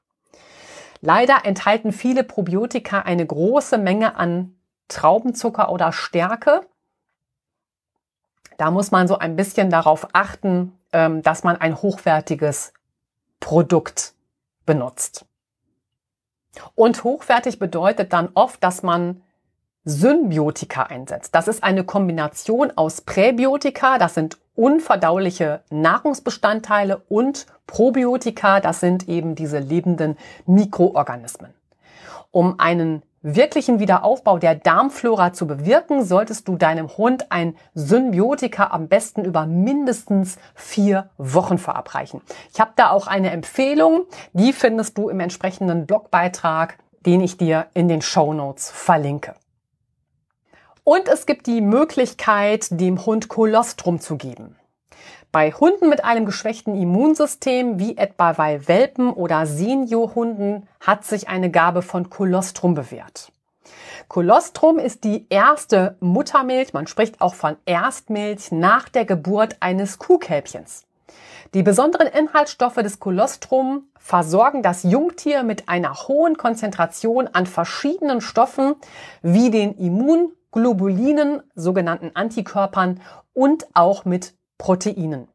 Leider 1.01 1.45
enthalten 1.45 1.93
viele 1.93 2.25
Probiotika 2.25 3.01
eine 3.01 3.27
große 3.27 3.79
Menge 3.79 4.17
an 4.17 4.57
Traubenzucker 4.89 5.71
oder 5.71 5.93
Stärke, 5.93 6.63
da 8.59 8.71
muss 8.71 8.91
man 8.91 9.09
so 9.09 9.19
ein 9.19 9.37
bisschen 9.37 9.71
darauf 9.71 10.09
achten, 10.13 10.73
ähm, 10.93 11.23
dass 11.23 11.45
man 11.45 11.57
ein 11.57 11.81
hochwertiges 11.81 12.73
Produkt 13.41 14.15
benutzt. 14.67 15.27
Und 16.75 17.05
hochwertig 17.05 17.59
bedeutet 17.59 18.13
dann 18.13 18.31
oft, 18.35 18.63
dass 18.63 18.83
man 18.83 19.23
Symbiotika 19.85 20.85
einsetzt. 20.85 21.35
Das 21.35 21.47
ist 21.47 21.63
eine 21.63 21.85
Kombination 21.85 22.73
aus 22.75 23.03
Präbiotika, 23.03 23.99
das 23.99 24.15
sind 24.15 24.39
unverdauliche 24.55 25.63
Nahrungsbestandteile 25.71 27.03
und 27.09 27.47
Probiotika, 27.67 28.61
das 28.61 28.81
sind 28.81 29.09
eben 29.09 29.35
diese 29.35 29.59
lebenden 29.59 30.17
Mikroorganismen. 30.47 31.53
Um 32.31 32.59
einen 32.59 33.03
wirklichen 33.25 33.81
Wiederaufbau 33.81 34.39
der 34.39 34.55
Darmflora 34.55 35.33
zu 35.33 35.47
bewirken, 35.47 36.05
solltest 36.05 36.47
du 36.47 36.57
deinem 36.57 36.97
Hund 36.97 37.33
ein 37.33 37.57
Symbiotika 37.75 38.69
am 38.69 38.89
besten 38.89 39.25
über 39.25 39.47
mindestens 39.47 40.37
vier 40.55 41.11
Wochen 41.17 41.59
verabreichen. 41.59 42.21
Ich 42.53 42.61
habe 42.61 42.73
da 42.77 42.91
auch 42.91 43.07
eine 43.07 43.31
Empfehlung, 43.31 44.05
die 44.35 44.53
findest 44.53 44.99
du 44.99 45.09
im 45.09 45.21
entsprechenden 45.21 45.87
Blogbeitrag, 45.87 46.79
den 47.07 47.23
ich 47.23 47.39
dir 47.39 47.67
in 47.73 47.89
den 47.89 48.03
Show 48.03 48.35
Notes 48.35 48.71
verlinke. 48.71 49.35
Und 50.85 51.09
es 51.09 51.25
gibt 51.25 51.47
die 51.47 51.63
Möglichkeit, 51.63 52.67
dem 52.71 53.07
Hund 53.07 53.29
Kolostrum 53.29 54.01
zu 54.01 54.17
geben. 54.17 54.57
Bei 55.35 55.51
Hunden 55.51 55.89
mit 55.89 56.05
einem 56.05 56.27
geschwächten 56.27 56.81
Immunsystem, 56.81 57.81
wie 57.81 57.97
etwa 57.97 58.35
bei 58.35 58.69
Welpen 58.69 59.13
oder 59.13 59.47
Seniorhunden, 59.47 60.69
hat 60.79 61.05
sich 61.05 61.29
eine 61.29 61.51
Gabe 61.51 61.83
von 61.83 62.09
Kolostrum 62.09 62.75
bewährt. 62.75 63.33
Kolostrum 64.07 64.79
ist 64.79 65.03
die 65.03 65.27
erste 65.31 65.97
Muttermilch, 65.99 66.73
man 66.73 66.87
spricht 66.87 67.21
auch 67.21 67.35
von 67.35 67.57
Erstmilch 67.67 68.53
nach 68.53 68.89
der 68.89 69.07
Geburt 69.07 69.57
eines 69.59 69.99
Kuhkälbchens. 69.99 70.85
Die 71.53 71.65
besonderen 71.65 72.07
Inhaltsstoffe 72.07 72.77
des 72.77 73.01
Kolostrum 73.01 73.89
versorgen 73.99 74.63
das 74.63 74.85
Jungtier 74.85 75.43
mit 75.43 75.69
einer 75.69 75.95
hohen 76.07 76.37
Konzentration 76.37 77.27
an 77.27 77.47
verschiedenen 77.47 78.21
Stoffen 78.21 78.77
wie 79.21 79.51
den 79.51 79.75
Immunglobulinen, 79.79 81.43
sogenannten 81.57 82.13
Antikörpern 82.15 83.01
und 83.33 83.67
auch 83.75 84.05
mit 84.05 84.35
Proteinen. 84.59 85.29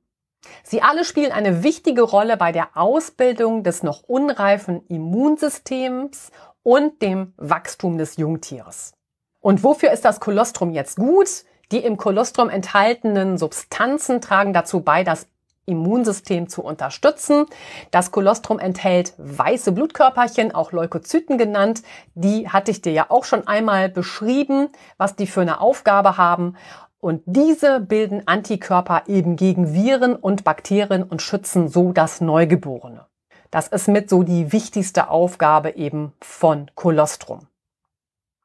Sie 0.63 0.81
alle 0.81 1.03
spielen 1.03 1.31
eine 1.31 1.63
wichtige 1.63 2.01
Rolle 2.01 2.37
bei 2.37 2.51
der 2.51 2.69
Ausbildung 2.75 3.63
des 3.63 3.83
noch 3.83 4.03
unreifen 4.03 4.85
Immunsystems 4.87 6.31
und 6.63 7.01
dem 7.01 7.33
Wachstum 7.37 7.97
des 7.97 8.17
Jungtieres. 8.17 8.93
Und 9.41 9.63
wofür 9.63 9.91
ist 9.91 10.05
das 10.05 10.19
Kolostrum 10.19 10.71
jetzt 10.71 10.97
gut? 10.97 11.45
Die 11.71 11.79
im 11.79 11.97
Kolostrum 11.97 12.49
enthaltenen 12.49 13.37
Substanzen 13.37 14.21
tragen 14.21 14.53
dazu 14.53 14.81
bei, 14.81 15.03
das 15.03 15.27
Immunsystem 15.69 16.49
zu 16.49 16.63
unterstützen. 16.63 17.45
Das 17.91 18.11
Kolostrum 18.11 18.59
enthält 18.59 19.13
weiße 19.17 19.71
Blutkörperchen, 19.71 20.53
auch 20.53 20.71
Leukozyten 20.71 21.37
genannt. 21.37 21.83
Die 22.15 22.49
hatte 22.49 22.71
ich 22.71 22.81
dir 22.81 22.91
ja 22.91 23.05
auch 23.09 23.23
schon 23.23 23.47
einmal 23.47 23.87
beschrieben, 23.87 24.69
was 24.97 25.15
die 25.15 25.27
für 25.27 25.41
eine 25.41 25.61
Aufgabe 25.61 26.17
haben. 26.17 26.55
Und 27.01 27.23
diese 27.25 27.79
bilden 27.79 28.27
Antikörper 28.27 29.03
eben 29.07 29.37
gegen 29.37 29.73
Viren 29.73 30.15
und 30.15 30.43
Bakterien 30.43 31.03
und 31.03 31.21
schützen 31.21 31.69
so 31.69 31.93
das 31.93 32.19
Neugeborene. 32.19 33.07
Das 33.51 33.69
ist 33.69 33.87
mit 33.87 34.09
so 34.09 34.23
die 34.23 34.51
wichtigste 34.51 35.09
Aufgabe 35.09 35.71
eben 35.71 36.13
von 36.21 36.69
Kolostrum. 36.75 37.47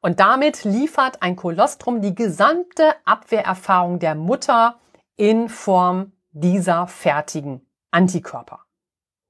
Und 0.01 0.21
damit 0.21 0.65
liefert 0.65 1.23
ein 1.23 1.35
Kolostrum 1.35 2.01
die 2.01 2.15
gesamte 2.15 2.95
Abwehrerfahrung 3.05 3.99
der 3.99 4.15
Mutter 4.15 4.77
in 5.17 5.49
Form 5.49 6.13
dieser 6.31 6.87
fertigen 6.87 7.67
Antikörper. 7.91 8.61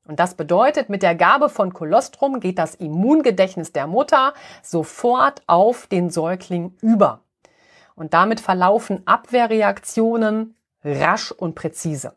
Und 0.07 0.21
das 0.21 0.35
bedeutet, 0.35 0.91
mit 0.91 1.03
der 1.03 1.15
Gabe 1.15 1.49
von 1.49 1.73
Kolostrum 1.73 2.41
geht 2.41 2.59
das 2.59 2.75
Immungedächtnis 2.75 3.73
der 3.73 3.87
Mutter 3.87 4.35
sofort 4.63 5.43
auf 5.47 5.87
den 5.87 6.11
Säugling 6.11 6.77
über. 6.83 7.24
Und 7.95 8.15
damit 8.15 8.41
verlaufen 8.41 9.07
Abwehrreaktionen 9.07 10.57
rasch 10.83 11.33
und 11.33 11.55
präzise. 11.55 12.17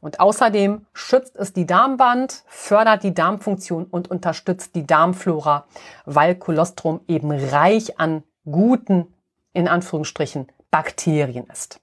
Und 0.00 0.20
außerdem 0.20 0.86
schützt 0.92 1.36
es 1.36 1.52
die 1.52 1.66
Darmwand, 1.66 2.42
fördert 2.46 3.02
die 3.02 3.14
Darmfunktion 3.14 3.84
und 3.84 4.10
unterstützt 4.10 4.74
die 4.74 4.86
Darmflora, 4.86 5.66
weil 6.04 6.34
Kolostrum 6.34 7.00
eben 7.06 7.30
reich 7.30 7.98
an 8.00 8.24
guten, 8.44 9.14
in 9.52 9.68
Anführungsstrichen, 9.68 10.48
Bakterien 10.70 11.46
ist. 11.46 11.80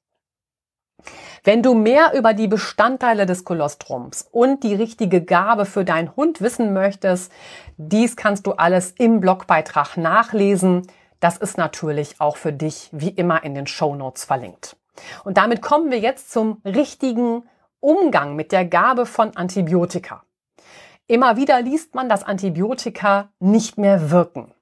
Wenn 1.44 1.62
du 1.62 1.76
mehr 1.76 2.14
über 2.16 2.34
die 2.34 2.48
Bestandteile 2.48 3.26
des 3.26 3.44
Kolostrums 3.44 4.28
und 4.32 4.64
die 4.64 4.74
richtige 4.74 5.24
Gabe 5.24 5.66
für 5.66 5.86
deinen 5.86 6.16
Hund 6.16 6.42
wissen 6.42 6.74
möchtest, 6.74 7.32
dies 7.78 8.16
kannst 8.16 8.48
du 8.48 8.54
alles 8.54 8.92
im 8.92 9.20
Blogbeitrag 9.20 9.98
nachlesen. 9.98 10.88
Das 11.26 11.38
ist 11.38 11.58
natürlich 11.58 12.22
auch 12.22 12.38
für 12.38 12.54
dich 12.54 12.90
wie 12.92 13.10
immer 13.10 13.44
in 13.44 13.56
den 13.56 13.66
Show 13.66 13.96
Notes 13.96 14.26
verlinkt. 14.26 14.78
Und 15.24 15.38
damit 15.38 15.64
kommen 15.64 15.90
wir 15.90 15.98
jetzt 15.98 16.32
zum 16.32 16.62
richtigen 16.64 17.50
Umgang 17.80 18.36
mit 18.36 18.52
der 18.52 18.64
Gabe 18.64 19.08
von 19.08 19.36
Antibiotika. 19.36 20.22
Immer 21.08 21.36
wieder 21.36 21.60
liest 21.64 21.96
man, 21.96 22.10
dass 22.10 22.22
Antibiotika 22.22 23.30
nicht 23.40 23.80
mehr 23.80 24.12
wirken. 24.12 24.54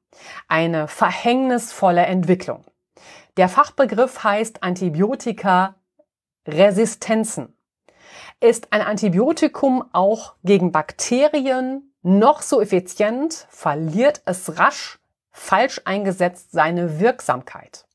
Eine 0.47 0.87
verhängnisvolle 0.87 2.05
Entwicklung. 2.05 2.63
Der 3.35 3.49
Fachbegriff 3.49 4.23
heißt 4.23 4.63
Antibiotika-Resistenzen. 4.63 7.57
Ist 8.39 8.71
ein 8.71 8.81
Antibiotikum 8.81 9.83
auch 9.91 10.35
gegen 10.45 10.71
Bakterien 10.71 11.93
noch 12.03 12.41
so 12.41 12.61
effizient, 12.61 13.47
verliert 13.49 14.21
es 14.23 14.57
rasch 14.57 15.02
falsch 15.33 15.81
eingesetzt 15.83 16.51
seine 16.51 16.99
Wirksamkeit. 17.01 17.85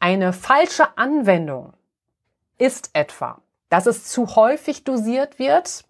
Eine 0.00 0.32
falsche 0.32 0.96
Anwendung 0.98 1.74
ist 2.56 2.90
etwa, 2.94 3.40
dass 3.68 3.86
es 3.86 4.04
zu 4.04 4.34
häufig 4.34 4.82
dosiert 4.82 5.38
wird, 5.38 5.84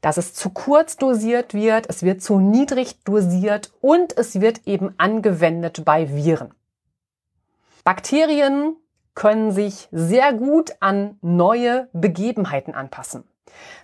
dass 0.00 0.16
es 0.16 0.34
zu 0.34 0.50
kurz 0.50 0.96
dosiert 0.96 1.54
wird, 1.54 1.86
es 1.88 2.02
wird 2.02 2.22
zu 2.22 2.40
niedrig 2.40 3.02
dosiert 3.04 3.72
und 3.80 4.16
es 4.16 4.40
wird 4.40 4.66
eben 4.66 4.94
angewendet 4.98 5.84
bei 5.84 6.08
Viren. 6.08 6.54
Bakterien 7.84 8.76
können 9.14 9.50
sich 9.50 9.88
sehr 9.90 10.32
gut 10.32 10.72
an 10.80 11.18
neue 11.20 11.88
Begebenheiten 11.92 12.74
anpassen. 12.74 13.24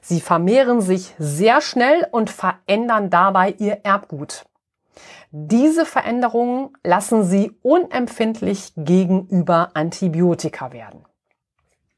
Sie 0.00 0.20
vermehren 0.20 0.80
sich 0.80 1.14
sehr 1.18 1.60
schnell 1.60 2.06
und 2.12 2.30
verändern 2.30 3.10
dabei 3.10 3.54
ihr 3.58 3.80
Erbgut. 3.82 4.44
Diese 5.30 5.84
Veränderungen 5.84 6.70
lassen 6.82 7.24
sie 7.24 7.52
unempfindlich 7.62 8.72
gegenüber 8.76 9.70
Antibiotika 9.74 10.72
werden. 10.72 11.04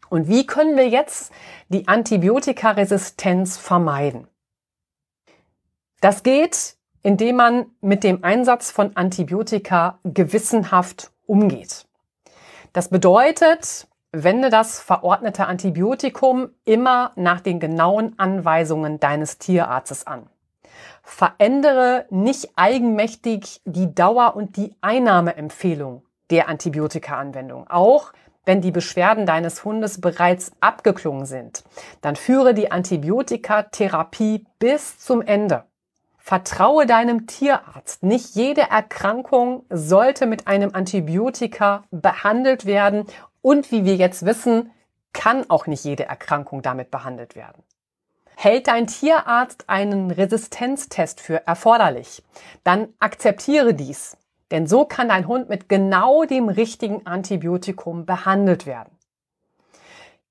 Und 0.09 0.29
wie 0.29 0.47
können 0.47 0.77
wir 0.77 0.89
jetzt 0.89 1.33
die 1.69 1.89
Antibiotikaresistenz 1.89 3.57
vermeiden? 3.57 4.29
Das 6.01 6.23
geht, 6.23 6.77
indem 7.03 7.37
man 7.37 7.67
mit 7.81 8.05
dem 8.05 8.23
Einsatz 8.25 8.71
von 8.71 8.97
Antibiotika 8.97 9.99
gewissenhaft 10.05 11.13
umgeht. 11.27 11.87
Das 12.73 12.89
bedeutet, 12.89 13.89
wende 14.13 14.51
das 14.51 14.81
verordnete 14.81 15.47
Antibiotikum 15.47 16.51
immer 16.65 17.13
nach 17.17 17.41
den 17.41 17.61
genauen 17.61 18.19
Anweisungen 18.19 19.01
deines 19.01 19.39
Tierarztes 19.39 20.07
an. 20.07 20.29
Verändere 21.09 22.05
nicht 22.11 22.51
eigenmächtig 22.57 23.63
die 23.65 23.95
Dauer 23.95 24.35
und 24.35 24.57
die 24.57 24.75
Einnahmeempfehlung 24.81 26.03
der 26.31 26.49
Antibiotikaanwendung. 26.49 27.71
Auch 27.71 28.13
wenn 28.45 28.61
die 28.61 28.73
Beschwerden 28.73 29.25
deines 29.25 29.65
Hundes 29.65 30.01
bereits 30.01 30.51
abgeklungen 30.59 31.25
sind, 31.25 31.63
dann 32.01 32.17
führe 32.17 32.55
die 32.55 32.73
Antibiotikatherapie 32.73 34.47
bis 34.59 34.99
zum 34.99 35.23
Ende. 35.23 35.63
Vertraue 36.19 36.87
deinem 36.87 37.29
Tierarzt. 37.29 38.03
Nicht 38.03 38.35
jede 38.35 38.63
Erkrankung 38.63 39.65
sollte 39.71 40.27
mit 40.27 40.49
einem 40.49 40.75
Antibiotika 40.75 41.85
behandelt 41.93 42.67
werden 42.67 43.07
und 43.43 43.71
wie 43.71 43.85
wir 43.85 43.95
jetzt 43.95 44.27
wissen, 44.27 44.73
kann 45.13 45.49
auch 45.51 45.69
nicht 45.69 45.85
jede 45.85 46.07
Erkrankung 46.07 46.63
damit 46.63 46.91
behandelt 46.91 47.37
werden. 47.37 47.63
Hält 48.39 48.69
dein 48.69 48.87
Tierarzt 48.87 49.65
einen 49.67 50.11
Resistenztest 50.11 51.23
für 51.23 51.47
erforderlich, 51.47 52.23
dann 52.65 52.89
akzeptiere 52.99 53.73
dies, 53.73 54.19
denn 54.51 54.67
so 54.67 54.85
kann 54.85 55.09
dein 55.09 55.27
Hund 55.27 55.49
mit 55.49 55.71
genau 55.71 56.25
dem 56.25 56.51
richtigen 56.51 57.07
Antibiotikum 57.07 58.05
behandelt 58.05 58.67
werden. 58.67 58.91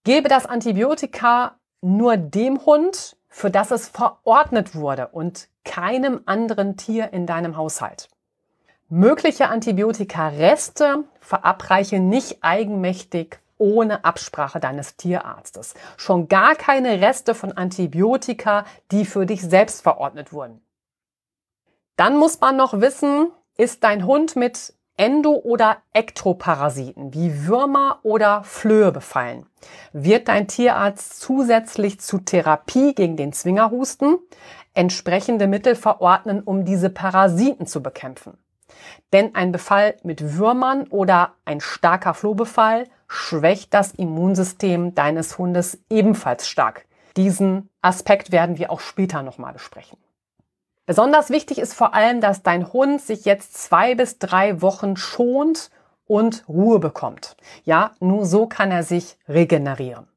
Gebe 0.03 0.29
das 0.29 0.45
Antibiotika 0.45 1.55
nur 1.81 2.15
dem 2.15 2.63
Hund, 2.67 3.17
für 3.27 3.49
das 3.49 3.71
es 3.71 3.87
verordnet 3.87 4.75
wurde 4.75 5.07
und 5.07 5.49
keinem 5.63 6.21
anderen 6.27 6.77
Tier 6.77 7.11
in 7.11 7.25
deinem 7.25 7.57
Haushalt. 7.57 8.07
Mögliche 8.87 9.49
Antibiotika-Reste 9.49 11.05
verabreiche 11.19 11.99
nicht 11.99 12.43
eigenmächtig 12.43 13.39
ohne 13.57 14.05
Absprache 14.05 14.59
deines 14.59 14.95
Tierarztes. 14.97 15.73
Schon 15.97 16.27
gar 16.27 16.55
keine 16.55 17.01
Reste 17.01 17.35
von 17.35 17.51
Antibiotika, 17.51 18.65
die 18.91 19.05
für 19.05 19.25
dich 19.25 19.41
selbst 19.41 19.81
verordnet 19.81 20.33
wurden. 20.33 20.61
Dann 21.95 22.17
muss 22.17 22.41
man 22.41 22.57
noch 22.57 22.81
wissen, 22.81 23.31
ist 23.57 23.83
dein 23.83 24.05
Hund 24.05 24.35
mit 24.35 24.73
Endo- 24.97 25.41
oder 25.43 25.77
Ektoparasiten 25.91 27.13
wie 27.13 27.47
Würmer 27.47 27.99
oder 28.03 28.43
Flöhe 28.45 28.93
befallen, 28.93 29.45
wird 29.91 30.29
dein 30.29 30.47
Tierarzt 30.47 31.19
zusätzlich 31.19 31.99
zu 31.99 32.19
Therapie 32.19 32.95
gegen 32.95 33.17
den 33.17 33.33
Zwingerhusten 33.33 34.17
entsprechende 34.73 35.47
Mittel 35.47 35.75
verordnen, 35.75 36.41
um 36.41 36.63
diese 36.63 36.89
Parasiten 36.89 37.67
zu 37.67 37.83
bekämpfen. 37.83 38.37
Denn 39.11 39.35
ein 39.35 39.51
Befall 39.51 39.95
mit 40.03 40.37
Würmern 40.37 40.87
oder 40.87 41.33
ein 41.45 41.59
starker 41.61 42.13
Flohbefall 42.13 42.85
schwächt 43.07 43.73
das 43.73 43.91
Immunsystem 43.91 44.95
deines 44.95 45.37
Hundes 45.37 45.79
ebenfalls 45.89 46.47
stark. 46.47 46.85
Diesen 47.17 47.69
Aspekt 47.81 48.31
werden 48.31 48.57
wir 48.57 48.71
auch 48.71 48.79
später 48.79 49.23
nochmal 49.23 49.53
besprechen. 49.53 49.97
Besonders 50.85 51.29
wichtig 51.29 51.57
ist 51.57 51.73
vor 51.73 51.93
allem, 51.93 52.21
dass 52.21 52.43
dein 52.43 52.71
Hund 52.71 53.01
sich 53.01 53.25
jetzt 53.25 53.55
zwei 53.55 53.95
bis 53.95 54.19
drei 54.19 54.61
Wochen 54.61 54.97
schont 54.97 55.71
und 56.05 56.47
Ruhe 56.47 56.79
bekommt. 56.79 57.37
Ja, 57.63 57.91
nur 57.99 58.25
so 58.25 58.45
kann 58.45 58.71
er 58.71 58.83
sich 58.83 59.17
regenerieren. 59.27 60.07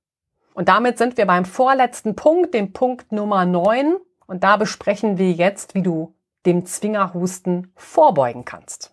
Und 0.53 0.69
damit 0.69 0.99
sind 0.99 1.17
wir 1.17 1.27
beim 1.27 1.45
vorletzten 1.45 2.17
Punkt, 2.17 2.53
dem 2.53 2.73
Punkt 2.73 3.13
Nummer 3.13 3.47
neun. 3.47 3.97
Und 4.27 4.45
da 4.45 4.57
besprechen 4.57 5.17
wir 5.17 5.33
jetzt, 5.33 5.75
wie 5.75 5.83
du 5.83 6.15
dem 6.45 6.67
Zwingerhusten 6.67 7.73
vorbeugen 7.77 8.45
kannst. 8.45 8.93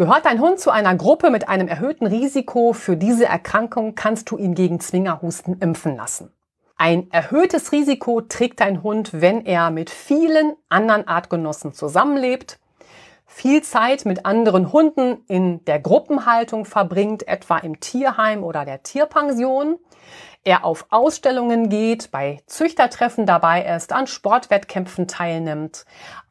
Gehört 0.00 0.24
dein 0.24 0.40
Hund 0.40 0.58
zu 0.58 0.70
einer 0.70 0.94
Gruppe 0.94 1.28
mit 1.28 1.50
einem 1.50 1.68
erhöhten 1.68 2.06
Risiko 2.06 2.72
für 2.72 2.96
diese 2.96 3.26
Erkrankung, 3.26 3.94
kannst 3.94 4.30
du 4.30 4.38
ihn 4.38 4.54
gegen 4.54 4.80
Zwingerhusten 4.80 5.58
impfen 5.58 5.94
lassen. 5.94 6.32
Ein 6.78 7.10
erhöhtes 7.10 7.70
Risiko 7.70 8.22
trägt 8.22 8.60
dein 8.60 8.82
Hund, 8.82 9.10
wenn 9.12 9.44
er 9.44 9.70
mit 9.70 9.90
vielen 9.90 10.54
anderen 10.70 11.06
Artgenossen 11.06 11.74
zusammenlebt, 11.74 12.58
viel 13.26 13.62
Zeit 13.62 14.06
mit 14.06 14.24
anderen 14.24 14.72
Hunden 14.72 15.18
in 15.28 15.66
der 15.66 15.78
Gruppenhaltung 15.80 16.64
verbringt, 16.64 17.28
etwa 17.28 17.58
im 17.58 17.78
Tierheim 17.78 18.42
oder 18.42 18.64
der 18.64 18.82
Tierpension, 18.82 19.78
er 20.44 20.64
auf 20.64 20.86
Ausstellungen 20.90 21.68
geht, 21.68 22.10
bei 22.10 22.40
Züchtertreffen 22.46 23.26
dabei 23.26 23.64
ist, 23.64 23.92
an 23.92 24.06
Sportwettkämpfen 24.06 25.06
teilnimmt, 25.06 25.84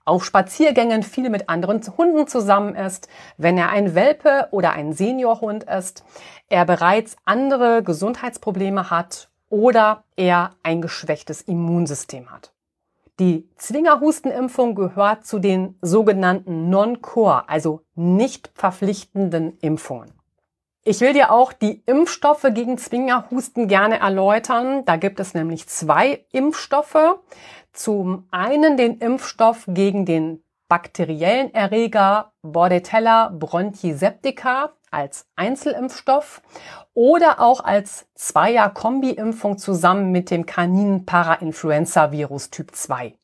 auf 0.06 0.26
Spaziergängen 0.26 1.04
viel 1.04 1.30
mit 1.30 1.50
anderen 1.50 1.82
Hunden 1.96 2.28
zusammen 2.28 2.76
ist, 2.76 3.08
wenn 3.38 3.58
er 3.58 3.70
ein 3.70 3.94
Welpe 3.94 4.48
oder 4.52 4.72
ein 4.72 4.94
Seniorhund 4.94 5.66
ist, 5.66 6.04
er 6.50 6.66
bereits 6.66 7.16
andere 7.26 7.84
Gesundheitsprobleme 7.84 8.90
hat 8.90 9.30
oder 9.50 10.04
er 10.16 10.56
ein 10.64 10.82
geschwächtes 10.82 11.42
Immunsystem 11.42 12.32
hat. 12.32 12.54
Die 13.20 13.50
Zwingerhustenimpfung 13.58 14.76
gehört 14.76 15.26
zu 15.26 15.40
den 15.40 15.78
sogenannten 15.82 16.70
Non-Core, 16.70 17.50
also 17.50 17.82
nicht 17.94 18.50
verpflichtenden 18.56 19.58
Impfungen. 19.60 20.19
Ich 20.84 21.02
will 21.02 21.12
dir 21.12 21.32
auch 21.32 21.52
die 21.52 21.84
Impfstoffe 21.86 22.48
gegen 22.52 22.78
Zwingerhusten 22.78 23.68
gerne 23.68 24.00
erläutern. 24.00 24.86
Da 24.86 24.96
gibt 24.96 25.20
es 25.20 25.34
nämlich 25.34 25.68
zwei 25.68 26.26
Impfstoffe. 26.32 27.20
Zum 27.74 28.28
einen 28.32 28.78
den 28.78 28.98
Impfstoff 29.00 29.66
gegen 29.68 30.06
den 30.06 30.42
bakteriellen 30.70 31.54
Erreger 31.54 32.32
Bordetella 32.44 33.30
bronchiceptica 33.30 34.72
als 34.90 35.28
Einzelimpfstoff 35.36 36.42
oder 36.94 37.42
auch 37.42 37.64
als 37.64 38.08
Zweier-Kombi-Impfung 38.16 39.58
zusammen 39.58 40.12
mit 40.12 40.32
dem 40.32 40.46
kaninen 40.46 41.06
Parainfluenza-Virus 41.06 42.52
Typ 42.52 42.74
2. 42.74 43.16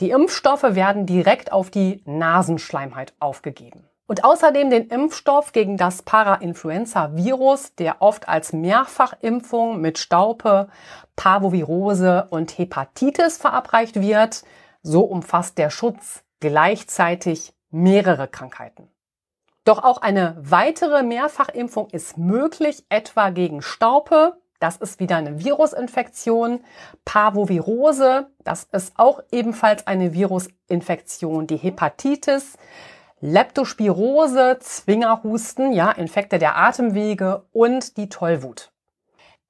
Die 0.00 0.10
Impfstoffe 0.10 0.62
werden 0.74 1.06
direkt 1.06 1.52
auf 1.52 1.70
die 1.70 2.02
Nasenschleimhaut 2.04 3.14
aufgegeben. 3.18 3.85
Und 4.06 4.24
außerdem 4.24 4.70
den 4.70 4.86
Impfstoff 4.88 5.52
gegen 5.52 5.76
das 5.76 6.02
Parainfluenza-Virus, 6.02 7.74
der 7.74 8.00
oft 8.00 8.28
als 8.28 8.52
Mehrfachimpfung 8.52 9.80
mit 9.80 9.98
Staupe, 9.98 10.68
Parvovirose 11.16 12.28
und 12.30 12.56
Hepatitis 12.56 13.36
verabreicht 13.36 14.00
wird. 14.00 14.44
So 14.82 15.02
umfasst 15.02 15.58
der 15.58 15.70
Schutz 15.70 16.22
gleichzeitig 16.38 17.52
mehrere 17.70 18.28
Krankheiten. 18.28 18.88
Doch 19.64 19.82
auch 19.82 20.00
eine 20.00 20.36
weitere 20.38 21.02
Mehrfachimpfung 21.02 21.88
ist 21.90 22.16
möglich, 22.16 22.84
etwa 22.88 23.30
gegen 23.30 23.62
Staupe. 23.62 24.40
Das 24.60 24.76
ist 24.76 25.00
wieder 25.00 25.16
eine 25.16 25.44
Virusinfektion. 25.44 26.60
Parvovirose, 27.04 28.28
das 28.44 28.68
ist 28.70 28.92
auch 28.96 29.20
ebenfalls 29.32 29.84
eine 29.88 30.14
Virusinfektion. 30.14 31.48
Die 31.48 31.56
Hepatitis, 31.56 32.56
Leptospirose, 33.20 34.58
Zwingerhusten, 34.60 35.72
ja, 35.72 35.90
Infekte 35.90 36.38
der 36.38 36.56
Atemwege 36.56 37.46
und 37.52 37.96
die 37.96 38.08
Tollwut. 38.08 38.72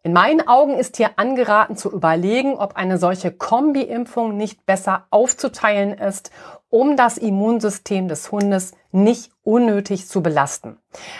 In 0.04 0.12
meinen 0.12 0.46
Augen 0.46 0.78
ist 0.78 0.98
hier 0.98 1.18
angeraten 1.18 1.76
zu 1.76 1.90
überlegen, 1.90 2.54
ob 2.54 2.76
eine 2.76 2.96
solche 2.96 3.32
Kombi-Impfung 3.32 4.36
nicht 4.36 4.64
besser 4.64 5.08
aufzuteilen 5.10 5.98
ist, 5.98 6.30
um 6.68 6.96
das 6.96 7.18
Immunsystem 7.18 8.06
des 8.06 8.30
Hundes 8.30 8.72
nicht 8.92 9.32
unnötig 9.42 10.06
zu 10.06 10.22
belasten. 10.22 10.78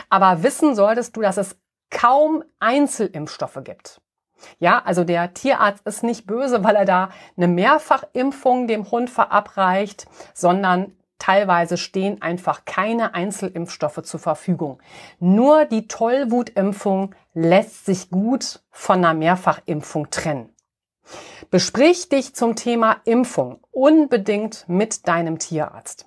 Aber 0.09 0.45
wissen 0.45 0.77
solltest 0.77 1.17
du, 1.17 1.23
dass 1.23 1.39
es 1.39 1.57
kaum 1.91 2.45
Einzelimpfstoffe 2.61 3.59
gibt. 3.65 4.01
Ja, 4.61 4.83
also 4.85 5.03
der 5.03 5.35
Tierarzt 5.35 5.85
ist 5.85 6.05
nicht 6.05 6.29
böse, 6.29 6.63
weil 6.63 6.77
er 6.77 6.85
da 6.85 7.11
eine 7.37 7.49
Mehrfachimpfung 7.49 8.69
dem 8.69 8.89
Hund 8.91 9.11
verabreicht, 9.11 10.07
sondern 10.33 10.93
Teilweise 11.19 11.77
stehen 11.77 12.21
einfach 12.21 12.65
keine 12.65 13.15
Einzelimpfstoffe 13.15 14.03
zur 14.03 14.21
Verfügung. 14.21 14.81
Nur 15.19 15.65
die 15.65 15.89
Tollwutimpfung 15.89 17.15
lässt 17.35 17.87
sich 17.87 18.11
gut 18.11 18.63
von 18.71 18.99
einer 18.99 19.15
Mehrfachimpfung 19.15 20.11
trennen. 20.11 20.51
Besprich 21.51 22.09
dich 22.09 22.35
zum 22.35 22.57
Thema 22.57 23.01
Impfung 23.05 23.61
unbedingt 23.71 24.65
mit 24.69 25.07
deinem 25.07 25.39
Tierarzt. 25.39 26.07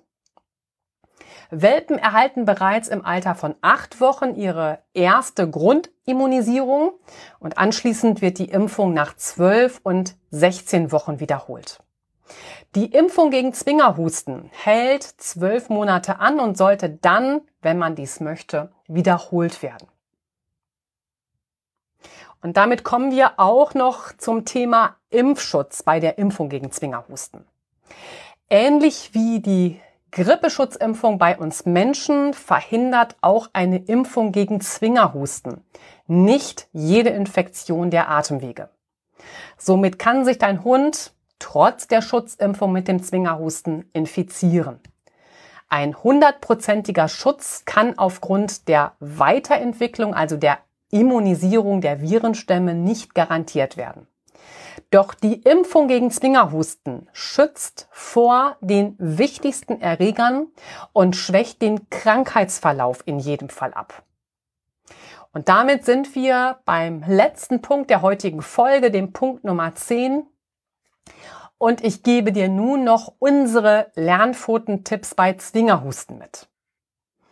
Welpen 1.51 1.97
erhalten 1.97 2.45
bereits 2.45 2.89
im 2.89 3.03
Alter 3.03 3.33
von 3.33 3.55
acht 3.61 3.99
Wochen 4.01 4.35
ihre 4.35 4.83
erste 4.93 5.49
Grundimmunisierung 5.49 6.91
und 7.39 7.57
anschließend 7.57 8.21
wird 8.21 8.37
die 8.37 8.49
Impfung 8.49 8.93
nach 8.93 9.15
zwölf 9.15 9.79
und 9.81 10.15
16 10.29 10.91
Wochen 10.91 11.19
wiederholt. 11.19 11.79
Die 12.75 12.91
Impfung 12.91 13.31
gegen 13.31 13.53
Zwingerhusten 13.53 14.49
hält 14.53 15.03
zwölf 15.03 15.69
Monate 15.69 16.19
an 16.19 16.39
und 16.39 16.57
sollte 16.57 16.89
dann, 16.89 17.41
wenn 17.61 17.77
man 17.77 17.95
dies 17.95 18.19
möchte, 18.19 18.71
wiederholt 18.87 19.63
werden. 19.63 19.87
Und 22.41 22.57
damit 22.57 22.83
kommen 22.83 23.11
wir 23.11 23.39
auch 23.39 23.73
noch 23.73 24.13
zum 24.17 24.45
Thema 24.45 24.95
Impfschutz 25.09 25.83
bei 25.83 25.99
der 25.99 26.17
Impfung 26.17 26.49
gegen 26.49 26.71
Zwingerhusten. 26.71 27.45
Ähnlich 28.49 29.13
wie 29.13 29.41
die 29.41 29.79
Grippeschutzimpfung 30.11 31.17
bei 31.17 31.37
uns 31.37 31.65
Menschen 31.65 32.33
verhindert 32.33 33.15
auch 33.21 33.49
eine 33.53 33.77
Impfung 33.77 34.31
gegen 34.31 34.61
Zwingerhusten 34.61 35.63
nicht 36.09 36.67
jede 36.73 37.09
Infektion 37.09 37.91
der 37.91 38.09
Atemwege. 38.09 38.69
Somit 39.57 39.99
kann 39.99 40.25
sich 40.25 40.39
dein 40.39 40.63
Hund 40.63 41.13
trotz 41.39 41.87
der 41.87 42.01
Schutzimpfung 42.01 42.71
mit 42.71 42.87
dem 42.87 43.01
Zwingerhusten 43.01 43.89
infizieren. 43.93 44.79
Ein 45.69 46.01
hundertprozentiger 46.01 47.07
Schutz 47.07 47.63
kann 47.65 47.97
aufgrund 47.97 48.67
der 48.67 48.93
Weiterentwicklung, 48.99 50.13
also 50.13 50.35
der 50.35 50.59
Immunisierung 50.91 51.81
der 51.81 52.01
Virenstämme 52.01 52.73
nicht 52.73 53.13
garantiert 53.13 53.77
werden. 53.77 54.07
Doch 54.91 55.13
die 55.13 55.41
Impfung 55.41 55.87
gegen 55.87 56.09
Zwingerhusten 56.09 57.07
schützt 57.13 57.87
vor 57.91 58.57
den 58.61 58.95
wichtigsten 58.97 59.81
Erregern 59.81 60.47
und 60.93 61.15
schwächt 61.15 61.61
den 61.61 61.89
Krankheitsverlauf 61.89 63.03
in 63.05 63.19
jedem 63.19 63.49
Fall 63.49 63.73
ab. 63.73 64.03
Und 65.31 65.47
damit 65.47 65.85
sind 65.85 66.15
wir 66.15 66.59
beim 66.65 67.03
letzten 67.07 67.61
Punkt 67.61 67.91
der 67.91 68.01
heutigen 68.01 68.41
Folge, 68.41 68.89
dem 68.89 69.13
Punkt 69.13 69.43
Nummer 69.43 69.75
10. 69.75 70.25
Und 71.57 71.83
ich 71.83 72.03
gebe 72.03 72.31
dir 72.31 72.47
nun 72.47 72.83
noch 72.83 73.13
unsere 73.19 73.91
Lernpfotentipps 73.95 75.15
bei 75.15 75.33
Zwingerhusten 75.33 76.17
mit. 76.17 76.47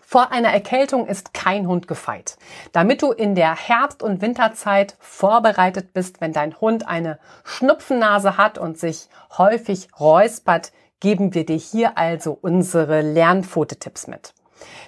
Vor 0.09 0.31
einer 0.31 0.53
Erkältung 0.53 1.05
ist 1.05 1.33
kein 1.33 1.67
Hund 1.67 1.87
gefeit. 1.89 2.37
Damit 2.71 3.01
du 3.01 3.11
in 3.11 3.35
der 3.35 3.55
Herbst- 3.55 4.01
und 4.01 4.21
Winterzeit 4.21 4.95
vorbereitet 4.99 5.91
bist, 5.91 6.21
wenn 6.21 6.31
dein 6.31 6.59
Hund 6.61 6.87
eine 6.87 7.19
Schnupfennase 7.43 8.37
hat 8.37 8.57
und 8.57 8.77
sich 8.77 9.09
häufig 9.37 9.89
räuspert, 9.99 10.71
geben 11.01 11.33
wir 11.33 11.45
dir 11.45 11.57
hier 11.57 11.97
also 11.97 12.37
unsere 12.41 13.01
Lernpfotetipps 13.01 14.07
mit. 14.07 14.33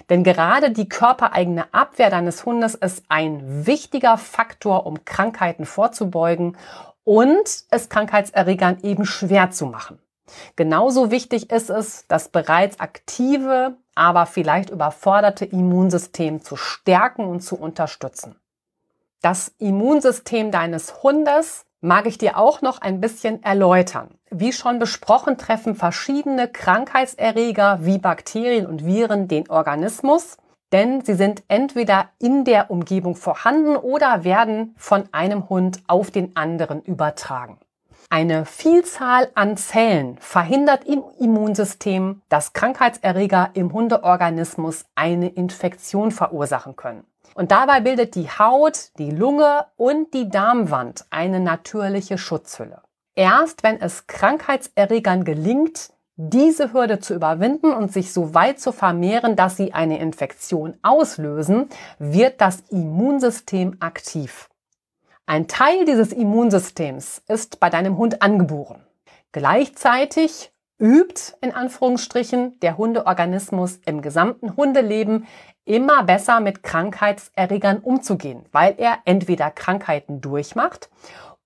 Denn 0.08 0.24
gerade 0.24 0.70
die 0.70 0.88
körpereigene 0.88 1.72
Abwehr 1.72 2.10
deines 2.10 2.44
Hundes 2.44 2.74
ist 2.74 3.04
ein 3.08 3.66
wichtiger 3.66 4.18
Faktor, 4.18 4.86
um 4.86 5.04
Krankheiten 5.04 5.66
vorzubeugen 5.66 6.56
und 7.04 7.64
es 7.70 7.88
Krankheitserregern 7.88 8.78
eben 8.82 9.04
schwer 9.04 9.50
zu 9.50 9.66
machen. 9.66 9.98
Genauso 10.56 11.10
wichtig 11.10 11.50
ist 11.50 11.70
es, 11.70 12.06
das 12.06 12.28
bereits 12.28 12.78
aktive, 12.80 13.76
aber 13.94 14.26
vielleicht 14.26 14.70
überforderte 14.70 15.44
Immunsystem 15.44 16.42
zu 16.42 16.56
stärken 16.56 17.26
und 17.26 17.40
zu 17.40 17.56
unterstützen. 17.56 18.36
Das 19.22 19.52
Immunsystem 19.58 20.50
deines 20.50 21.02
Hundes 21.02 21.66
mag 21.80 22.06
ich 22.06 22.18
dir 22.18 22.36
auch 22.36 22.62
noch 22.62 22.80
ein 22.80 23.00
bisschen 23.00 23.42
erläutern. 23.42 24.18
Wie 24.30 24.52
schon 24.52 24.78
besprochen, 24.78 25.38
treffen 25.38 25.74
verschiedene 25.74 26.48
Krankheitserreger 26.48 27.80
wie 27.82 27.98
Bakterien 27.98 28.66
und 28.66 28.84
Viren 28.84 29.28
den 29.28 29.48
Organismus, 29.50 30.36
denn 30.72 31.04
sie 31.04 31.14
sind 31.14 31.42
entweder 31.48 32.10
in 32.18 32.44
der 32.44 32.70
Umgebung 32.70 33.16
vorhanden 33.16 33.76
oder 33.76 34.24
werden 34.24 34.74
von 34.76 35.04
einem 35.12 35.48
Hund 35.48 35.82
auf 35.86 36.10
den 36.10 36.36
anderen 36.36 36.82
übertragen. 36.82 37.58
Eine 38.08 38.44
Vielzahl 38.44 39.30
an 39.34 39.56
Zellen 39.56 40.18
verhindert 40.18 40.84
im 40.84 41.04
Immunsystem, 41.20 42.22
dass 42.28 42.52
Krankheitserreger 42.52 43.50
im 43.54 43.72
Hundeorganismus 43.72 44.84
eine 44.96 45.28
Infektion 45.28 46.10
verursachen 46.10 46.74
können. 46.74 47.04
Und 47.34 47.52
dabei 47.52 47.80
bildet 47.80 48.16
die 48.16 48.28
Haut, 48.28 48.90
die 48.98 49.12
Lunge 49.12 49.66
und 49.76 50.12
die 50.12 50.28
Darmwand 50.28 51.06
eine 51.10 51.38
natürliche 51.38 52.18
Schutzhülle. 52.18 52.82
Erst 53.14 53.62
wenn 53.62 53.80
es 53.80 54.06
Krankheitserregern 54.08 55.24
gelingt, 55.24 55.90
diese 56.28 56.74
Hürde 56.74 56.98
zu 56.98 57.14
überwinden 57.14 57.72
und 57.72 57.92
sich 57.92 58.12
so 58.12 58.34
weit 58.34 58.60
zu 58.60 58.72
vermehren, 58.72 59.36
dass 59.36 59.56
sie 59.56 59.72
eine 59.72 59.98
Infektion 59.98 60.76
auslösen, 60.82 61.70
wird 61.98 62.42
das 62.42 62.60
Immunsystem 62.68 63.76
aktiv. 63.80 64.50
Ein 65.24 65.48
Teil 65.48 65.86
dieses 65.86 66.12
Immunsystems 66.12 67.22
ist 67.26 67.58
bei 67.58 67.70
deinem 67.70 67.96
Hund 67.96 68.20
angeboren. 68.20 68.84
Gleichzeitig 69.32 70.52
übt 70.78 71.34
in 71.40 71.54
Anführungsstrichen 71.54 72.58
der 72.60 72.76
Hundeorganismus 72.76 73.80
im 73.86 74.02
gesamten 74.02 74.56
Hundeleben 74.56 75.26
immer 75.64 76.02
besser 76.02 76.40
mit 76.40 76.62
Krankheitserregern 76.62 77.78
umzugehen, 77.78 78.44
weil 78.52 78.74
er 78.76 78.98
entweder 79.04 79.50
Krankheiten 79.50 80.20
durchmacht 80.20 80.90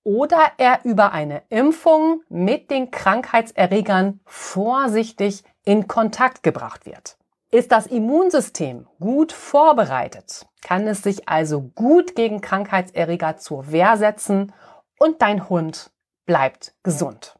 oder 0.04 0.52
er 0.58 0.84
über 0.84 1.12
eine 1.12 1.42
Impfung 1.48 2.22
mit 2.28 2.70
den 2.70 2.90
Krankheitserregern 2.90 4.20
vorsichtig 4.26 5.42
in 5.64 5.88
Kontakt 5.88 6.42
gebracht 6.42 6.86
wird. 6.86 7.16
Ist 7.50 7.72
das 7.72 7.86
Immunsystem 7.86 8.86
gut 9.00 9.32
vorbereitet, 9.32 10.46
kann 10.62 10.86
es 10.86 11.02
sich 11.02 11.28
also 11.28 11.62
gut 11.74 12.14
gegen 12.14 12.40
Krankheitserreger 12.40 13.36
zur 13.38 13.72
Wehr 13.72 13.96
setzen 13.96 14.52
und 14.98 15.22
dein 15.22 15.48
Hund 15.48 15.90
bleibt 16.26 16.74
gesund. 16.82 17.36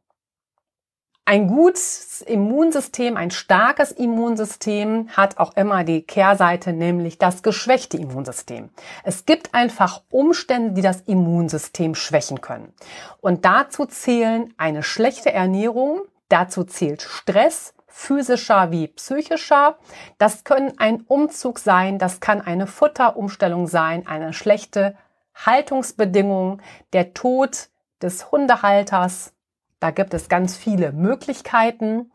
Ein 1.27 1.47
gutes 1.49 2.21
Immunsystem, 2.21 3.17
ein 3.17 3.31
starkes 3.31 3.93
Immunsystem 3.93 5.09
hat 5.17 5.39
auch 5.39 5.57
immer 5.57 5.83
die 5.83 6.03
Kehrseite, 6.03 6.75
nämlich 6.75 7.17
das 7.17 7.43
geschwächte 7.43 7.97
Immunsystem. 7.97 8.69
Es 9.05 9.25
gibt 9.25 9.55
einfach 9.55 10.03
Umstände, 10.11 10.75
die 10.75 10.83
das 10.83 11.01
Immunsystem 11.01 11.95
schwächen 11.95 12.43
können. 12.43 12.75
Und 13.23 13.47
dazu 13.47 13.87
zählen 13.87 14.53
eine 14.59 14.83
schlechte 14.83 15.33
Ernährung, 15.33 16.03
dazu 16.29 16.63
zählt 16.63 17.01
Stress, 17.01 17.73
physischer 17.87 18.71
wie 18.71 18.89
psychischer. 18.89 19.79
Das 20.19 20.45
können 20.45 20.79
ein 20.79 21.05
Umzug 21.09 21.59
sein, 21.59 21.99
das 21.99 22.21
kann 22.21 22.43
eine 22.43 22.67
Futterumstellung 22.67 23.67
sein, 23.67 24.07
eine 24.07 24.35
schlechte 24.35 24.95
Haltungsbedingung, 25.35 26.61
der 26.93 27.15
Tod 27.15 27.71
des 28.03 28.31
Hundehalters. 28.31 29.34
Da 29.81 29.91
gibt 29.91 30.15
es 30.15 30.29
ganz 30.29 30.57
viele 30.57 30.93
Möglichkeiten. 30.93 32.11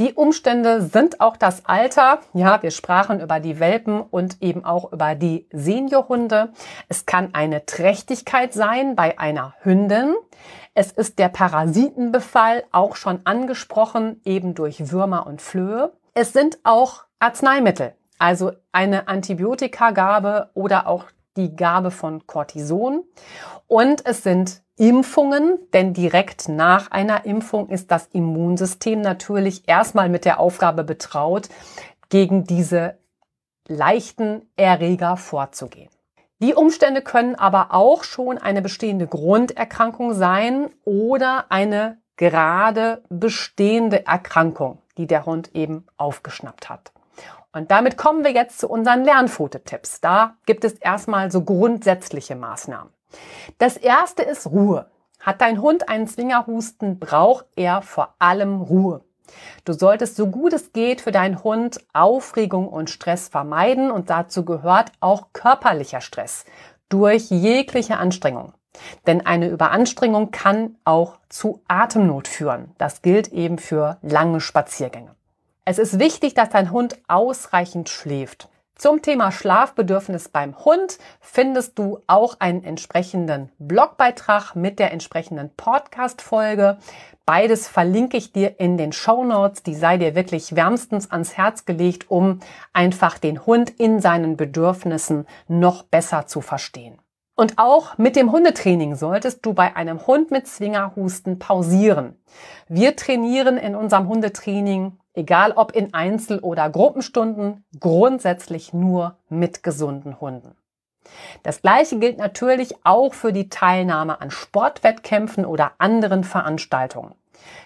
Die 0.00 0.14
Umstände 0.14 0.82
sind 0.82 1.20
auch 1.20 1.36
das 1.36 1.66
Alter. 1.66 2.18
Ja, 2.32 2.60
wir 2.62 2.72
sprachen 2.72 3.20
über 3.20 3.38
die 3.38 3.60
Welpen 3.60 4.00
und 4.00 4.42
eben 4.42 4.64
auch 4.64 4.92
über 4.92 5.14
die 5.14 5.46
Seniorhunde. 5.52 6.52
Es 6.88 7.06
kann 7.06 7.30
eine 7.32 7.64
Trächtigkeit 7.66 8.52
sein 8.52 8.96
bei 8.96 9.18
einer 9.20 9.54
Hündin. 9.60 10.14
Es 10.74 10.90
ist 10.90 11.20
der 11.20 11.28
Parasitenbefall 11.28 12.64
auch 12.72 12.96
schon 12.96 13.20
angesprochen, 13.22 14.20
eben 14.24 14.54
durch 14.54 14.90
Würmer 14.90 15.28
und 15.28 15.40
Flöhe. 15.40 15.92
Es 16.14 16.32
sind 16.32 16.58
auch 16.64 17.04
Arzneimittel, 17.20 17.94
also 18.18 18.50
eine 18.72 19.06
Antibiotikagabe 19.06 20.50
oder 20.54 20.88
auch 20.88 21.04
die 21.36 21.54
Gabe 21.54 21.92
von 21.92 22.26
Cortison. 22.26 23.04
Und 23.68 24.04
es 24.04 24.24
sind 24.24 24.63
Impfungen, 24.76 25.58
denn 25.72 25.94
direkt 25.94 26.48
nach 26.48 26.90
einer 26.90 27.24
Impfung 27.26 27.68
ist 27.68 27.90
das 27.90 28.06
Immunsystem 28.08 29.00
natürlich 29.00 29.68
erstmal 29.68 30.08
mit 30.08 30.24
der 30.24 30.40
Aufgabe 30.40 30.82
betraut, 30.82 31.48
gegen 32.08 32.44
diese 32.44 32.98
leichten 33.68 34.42
Erreger 34.56 35.16
vorzugehen. 35.16 35.90
Die 36.40 36.54
Umstände 36.54 37.02
können 37.02 37.36
aber 37.36 37.68
auch 37.72 38.04
schon 38.04 38.38
eine 38.38 38.62
bestehende 38.62 39.06
Grunderkrankung 39.06 40.12
sein 40.12 40.68
oder 40.84 41.46
eine 41.50 41.98
gerade 42.16 43.02
bestehende 43.08 44.06
Erkrankung, 44.06 44.78
die 44.98 45.06
der 45.06 45.24
Hund 45.24 45.54
eben 45.54 45.86
aufgeschnappt 45.96 46.68
hat. 46.68 46.92
Und 47.52 47.70
damit 47.70 47.96
kommen 47.96 48.24
wir 48.24 48.32
jetzt 48.32 48.58
zu 48.58 48.68
unseren 48.68 49.04
Lernfototipps. 49.04 50.00
Da 50.00 50.34
gibt 50.44 50.64
es 50.64 50.74
erstmal 50.74 51.30
so 51.30 51.42
grundsätzliche 51.42 52.34
Maßnahmen. 52.34 52.93
Das 53.58 53.76
erste 53.76 54.22
ist 54.22 54.46
Ruhe. 54.46 54.90
Hat 55.20 55.40
dein 55.40 55.60
Hund 55.60 55.88
einen 55.88 56.06
Zwingerhusten, 56.06 56.98
braucht 56.98 57.46
er 57.56 57.82
vor 57.82 58.14
allem 58.18 58.60
Ruhe. 58.60 59.02
Du 59.64 59.72
solltest 59.72 60.16
so 60.16 60.26
gut 60.26 60.52
es 60.52 60.72
geht 60.72 61.00
für 61.00 61.12
deinen 61.12 61.42
Hund 61.42 61.80
Aufregung 61.92 62.68
und 62.68 62.90
Stress 62.90 63.28
vermeiden 63.28 63.90
und 63.90 64.10
dazu 64.10 64.44
gehört 64.44 64.92
auch 65.00 65.28
körperlicher 65.32 66.02
Stress 66.02 66.44
durch 66.88 67.30
jegliche 67.30 67.96
Anstrengung. 67.96 68.52
Denn 69.06 69.24
eine 69.24 69.48
Überanstrengung 69.48 70.30
kann 70.30 70.76
auch 70.84 71.18
zu 71.28 71.62
Atemnot 71.68 72.28
führen. 72.28 72.74
Das 72.76 73.02
gilt 73.02 73.28
eben 73.28 73.58
für 73.58 73.98
lange 74.02 74.40
Spaziergänge. 74.40 75.14
Es 75.64 75.78
ist 75.78 75.98
wichtig, 75.98 76.34
dass 76.34 76.50
dein 76.50 76.70
Hund 76.70 76.98
ausreichend 77.08 77.88
schläft. 77.88 78.48
Zum 78.76 79.02
Thema 79.02 79.30
Schlafbedürfnis 79.30 80.28
beim 80.28 80.64
Hund 80.64 80.98
findest 81.20 81.78
du 81.78 82.00
auch 82.08 82.40
einen 82.40 82.64
entsprechenden 82.64 83.52
Blogbeitrag 83.58 84.56
mit 84.56 84.80
der 84.80 84.92
entsprechenden 84.92 85.50
Podcast-Folge. 85.56 86.78
Beides 87.24 87.68
verlinke 87.68 88.16
ich 88.16 88.32
dir 88.32 88.58
in 88.58 88.76
den 88.76 88.92
Show 88.92 89.24
Notes. 89.24 89.62
Die 89.62 89.76
sei 89.76 89.96
dir 89.96 90.16
wirklich 90.16 90.56
wärmstens 90.56 91.10
ans 91.12 91.36
Herz 91.36 91.64
gelegt, 91.66 92.10
um 92.10 92.40
einfach 92.72 93.18
den 93.18 93.46
Hund 93.46 93.70
in 93.70 94.00
seinen 94.00 94.36
Bedürfnissen 94.36 95.26
noch 95.46 95.84
besser 95.84 96.26
zu 96.26 96.40
verstehen. 96.40 96.98
Und 97.36 97.58
auch 97.58 97.96
mit 97.96 98.16
dem 98.16 98.32
Hundetraining 98.32 98.96
solltest 98.96 99.46
du 99.46 99.54
bei 99.54 99.74
einem 99.76 100.06
Hund 100.06 100.30
mit 100.30 100.46
Zwingerhusten 100.46 101.38
pausieren. 101.38 102.16
Wir 102.68 102.96
trainieren 102.96 103.56
in 103.56 103.74
unserem 103.74 104.08
Hundetraining, 104.08 104.98
egal 105.14 105.52
ob 105.52 105.72
in 105.72 105.94
Einzel- 105.94 106.40
oder 106.40 106.68
Gruppenstunden, 106.68 107.64
grundsätzlich 107.80 108.72
nur 108.72 109.16
mit 109.28 109.62
gesunden 109.62 110.20
Hunden. 110.20 110.56
Das 111.42 111.62
gleiche 111.62 111.98
gilt 111.98 112.18
natürlich 112.18 112.74
auch 112.84 113.14
für 113.14 113.32
die 113.32 113.48
Teilnahme 113.48 114.20
an 114.20 114.30
Sportwettkämpfen 114.30 115.44
oder 115.44 115.72
anderen 115.78 116.24
Veranstaltungen. 116.24 117.14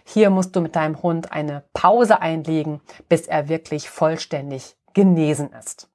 Hier 0.05 0.31
musst 0.31 0.57
du 0.57 0.61
mit 0.61 0.75
deinem 0.75 1.03
Hund 1.03 1.33
eine 1.33 1.63
Pause 1.73 2.21
einlegen, 2.21 2.81
bis 3.09 3.27
er 3.27 3.49
wirklich 3.49 3.89
vollständig 3.89 4.77
genesen 4.95 5.53
ist. 5.53 5.89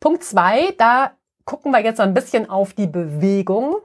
Punkt 0.00 0.24
zwei, 0.24 0.72
da 0.78 1.12
gucken 1.44 1.72
wir 1.72 1.80
jetzt 1.80 2.00
ein 2.00 2.14
bisschen 2.14 2.48
auf 2.48 2.72
die 2.72 2.86
Bewegung. 2.86 3.76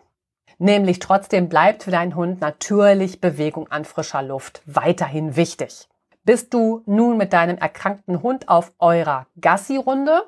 Nämlich 0.58 1.00
trotzdem 1.00 1.50
bleibt 1.50 1.84
für 1.84 1.92
deinen 1.92 2.16
Hund 2.16 2.40
natürlich 2.40 3.20
Bewegung 3.20 3.70
an 3.70 3.84
frischer 3.84 4.22
Luft 4.22 4.62
weiterhin 4.66 5.36
wichtig. 5.36 5.90
Bist 6.26 6.56
du 6.56 6.82
nun 6.88 7.18
mit 7.18 7.34
deinem 7.34 7.60
erkrankten 7.60 8.24
Hund 8.24 8.50
auf 8.50 8.74
eurer 8.80 9.28
Gassi-Runde? 9.40 10.24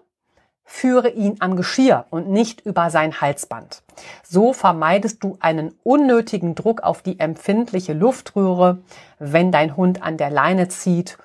Führe 0.63 1.09
ihn 1.09 1.37
am 1.39 1.55
Geschirr 1.55 2.05
und 2.11 2.29
nicht 2.29 2.61
über 2.61 2.91
sein 2.91 3.19
Halsband. 3.19 3.81
So 4.21 4.53
vermeidest 4.53 5.23
du 5.23 5.37
einen 5.39 5.73
unnötigen 5.81 6.53
Druck 6.53 6.83
auf 6.83 7.01
die 7.01 7.19
empfindliche 7.19 7.93
Luftröhre, 7.93 8.83
wenn 9.17 9.51
dein 9.51 9.75
Hund 9.75 10.03
an 10.03 10.17
der 10.17 10.29
Leine 10.29 10.67
zieht 10.67 11.17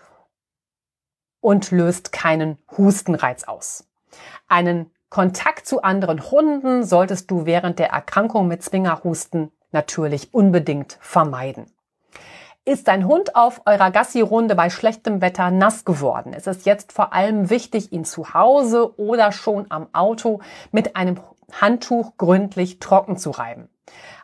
und 1.40 1.70
löst 1.70 2.10
keinen 2.10 2.56
Hustenreiz 2.78 3.44
aus. 3.44 3.86
Einen 4.48 4.90
Kontakt 5.10 5.66
zu 5.66 5.82
anderen 5.82 6.30
Hunden 6.30 6.82
solltest 6.84 7.30
du 7.30 7.44
während 7.44 7.78
der 7.78 7.90
Erkrankung 7.90 8.48
mit 8.48 8.62
Zwingerhusten 8.62 9.52
natürlich 9.70 10.32
unbedingt 10.32 10.96
vermeiden. 11.02 11.66
Ist 12.64 12.86
dein 12.86 13.08
Hund 13.08 13.34
auf 13.34 13.62
eurer 13.66 13.90
Gassi-Runde 13.90 14.54
bei 14.54 14.70
schlechtem 14.70 15.20
Wetter 15.20 15.50
nass 15.50 15.84
geworden? 15.84 16.32
Es 16.32 16.46
ist 16.46 16.64
jetzt 16.64 16.92
vor 16.92 17.12
allem 17.12 17.50
wichtig, 17.50 17.90
ihn 17.90 18.04
zu 18.04 18.34
Hause 18.34 18.96
oder 19.00 19.32
schon 19.32 19.66
am 19.68 19.88
Auto 19.92 20.40
mit 20.70 20.94
einem 20.94 21.18
Handtuch 21.60 22.16
gründlich 22.18 22.78
trocken 22.78 23.16
zu 23.16 23.30
reiben. 23.30 23.68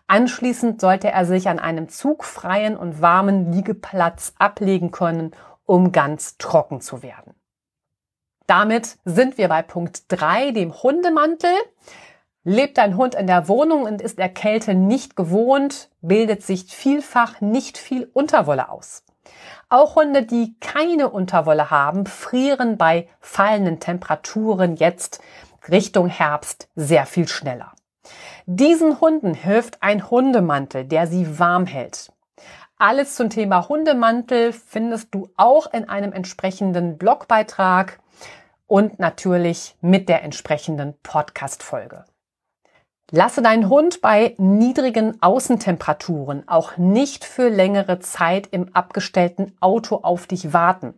Anschließend 0.06 0.80
sollte 0.80 1.10
er 1.10 1.24
sich 1.26 1.48
an 1.48 1.58
einem 1.58 1.88
zugfreien 1.88 2.76
und 2.76 3.02
warmen 3.02 3.52
Liegeplatz 3.52 4.34
ablegen 4.38 4.92
können, 4.92 5.32
um 5.66 5.90
ganz 5.90 6.38
trocken 6.38 6.80
zu 6.80 7.02
werden. 7.02 7.34
Damit 8.46 8.98
sind 9.04 9.36
wir 9.36 9.48
bei 9.48 9.62
Punkt 9.62 10.04
3, 10.08 10.52
dem 10.52 10.80
Hundemantel. 10.80 11.50
Lebt 12.50 12.78
dein 12.78 12.96
Hund 12.96 13.14
in 13.14 13.26
der 13.26 13.46
Wohnung 13.46 13.82
und 13.82 14.00
ist 14.00 14.16
der 14.16 14.30
Kälte 14.30 14.72
nicht 14.72 15.16
gewohnt, 15.16 15.90
bildet 16.00 16.42
sich 16.42 16.64
vielfach 16.64 17.42
nicht 17.42 17.76
viel 17.76 18.10
Unterwolle 18.14 18.70
aus. 18.70 19.04
Auch 19.68 19.96
Hunde, 19.96 20.22
die 20.22 20.56
keine 20.58 21.10
Unterwolle 21.10 21.70
haben, 21.70 22.06
frieren 22.06 22.78
bei 22.78 23.06
fallenden 23.20 23.80
Temperaturen 23.80 24.76
jetzt 24.76 25.20
Richtung 25.68 26.06
Herbst 26.06 26.70
sehr 26.74 27.04
viel 27.04 27.28
schneller. 27.28 27.72
Diesen 28.46 28.98
Hunden 28.98 29.34
hilft 29.34 29.82
ein 29.82 30.10
Hundemantel, 30.10 30.86
der 30.86 31.06
sie 31.06 31.38
warm 31.38 31.66
hält. 31.66 32.10
Alles 32.78 33.14
zum 33.14 33.28
Thema 33.28 33.68
Hundemantel 33.68 34.54
findest 34.54 35.14
du 35.14 35.28
auch 35.36 35.70
in 35.74 35.86
einem 35.86 36.14
entsprechenden 36.14 36.96
Blogbeitrag 36.96 38.00
und 38.66 38.98
natürlich 38.98 39.76
mit 39.82 40.08
der 40.08 40.22
entsprechenden 40.22 40.94
Podcast-Folge. 41.02 42.06
Lasse 43.10 43.40
deinen 43.40 43.70
Hund 43.70 44.02
bei 44.02 44.34
niedrigen 44.36 45.22
Außentemperaturen 45.22 46.46
auch 46.46 46.76
nicht 46.76 47.24
für 47.24 47.48
längere 47.48 48.00
Zeit 48.00 48.48
im 48.50 48.74
abgestellten 48.74 49.56
Auto 49.60 49.96
auf 50.02 50.26
dich 50.26 50.52
warten. 50.52 50.92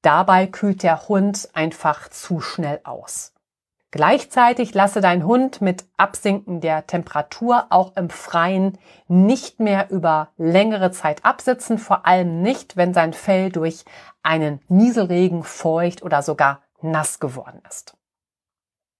Dabei 0.00 0.46
kühlt 0.46 0.82
der 0.82 1.08
Hund 1.08 1.50
einfach 1.52 2.08
zu 2.08 2.40
schnell 2.40 2.80
aus. 2.84 3.34
Gleichzeitig 3.90 4.72
lasse 4.72 5.02
dein 5.02 5.26
Hund 5.26 5.60
mit 5.60 5.84
Absinken 5.98 6.62
der 6.62 6.86
Temperatur 6.86 7.66
auch 7.68 7.94
im 7.96 8.08
Freien 8.08 8.78
nicht 9.06 9.60
mehr 9.60 9.90
über 9.90 10.30
längere 10.38 10.90
Zeit 10.90 11.22
absitzen, 11.22 11.76
vor 11.76 12.06
allem 12.06 12.40
nicht, 12.40 12.78
wenn 12.78 12.94
sein 12.94 13.12
Fell 13.12 13.50
durch 13.50 13.84
einen 14.22 14.62
Nieselregen 14.68 15.44
feucht 15.44 16.02
oder 16.02 16.22
sogar 16.22 16.62
nass 16.80 17.20
geworden 17.20 17.60
ist. 17.68 17.94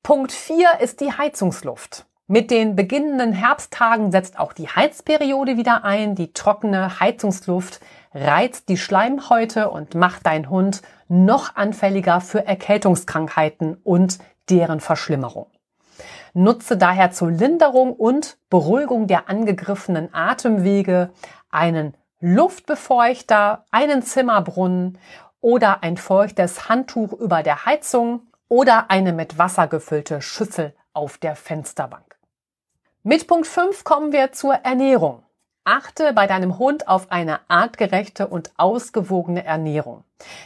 Punkt 0.02 0.32
4 0.32 0.80
ist 0.80 1.00
die 1.00 1.12
Heizungsluft. 1.12 2.04
Mit 2.28 2.50
den 2.50 2.76
beginnenden 2.76 3.32
Herbsttagen 3.32 4.12
setzt 4.12 4.38
auch 4.38 4.52
die 4.52 4.68
Heizperiode 4.68 5.56
wieder 5.56 5.84
ein. 5.84 6.14
Die 6.14 6.32
trockene 6.32 7.00
Heizungsluft 7.00 7.80
reizt 8.14 8.68
die 8.68 8.76
Schleimhäute 8.76 9.70
und 9.70 9.94
macht 9.94 10.24
deinen 10.24 10.48
Hund 10.48 10.82
noch 11.08 11.56
anfälliger 11.56 12.20
für 12.20 12.46
Erkältungskrankheiten 12.46 13.76
und 13.82 14.18
deren 14.48 14.80
Verschlimmerung. 14.80 15.50
Nutze 16.32 16.76
daher 16.76 17.10
zur 17.10 17.30
Linderung 17.30 17.92
und 17.92 18.38
Beruhigung 18.48 19.08
der 19.08 19.28
angegriffenen 19.28 20.08
Atemwege 20.14 21.10
einen 21.50 21.94
Luftbefeuchter, 22.20 23.66
einen 23.72 24.02
Zimmerbrunnen 24.02 24.96
oder 25.40 25.82
ein 25.82 25.96
feuchtes 25.96 26.68
Handtuch 26.68 27.12
über 27.12 27.42
der 27.42 27.66
Heizung 27.66 28.28
oder 28.48 28.90
eine 28.90 29.12
mit 29.12 29.38
Wasser 29.38 29.66
gefüllte 29.66 30.22
Schüssel 30.22 30.72
auf 30.94 31.18
der 31.18 31.36
Fensterbank. 31.36 32.11
Mit 33.04 33.26
Punkt 33.26 33.48
5 33.48 33.82
kommen 33.82 34.12
wir 34.12 34.30
zur 34.30 34.54
Ernährung. 34.54 35.24
Achte 35.64 36.12
bei 36.12 36.28
deinem 36.28 36.60
Hund 36.60 36.86
auf 36.86 37.10
eine 37.10 37.40
artgerechte 37.48 38.28
und 38.28 38.52
ausgewogene 38.56 39.44
Ernährung. 39.44 40.04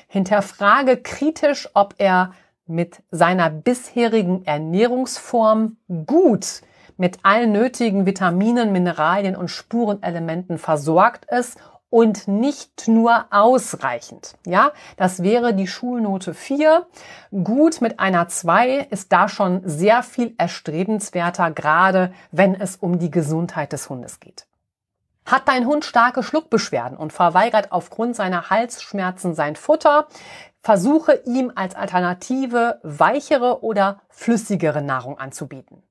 Hinterfrage 0.09 0.97
kritisch, 0.97 1.69
ob 1.75 1.97
er 1.99 2.33
mit 2.67 3.03
seiner 3.11 3.51
bisherigen 3.51 4.47
Ernährungsform 4.47 5.77
gut 6.07 6.63
mit 6.97 7.19
allen 7.25 7.53
nötigen 7.53 8.07
Vitaminen, 8.07 8.73
Mineralien 8.73 9.37
und 9.37 9.49
Spurenelementen 9.49 10.57
versorgt 10.57 11.27
ist 11.31 11.59
und 11.91 12.29
nicht 12.29 12.89
nur 12.89 13.27
ausreichend. 13.31 14.35
Ja, 14.45 14.73
das 14.97 15.23
wäre 15.23 15.55
die 15.55 15.67
Schulnote 15.67 16.35
4. 16.35 16.87
Gut 17.45 17.81
mit 17.81 18.01
einer 18.01 18.29
2 18.29 18.89
ist 18.91 19.13
da 19.13 19.29
schon 19.29 19.63
sehr 19.65 20.03
viel 20.03 20.35
erstrebenswerter, 20.37 21.51
gerade 21.51 22.13
wenn 22.33 22.55
es 22.55 22.77
um 22.77 22.99
die 22.99 23.11
Gesundheit 23.11 23.73
des 23.73 23.89
Hundes 23.89 24.21
geht. 24.21 24.47
Hat 25.25 25.49
dein 25.49 25.67
Hund 25.67 25.85
starke 25.85 26.23
Schluckbeschwerden 26.23 26.97
und 26.97 27.13
verweigert 27.13 27.73
aufgrund 27.73 28.15
seiner 28.15 28.51
Halsschmerzen 28.51 29.35
sein 29.35 29.57
Futter, 29.57 30.07
versuche 30.63 31.21
ihm 31.25 31.53
als 31.55 31.75
Alternative 31.75 32.81
weichere 32.83 33.63
oder 33.65 34.03
flüssigere 34.09 34.83
Nahrung 34.83 35.19
anzubieten. 35.19 35.83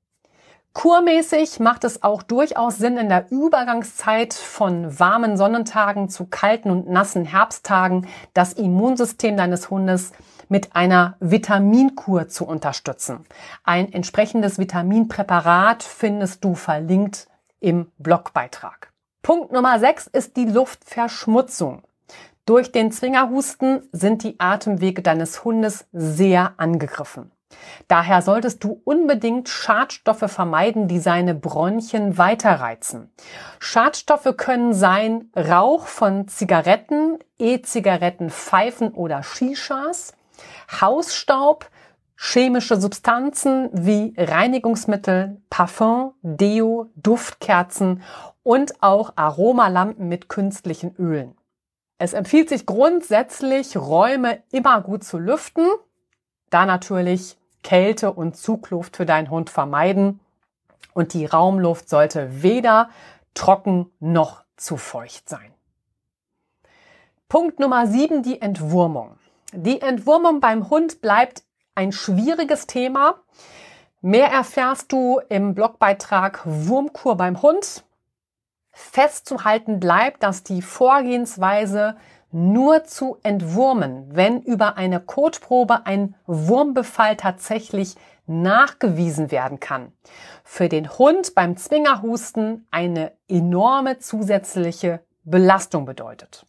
Kurmäßig 0.76 1.58
macht 1.58 1.84
es 1.84 2.02
auch 2.02 2.22
durchaus 2.22 2.76
Sinn, 2.76 2.98
in 2.98 3.08
der 3.08 3.32
Übergangszeit 3.32 4.34
von 4.34 5.00
warmen 5.00 5.38
Sonnentagen 5.38 6.10
zu 6.10 6.26
kalten 6.26 6.70
und 6.70 6.86
nassen 6.86 7.24
Herbsttagen 7.24 8.06
das 8.34 8.52
Immunsystem 8.52 9.38
deines 9.38 9.70
Hundes 9.70 10.12
mit 10.50 10.76
einer 10.76 11.16
Vitaminkur 11.18 12.28
zu 12.28 12.46
unterstützen. 12.46 13.24
Ein 13.64 13.90
entsprechendes 13.90 14.58
Vitaminpräparat 14.58 15.82
findest 15.82 16.44
du 16.44 16.54
verlinkt 16.54 17.26
im 17.58 17.90
Blogbeitrag. 17.96 18.92
Punkt 19.22 19.52
Nummer 19.52 19.78
6 19.78 20.08
ist 20.08 20.36
die 20.36 20.44
Luftverschmutzung. 20.44 21.84
Durch 22.44 22.70
den 22.70 22.92
Zwingerhusten 22.92 23.88
sind 23.92 24.22
die 24.24 24.38
Atemwege 24.38 25.00
deines 25.00 25.42
Hundes 25.42 25.86
sehr 25.92 26.52
angegriffen. 26.58 27.32
Daher 27.88 28.22
solltest 28.22 28.64
du 28.64 28.80
unbedingt 28.84 29.48
Schadstoffe 29.48 30.30
vermeiden, 30.30 30.88
die 30.88 30.98
seine 30.98 31.34
Bronchien 31.34 32.18
weiterreizen. 32.18 33.12
Schadstoffe 33.58 34.36
können 34.36 34.74
sein 34.74 35.30
Rauch 35.36 35.86
von 35.86 36.26
Zigaretten, 36.26 37.18
E-Zigaretten, 37.38 38.30
Pfeifen 38.30 38.92
oder 38.92 39.22
Shishas, 39.22 40.14
Hausstaub, 40.80 41.70
chemische 42.16 42.80
Substanzen 42.80 43.68
wie 43.72 44.14
Reinigungsmittel, 44.16 45.40
Parfum, 45.50 46.14
Deo, 46.22 46.90
Duftkerzen 46.96 48.02
und 48.42 48.82
auch 48.82 49.12
Aromalampen 49.16 50.08
mit 50.08 50.28
künstlichen 50.28 50.94
Ölen. 50.96 51.36
Es 51.98 52.12
empfiehlt 52.12 52.48
sich 52.48 52.66
grundsätzlich, 52.66 53.76
Räume 53.76 54.42
immer 54.50 54.80
gut 54.82 55.04
zu 55.04 55.18
lüften, 55.18 55.66
da 56.50 56.66
natürlich 56.66 57.36
Kälte 57.62 58.12
und 58.12 58.36
Zugluft 58.36 58.96
für 58.96 59.06
deinen 59.06 59.30
Hund 59.30 59.50
vermeiden. 59.50 60.20
Und 60.94 61.14
die 61.14 61.26
Raumluft 61.26 61.88
sollte 61.88 62.42
weder 62.42 62.90
trocken 63.34 63.90
noch 64.00 64.44
zu 64.56 64.76
feucht 64.76 65.28
sein. 65.28 65.52
Punkt 67.28 67.58
Nummer 67.58 67.86
sieben, 67.86 68.22
die 68.22 68.40
Entwurmung. 68.40 69.18
Die 69.52 69.80
Entwurmung 69.80 70.40
beim 70.40 70.70
Hund 70.70 71.00
bleibt 71.00 71.42
ein 71.74 71.92
schwieriges 71.92 72.66
Thema. 72.66 73.16
Mehr 74.00 74.28
erfährst 74.28 74.92
du 74.92 75.20
im 75.28 75.54
Blogbeitrag 75.54 76.42
Wurmkur 76.44 77.16
beim 77.16 77.42
Hund. 77.42 77.84
Festzuhalten 78.70 79.80
bleibt, 79.80 80.22
dass 80.22 80.42
die 80.42 80.62
Vorgehensweise 80.62 81.96
nur 82.32 82.84
zu 82.84 83.18
entwurmen, 83.22 84.08
wenn 84.14 84.40
über 84.42 84.76
eine 84.76 85.00
Kotprobe 85.00 85.86
ein 85.86 86.14
Wurmbefall 86.26 87.16
tatsächlich 87.16 87.94
nachgewiesen 88.26 89.30
werden 89.30 89.60
kann. 89.60 89.92
Für 90.42 90.68
den 90.68 90.90
Hund 90.98 91.34
beim 91.34 91.56
Zwingerhusten 91.56 92.66
eine 92.70 93.12
enorme 93.28 93.98
zusätzliche 93.98 95.00
Belastung 95.24 95.84
bedeutet. 95.84 96.46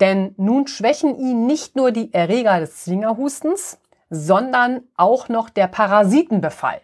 Denn 0.00 0.34
nun 0.36 0.66
schwächen 0.66 1.16
ihn 1.18 1.46
nicht 1.46 1.76
nur 1.76 1.90
die 1.90 2.12
Erreger 2.12 2.60
des 2.60 2.84
Zwingerhustens, 2.84 3.78
sondern 4.10 4.82
auch 4.96 5.28
noch 5.28 5.50
der 5.50 5.66
Parasitenbefall. 5.66 6.80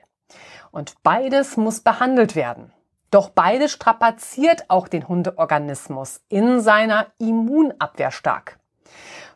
Und 0.70 0.94
beides 1.02 1.56
muss 1.56 1.80
behandelt 1.80 2.34
werden. 2.34 2.72
Doch 3.12 3.28
beides 3.28 3.70
strapaziert 3.70 4.64
auch 4.68 4.88
den 4.88 5.06
Hundeorganismus 5.06 6.22
in 6.30 6.60
seiner 6.60 7.06
Immunabwehr 7.18 8.10
stark. 8.10 8.58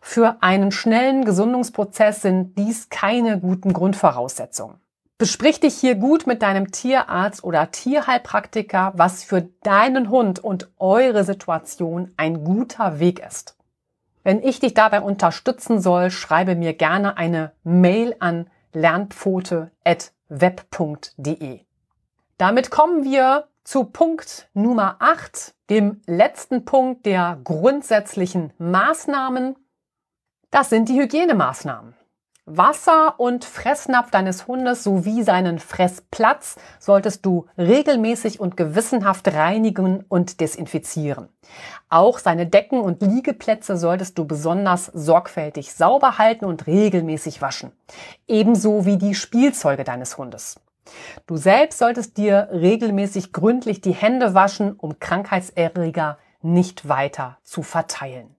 Für 0.01 0.39
einen 0.41 0.73
schnellen 0.73 1.27
Gesundungsprozess 1.27 2.23
sind 2.23 2.57
dies 2.57 2.89
keine 2.89 3.39
guten 3.39 3.75
Grundvoraussetzungen. 3.75 4.81
Besprich 5.19 5.61
dich 5.61 5.75
hier 5.75 5.95
gut 5.95 6.27
mit 6.27 6.41
deinem 6.43 6.73
Tierarzt 6.73 7.45
oder 7.45 7.71
Tierheilpraktiker, 7.71 8.95
was 8.97 9.25
für 9.25 9.43
deinen 9.63 10.09
Hund 10.09 10.43
und 10.43 10.71
eure 10.79 11.25
Situation 11.25 12.13
ein 12.17 12.45
guter 12.45 12.99
Weg 12.99 13.19
ist. 13.19 13.59
Wenn 14.25 14.43
ich 14.43 14.59
dich 14.59 14.73
dabei 14.73 15.03
unterstützen 15.03 15.83
soll, 15.83 16.11
schreibe 16.11 16.57
mir 16.57 16.73
gerne 16.73 17.19
eine 17.19 17.53
Mail 17.63 18.17
an 18.21 18.49
lernpfote.web.de. 18.73 21.61
Damit 22.39 22.71
kommen 22.71 23.05
wir 23.05 23.49
zu 23.67 23.83
Punkt 23.83 24.49
Nummer 24.55 24.95
8, 25.01 25.53
dem 25.71 26.01
letzten 26.07 26.65
Punkt 26.65 27.05
der 27.05 27.41
grundsätzlichen 27.43 28.53
Maßnahmen. 28.59 29.57
Das 30.53 30.71
sind 30.71 30.89
die 30.89 31.01
Hygienemaßnahmen. 31.01 31.95
Wasser 32.45 33.19
und 33.19 33.45
Fressnapf 33.45 34.13
deines 34.13 34.47
Hundes 34.47 34.85
sowie 34.85 35.25
seinen 35.25 35.59
Fressplatz 35.59 36.55
solltest 36.79 37.27
du 37.27 37.47
regelmäßig 37.59 38.39
und 38.39 38.57
gewissenhaft 38.57 39.27
reinigen 39.35 40.05
und 40.09 40.41
desinfizieren. 40.41 41.29
Auch 41.89 42.21
seine 42.21 42.47
Decken 42.47 42.81
und 42.81 43.03
Liegeplätze 43.03 43.77
solltest 43.77 44.17
du 44.17 44.27
besonders 44.27 44.87
sorgfältig 44.95 45.73
sauber 45.73 46.19
halten 46.19 46.45
und 46.45 46.69
regelmäßig 46.69 47.43
waschen. 47.43 47.73
Ebenso 48.29 48.87
wie 48.87 48.97
die 48.97 49.17
Spielzeuge 49.17 49.83
deines 49.83 50.17
Hundes. 50.19 50.61
Du 51.27 51.37
selbst 51.37 51.79
solltest 51.79 52.17
dir 52.17 52.49
regelmäßig 52.53 53.33
gründlich 53.33 53.81
die 53.81 53.95
Hände 53.95 54.35
waschen, 54.35 54.73
um 54.73 54.99
Krankheitserreger 54.99 56.19
nicht 56.43 56.89
weiter 56.89 57.39
zu 57.43 57.63
verteilen. 57.63 58.37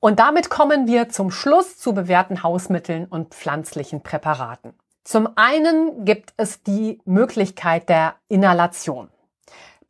Und 0.00 0.20
damit 0.20 0.48
kommen 0.48 0.86
wir 0.86 1.08
zum 1.08 1.30
Schluss 1.30 1.76
zu 1.76 1.92
bewährten 1.92 2.42
Hausmitteln 2.42 3.06
und 3.06 3.34
pflanzlichen 3.34 4.02
Präparaten. 4.02 4.74
Zum 5.02 5.28
einen 5.36 6.04
gibt 6.04 6.34
es 6.36 6.62
die 6.62 7.00
Möglichkeit 7.04 7.88
der 7.88 8.14
Inhalation. 8.28 9.08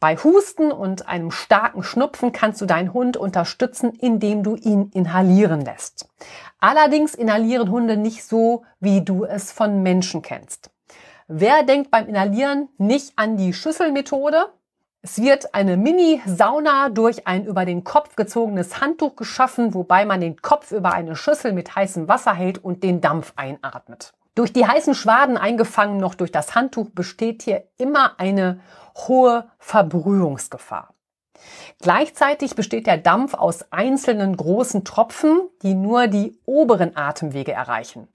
Bei 0.01 0.17
Husten 0.17 0.71
und 0.71 1.09
einem 1.09 1.33
starken 1.33 1.83
Schnupfen 1.83 2.31
kannst 2.31 2.61
du 2.61 2.67
deinen 2.67 2.95
Hund 2.95 3.17
unterstützen, 3.17 3.91
indem 3.95 4.45
du 4.45 4.55
ihn 4.55 4.91
inhalieren 4.95 5.63
lässt. 5.63 6.09
Allerdings 6.61 7.17
inhalieren 7.17 7.69
Hunde 7.69 7.97
nicht 7.97 8.25
so, 8.25 8.65
wie 8.79 9.05
du 9.05 9.25
es 9.25 9.51
von 9.51 9.83
Menschen 9.83 10.23
kennst. 10.23 10.71
Wer 11.31 11.63
denkt 11.63 11.91
beim 11.91 12.09
Inhalieren 12.09 12.71
nicht 12.79 13.13
an 13.17 13.37
die 13.37 13.53
Schüsselmethode? 13.53 14.47
Es 15.03 15.21
wird 15.21 15.55
eine 15.55 15.77
Mini-Sauna 15.77 16.89
durch 16.89 17.27
ein 17.27 17.45
über 17.45 17.67
den 17.67 17.85
Kopf 17.85 18.17
gezogenes 18.17 18.81
Handtuch 18.81 19.15
geschaffen, 19.15 19.75
wobei 19.75 20.07
man 20.07 20.23
den 20.23 20.41
Kopf 20.41 20.73
über 20.73 20.95
eine 20.95 21.17
Schüssel 21.17 21.53
mit 21.53 21.77
heißem 21.77 22.09
Wasser 22.09 22.33
hält 22.33 22.65
und 22.65 22.83
den 22.83 23.03
Dampf 23.03 23.35
einatmet. 23.37 24.15
Durch 24.35 24.55
die 24.55 24.67
heißen 24.67 24.95
Schwaden 24.95 25.37
eingefangen 25.37 25.99
noch 25.99 26.15
durch 26.15 26.33
das 26.33 26.55
Handtuch 26.55 26.89
besteht 26.95 27.43
hier 27.43 27.65
immer 27.77 28.19
eine 28.19 28.61
hohe 29.07 29.51
Verbrühungsgefahr. 29.59 30.95
Gleichzeitig 31.83 32.57
besteht 32.57 32.87
der 32.87 32.97
Dampf 32.97 33.35
aus 33.35 33.71
einzelnen 33.71 34.35
großen 34.35 34.83
Tropfen, 34.83 35.43
die 35.63 35.75
nur 35.75 36.07
die 36.07 36.39
oberen 36.47 36.97
Atemwege 36.97 37.53
erreichen. 37.53 38.09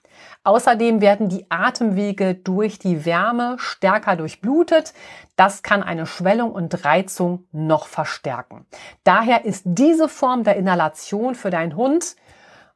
Außerdem 0.44 1.02
werden 1.02 1.30
die 1.30 1.50
Atemwege 1.50 2.36
durch 2.36 2.80
die 2.80 3.06
Wärme 3.06 3.56
stärker 3.60 4.16
durchblutet. 4.16 4.94
Das 5.36 5.64
kann 5.64 5.84
eine 5.84 6.06
Schwellung 6.06 6.52
und 6.52 6.86
Reizung 6.86 7.46
noch 7.52 7.88
verstärken. 7.88 8.66
Daher 9.04 9.46
ist 9.46 9.64
diese 9.66 10.10
Form 10.10 10.44
der 10.44 10.56
Inhalation 10.56 11.36
für 11.36 11.50
deinen 11.50 11.76
Hund 11.76 12.16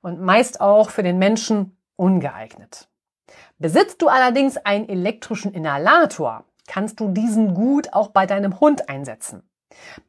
und 0.02 0.22
meist 0.22 0.62
auch 0.62 0.90
für 0.90 1.04
den 1.04 1.18
Menschen 1.18 1.78
ungeeignet. 1.96 2.88
Besitzt 3.60 4.02
du 4.02 4.08
allerdings 4.08 4.58
einen 4.58 4.88
elektrischen 4.88 5.54
Inhalator, 5.54 6.46
kannst 6.68 7.00
du 7.00 7.10
diesen 7.10 7.54
gut 7.54 7.94
auch 7.94 8.10
bei 8.10 8.26
deinem 8.26 8.60
Hund 8.60 8.90
einsetzen. 8.90 9.47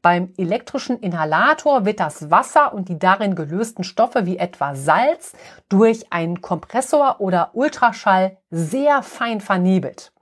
Beim 0.03 0.33
elektrischen 0.37 1.01
Inhalator 1.01 1.85
wird 1.85 2.01
das 2.01 2.31
Wasser 2.31 2.73
und 2.73 2.89
die 2.89 2.99
darin 2.99 3.35
gelösten 3.35 3.85
Stoffe 3.85 4.27
wie 4.27 4.39
etwa 4.39 4.75
Salz 4.75 5.33
durch 5.69 6.13
einen 6.13 6.41
Kompressor 6.41 7.21
oder 7.21 7.51
Ultraschall 7.55 8.37
sehr 8.51 9.03
fein 9.03 9.41
vernebelt. 9.41 10.13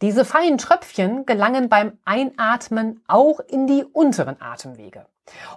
Diese 0.00 0.24
feinen 0.24 0.58
Tröpfchen 0.58 1.26
gelangen 1.26 1.68
beim 1.68 1.98
Einatmen 2.04 3.02
auch 3.06 3.40
in 3.40 3.66
die 3.66 3.84
unteren 3.84 4.40
Atemwege. 4.40 5.06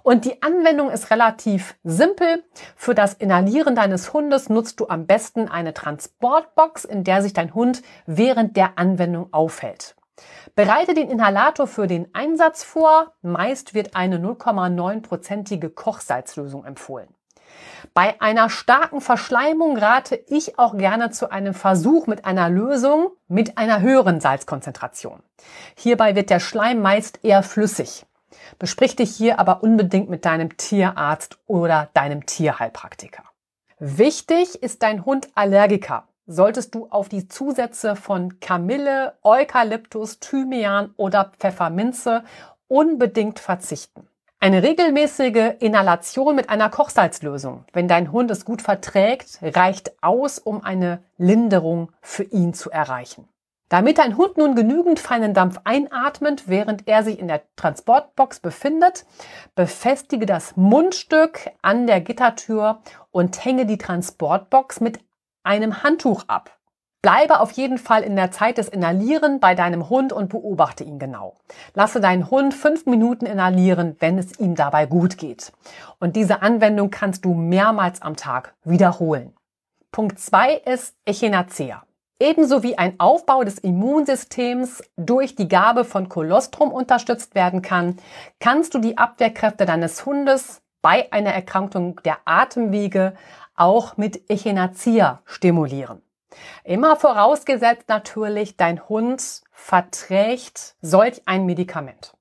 Und 0.04 0.26
die 0.26 0.42
Anwendung 0.44 0.90
ist 0.92 1.10
relativ 1.10 1.76
simpel. 1.84 2.44
Für 2.76 2.94
das 2.94 3.14
Inhalieren 3.14 3.76
deines 3.76 4.14
Hundes 4.14 4.50
nutzt 4.50 4.80
du 4.80 4.88
am 4.88 5.08
besten 5.08 5.48
eine 5.48 5.74
Transportbox, 5.74 6.86
in 6.86 7.04
der 7.04 7.22
sich 7.22 7.34
dein 7.34 7.54
Hund 7.54 7.82
während 8.06 8.56
der 8.56 8.78
Anwendung 8.78 9.34
aufhält. 9.34 9.96
Bereite 10.56 10.94
den 10.94 11.10
Inhalator 11.10 11.68
für 11.68 11.88
den 11.88 12.14
Einsatz 12.14 12.64
vor. 12.64 13.14
Meist 13.22 13.74
wird 13.74 13.96
eine 13.96 14.18
0,9-prozentige 14.18 15.70
Kochsalzlösung 15.70 16.66
empfohlen. 16.66 17.08
Bei 17.94 18.20
einer 18.22 18.50
starken 18.50 19.02
Verschleimung 19.02 19.78
rate 19.78 20.16
ich 20.28 20.58
auch 20.58 20.78
gerne 20.78 21.12
zu 21.12 21.32
einem 21.32 21.54
Versuch 21.54 22.08
mit 22.08 22.26
einer 22.26 22.50
Lösung 22.50 23.12
mit 23.28 23.58
einer 23.58 23.82
höheren 23.82 24.20
Salzkonzentration. 24.20 25.22
Hierbei 25.76 26.16
wird 26.16 26.30
der 26.30 26.40
Schleim 26.40 26.82
meist 26.82 27.24
eher 27.24 27.44
flüssig. 27.44 28.06
Besprich 28.58 28.96
dich 28.96 29.16
hier 29.16 29.40
aber 29.40 29.64
unbedingt 29.64 30.10
mit 30.10 30.26
deinem 30.26 30.58
Tierarzt 30.58 31.40
oder 31.46 31.90
deinem 31.94 32.26
Tierheilpraktiker. 32.26 33.24
Wichtig 33.80 34.62
ist 34.62 34.82
dein 34.82 35.06
Hund 35.06 35.30
Allergiker 35.36 36.08
solltest 36.26 36.76
du 36.76 36.88
auf 36.90 37.10
die 37.10 37.28
Zusätze 37.28 37.96
von 37.96 38.40
Kamille, 38.40 39.14
Eukalyptus, 39.24 40.20
Thymian 40.20 40.94
oder 40.98 41.32
Pfefferminze 41.38 42.24
unbedingt 42.68 43.40
verzichten. 43.40 44.08
Eine 44.40 44.62
regelmäßige 44.62 45.54
Inhalation 45.60 46.36
mit 46.36 46.50
einer 46.50 46.70
Kochsalzlösung, 46.70 47.64
wenn 47.72 47.88
dein 47.88 48.12
Hund 48.12 48.30
es 48.30 48.44
gut 48.44 48.62
verträgt, 48.62 49.40
reicht 49.42 49.94
aus, 50.04 50.38
um 50.38 50.64
eine 50.64 51.02
Linderung 51.18 51.94
für 52.02 52.24
ihn 52.24 52.54
zu 52.54 52.70
erreichen. 52.70 53.30
Damit 53.70 53.98
dein 53.98 54.18
Hund 54.18 54.38
nun 54.38 54.54
genügend 54.54 55.00
feinen 55.00 55.34
Dampf 55.34 55.62
einatmet, 55.64 56.48
während 56.48 56.88
er 56.88 57.04
sich 57.04 57.18
in 57.18 57.28
der 57.28 57.42
Transportbox 57.56 58.40
befindet, 58.40 59.06
befestige 59.56 60.26
das 60.26 60.56
Mundstück 60.58 61.50
an 61.62 61.88
der 61.88 62.02
Gittertür 62.02 62.82
und 63.12 63.44
hänge 63.44 63.66
die 63.66 63.78
Transportbox 63.78 64.82
mit 64.82 65.00
einem 65.44 65.84
Handtuch 65.84 66.24
ab. 66.28 66.58
Bleibe 67.02 67.42
auf 67.42 67.52
jeden 67.52 67.78
Fall 67.78 68.02
in 68.02 68.16
der 68.16 68.32
Zeit 68.32 68.58
des 68.58 68.70
Inhalieren 68.70 69.42
bei 69.42 69.56
deinem 69.56 69.90
Hund 69.90 70.14
und 70.14 70.30
beobachte 70.30 70.86
ihn 70.86 71.00
genau. 71.00 71.36
Lasse 71.74 72.00
deinen 72.00 72.32
Hund 72.32 72.54
fünf 72.54 72.86
Minuten 72.86 73.26
inhalieren, 73.26 73.98
wenn 74.00 74.18
es 74.18 74.40
ihm 74.40 74.56
dabei 74.56 74.86
gut 74.86 75.18
geht. 75.18 75.52
Und 76.00 76.16
diese 76.16 76.42
Anwendung 76.42 76.92
kannst 76.92 77.26
du 77.26 77.34
mehrmals 77.34 78.02
am 78.02 78.16
Tag 78.16 78.56
wiederholen. 78.64 79.34
Punkt 79.92 80.18
zwei 80.18 80.54
ist 80.54 80.96
Echinacea. 81.04 81.84
Ebenso 82.22 82.64
wie 82.64 82.78
ein 82.78 83.00
Aufbau 83.02 83.44
des 83.44 83.60
Immunsystems 83.60 84.82
durch 84.96 85.36
die 85.36 85.50
Gabe 85.50 85.84
von 85.84 86.08
Kolostrum 86.08 86.72
unterstützt 86.72 87.36
werden 87.36 87.62
kann, 87.62 87.98
kannst 88.40 88.74
du 88.76 88.80
die 88.80 88.98
Abwehrkräfte 88.98 89.66
deines 89.66 90.06
Hundes 90.06 90.62
bei 90.82 91.12
einer 91.12 91.32
Erkrankung 91.32 92.00
der 92.06 92.20
Atemwege 92.24 93.14
auch 93.56 93.98
mit 93.98 94.30
Echinacea 94.30 95.22
stimulieren. 95.26 96.02
Immer 96.64 96.96
vorausgesetzt 96.96 97.90
natürlich, 97.90 98.58
dein 98.58 98.88
Hund 98.90 99.42
verträgt 99.52 100.76
solch 100.82 101.22
ein 101.26 101.46
Medikament. 101.46 102.14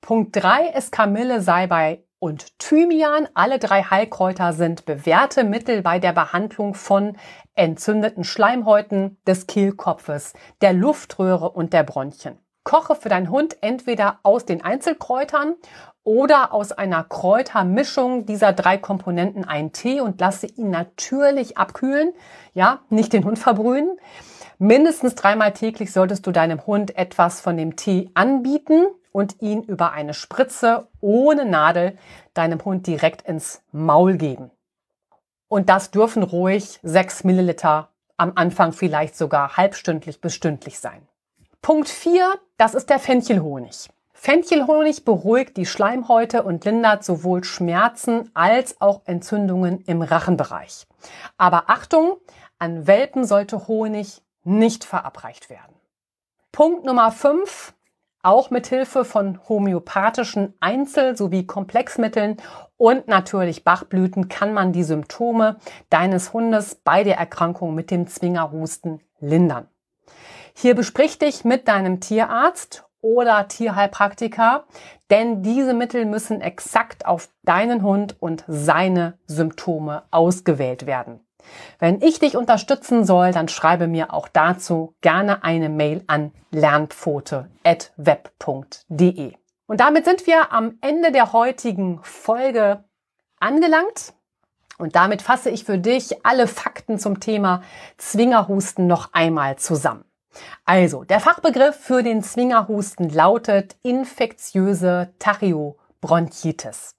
Punkt 0.00 0.36
drei 0.36 0.66
ist 0.68 0.92
Kamille, 0.92 1.40
Salbei 1.40 2.02
und 2.18 2.58
Thymian. 2.58 3.28
Alle 3.34 3.58
drei 3.58 3.82
Heilkräuter 3.82 4.52
sind 4.52 4.86
bewährte 4.86 5.44
Mittel 5.44 5.82
bei 5.82 5.98
der 5.98 6.12
Behandlung 6.12 6.74
von 6.74 7.16
entzündeten 7.54 8.24
Schleimhäuten 8.24 9.18
des 9.26 9.46
Kehlkopfes, 9.46 10.32
der 10.60 10.72
Luftröhre 10.72 11.50
und 11.50 11.72
der 11.72 11.82
Bronchien. 11.82 12.38
Koche 12.64 12.94
für 12.94 13.08
deinen 13.08 13.30
Hund 13.30 13.56
entweder 13.62 14.18
aus 14.22 14.44
den 14.44 14.62
Einzelkräutern 14.62 15.54
oder 16.04 16.52
aus 16.52 16.72
einer 16.72 17.04
Kräutermischung 17.04 18.26
dieser 18.26 18.52
drei 18.52 18.78
Komponenten 18.78 19.44
einen 19.44 19.72
Tee 19.72 20.00
und 20.00 20.20
lasse 20.20 20.46
ihn 20.46 20.70
natürlich 20.70 21.58
abkühlen. 21.58 22.12
Ja, 22.54 22.80
nicht 22.88 23.12
den 23.12 23.24
Hund 23.24 23.38
verbrühen. 23.38 23.98
Mindestens 24.58 25.14
dreimal 25.14 25.52
täglich 25.52 25.92
solltest 25.92 26.26
du 26.26 26.32
deinem 26.32 26.66
Hund 26.66 26.96
etwas 26.96 27.40
von 27.40 27.56
dem 27.56 27.76
Tee 27.76 28.10
anbieten 28.14 28.86
und 29.12 29.40
ihn 29.40 29.62
über 29.62 29.92
eine 29.92 30.14
Spritze 30.14 30.88
ohne 31.00 31.44
Nadel 31.44 31.96
deinem 32.34 32.64
Hund 32.64 32.86
direkt 32.86 33.22
ins 33.22 33.62
Maul 33.72 34.16
geben. 34.16 34.50
Und 35.48 35.68
das 35.68 35.90
dürfen 35.90 36.22
ruhig 36.22 36.78
sechs 36.82 37.24
Milliliter 37.24 37.88
am 38.16 38.32
Anfang 38.34 38.72
vielleicht 38.72 39.16
sogar 39.16 39.56
halbstündlich 39.56 40.20
bis 40.20 40.34
stündlich 40.34 40.78
sein. 40.78 41.08
Punkt 41.62 41.90
vier, 41.90 42.38
das 42.56 42.74
ist 42.74 42.88
der 42.88 42.98
Fenchelhonig. 42.98 43.90
Fenchelhonig 44.14 45.04
beruhigt 45.04 45.58
die 45.58 45.66
Schleimhäute 45.66 46.42
und 46.42 46.64
lindert 46.64 47.04
sowohl 47.04 47.44
Schmerzen 47.44 48.30
als 48.32 48.80
auch 48.80 49.02
Entzündungen 49.04 49.82
im 49.86 50.00
Rachenbereich. 50.00 50.86
Aber 51.36 51.64
Achtung, 51.68 52.16
an 52.58 52.86
Welpen 52.86 53.24
sollte 53.24 53.68
Honig 53.68 54.22
nicht 54.42 54.84
verabreicht 54.84 55.50
werden. 55.50 55.74
Punkt 56.50 56.84
Nummer 56.84 57.12
fünf, 57.12 57.74
auch 58.22 58.50
mit 58.50 58.66
Hilfe 58.66 59.04
von 59.04 59.38
homöopathischen 59.48 60.54
Einzel- 60.60 61.16
sowie 61.16 61.46
Komplexmitteln 61.46 62.38
und 62.78 63.06
natürlich 63.06 63.64
Bachblüten 63.64 64.28
kann 64.28 64.54
man 64.54 64.72
die 64.72 64.84
Symptome 64.84 65.56
deines 65.90 66.32
Hundes 66.32 66.74
bei 66.74 67.04
der 67.04 67.18
Erkrankung 67.18 67.74
mit 67.74 67.90
dem 67.90 68.06
Zwingerhusten 68.06 69.02
lindern. 69.20 69.68
Hier 70.60 70.74
besprich 70.74 71.18
dich 71.18 71.44
mit 71.46 71.68
deinem 71.68 72.00
Tierarzt 72.00 72.84
oder 73.00 73.48
Tierheilpraktiker, 73.48 74.64
denn 75.08 75.42
diese 75.42 75.72
Mittel 75.72 76.04
müssen 76.04 76.42
exakt 76.42 77.06
auf 77.06 77.30
deinen 77.44 77.82
Hund 77.82 78.14
und 78.20 78.44
seine 78.46 79.16
Symptome 79.26 80.02
ausgewählt 80.10 80.84
werden. 80.84 81.20
Wenn 81.78 82.02
ich 82.02 82.18
dich 82.18 82.36
unterstützen 82.36 83.06
soll, 83.06 83.32
dann 83.32 83.48
schreibe 83.48 83.86
mir 83.86 84.12
auch 84.12 84.28
dazu 84.28 84.94
gerne 85.00 85.44
eine 85.44 85.70
Mail 85.70 86.04
an 86.08 86.30
lernpfote.web.de. 86.50 89.32
Und 89.66 89.80
damit 89.80 90.04
sind 90.04 90.26
wir 90.26 90.52
am 90.52 90.76
Ende 90.82 91.10
der 91.10 91.32
heutigen 91.32 92.00
Folge 92.02 92.84
angelangt. 93.38 94.12
Und 94.76 94.94
damit 94.94 95.22
fasse 95.22 95.48
ich 95.48 95.64
für 95.64 95.78
dich 95.78 96.26
alle 96.26 96.46
Fakten 96.46 96.98
zum 96.98 97.18
Thema 97.18 97.62
Zwingerhusten 97.96 98.86
noch 98.86 99.14
einmal 99.14 99.56
zusammen. 99.56 100.04
Also, 100.64 101.04
der 101.04 101.20
Fachbegriff 101.20 101.76
für 101.76 102.02
den 102.02 102.22
Zwingerhusten 102.22 103.08
lautet 103.10 103.76
infektiöse 103.82 105.12
Tachiobronchitis. 105.18 106.96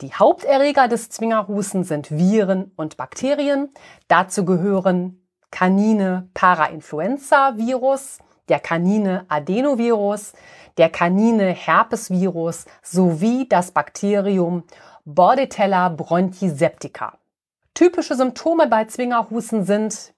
Die 0.00 0.14
Haupterreger 0.14 0.88
des 0.88 1.10
Zwingerhusten 1.10 1.84
sind 1.84 2.10
Viren 2.10 2.72
und 2.76 2.96
Bakterien. 2.96 3.68
Dazu 4.08 4.44
gehören 4.44 5.20
Kanine 5.50 6.28
Parainfluenza 6.32 7.56
Virus, 7.56 8.18
der 8.48 8.60
Kanine 8.60 9.26
Adenovirus, 9.28 10.32
der 10.78 10.88
Kanine 10.88 11.48
Herpesvirus 11.50 12.64
sowie 12.82 13.48
das 13.48 13.72
Bakterium 13.72 14.64
Bordetella 15.04 15.88
bronchiseptica. 15.88 17.18
Typische 17.74 18.14
Symptome 18.14 18.68
bei 18.68 18.84
Zwingerhusten 18.84 19.64
sind 19.64 20.14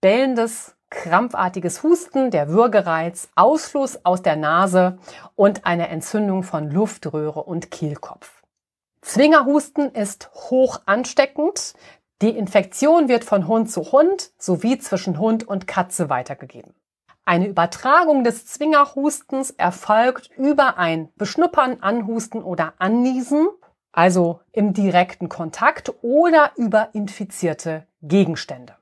bellendes, 0.00 0.74
krampfartiges 0.92 1.82
Husten, 1.82 2.30
der 2.30 2.50
Würgereiz, 2.50 3.30
Ausfluss 3.34 4.04
aus 4.04 4.22
der 4.22 4.36
Nase 4.36 4.98
und 5.34 5.66
eine 5.66 5.88
Entzündung 5.88 6.44
von 6.44 6.70
Luftröhre 6.70 7.42
und 7.42 7.70
Kehlkopf. 7.70 8.42
Zwingerhusten 9.00 9.90
ist 9.92 10.30
hoch 10.34 10.80
ansteckend. 10.86 11.74
Die 12.20 12.30
Infektion 12.30 13.08
wird 13.08 13.24
von 13.24 13.48
Hund 13.48 13.70
zu 13.70 13.90
Hund 13.90 14.30
sowie 14.38 14.78
zwischen 14.78 15.18
Hund 15.18 15.48
und 15.48 15.66
Katze 15.66 16.08
weitergegeben. 16.08 16.74
Eine 17.24 17.48
Übertragung 17.48 18.22
des 18.22 18.46
Zwingerhustens 18.46 19.50
erfolgt 19.50 20.30
über 20.36 20.76
ein 20.78 21.08
Beschnuppern, 21.16 21.78
Anhusten 21.80 22.42
oder 22.42 22.74
Anniesen, 22.78 23.48
also 23.92 24.40
im 24.52 24.72
direkten 24.72 25.28
Kontakt 25.28 25.92
oder 26.02 26.52
über 26.56 26.90
infizierte 26.92 27.86
Gegenstände. 28.02 28.76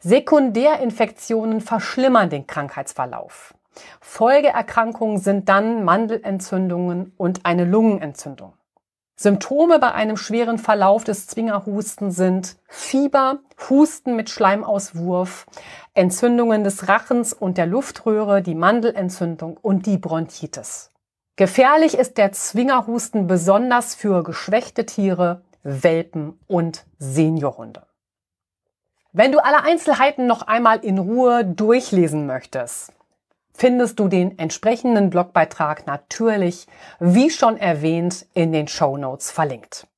Sekundärinfektionen 0.00 1.60
verschlimmern 1.60 2.30
den 2.30 2.46
Krankheitsverlauf. 2.46 3.54
Folgeerkrankungen 4.00 5.18
sind 5.18 5.48
dann 5.48 5.84
Mandelentzündungen 5.84 7.12
und 7.16 7.46
eine 7.46 7.64
Lungenentzündung. 7.64 8.54
Symptome 9.16 9.78
bei 9.78 9.92
einem 9.92 10.16
schweren 10.16 10.56
Verlauf 10.56 11.04
des 11.04 11.26
Zwingerhusten 11.26 12.10
sind 12.10 12.56
Fieber, 12.68 13.40
Husten 13.68 14.16
mit 14.16 14.30
Schleimauswurf, 14.30 15.44
Entzündungen 15.92 16.64
des 16.64 16.88
Rachens 16.88 17.34
und 17.34 17.58
der 17.58 17.66
Luftröhre, 17.66 18.40
die 18.40 18.54
Mandelentzündung 18.54 19.58
und 19.58 19.84
die 19.84 19.98
Bronchitis. 19.98 20.90
Gefährlich 21.36 21.98
ist 21.98 22.16
der 22.16 22.32
Zwingerhusten 22.32 23.26
besonders 23.26 23.94
für 23.94 24.22
geschwächte 24.22 24.86
Tiere, 24.86 25.42
Welpen 25.62 26.40
und 26.46 26.86
Seniorhunde. 26.98 27.89
Wenn 29.12 29.32
du 29.32 29.44
alle 29.44 29.64
Einzelheiten 29.64 30.28
noch 30.28 30.42
einmal 30.42 30.84
in 30.84 30.98
Ruhe 30.98 31.44
durchlesen 31.44 32.26
möchtest, 32.26 32.92
findest 33.52 33.98
du 33.98 34.06
den 34.06 34.38
entsprechenden 34.38 35.10
Blogbeitrag 35.10 35.88
natürlich, 35.88 36.68
wie 37.00 37.30
schon 37.30 37.56
erwähnt, 37.56 38.26
in 38.34 38.52
den 38.52 38.68
Show 38.68 38.96
Notes 38.96 39.32
verlinkt. 39.32 39.88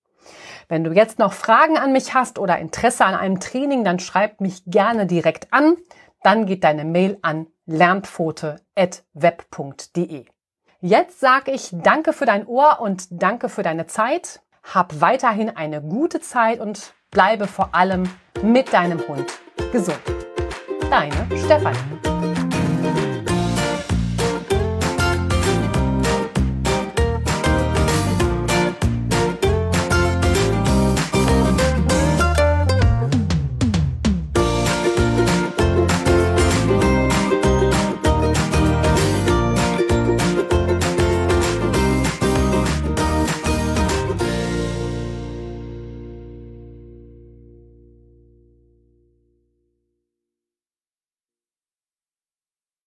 Wenn 0.69 0.85
du 0.85 0.93
jetzt 0.93 1.19
noch 1.19 1.35
Fragen 1.35 1.77
an 1.77 1.93
mich 1.93 2.15
hast 2.15 2.39
oder 2.39 2.59
Interesse 2.59 3.05
an 3.05 3.15
einem 3.15 3.39
Training, 3.39 3.85
dann 3.85 3.99
schreib 3.99 4.41
mich 4.41 4.63
gerne 4.65 5.05
direkt 5.05 5.53
an. 5.53 5.77
Dann 6.23 6.47
geht 6.47 6.65
deine 6.65 6.87
Mail 6.87 7.19
an 7.21 7.49
lernpfote.web.de. 7.67 10.25
Jetzt 10.81 11.21
sage 11.21 11.51
ich 11.51 11.69
Danke 11.71 12.15
für 12.15 12.25
dein 12.25 12.47
Ohr 12.47 12.81
und 12.81 13.09
danke 13.11 13.51
für 13.51 13.63
deine 13.63 13.87
Zeit. 13.87 14.41
Hab 14.63 15.03
weiterhin 15.03 15.55
eine 15.55 15.83
gute 15.83 16.21
Zeit 16.21 16.61
und 16.61 16.95
bleibe 17.13 17.47
vor 17.47 17.69
allem 17.73 18.05
mit 18.43 18.73
deinem 18.73 18.99
Hund 19.07 19.27
gesund. 19.71 20.01
Deine 20.91 21.15
Stefanie. 21.45 22.12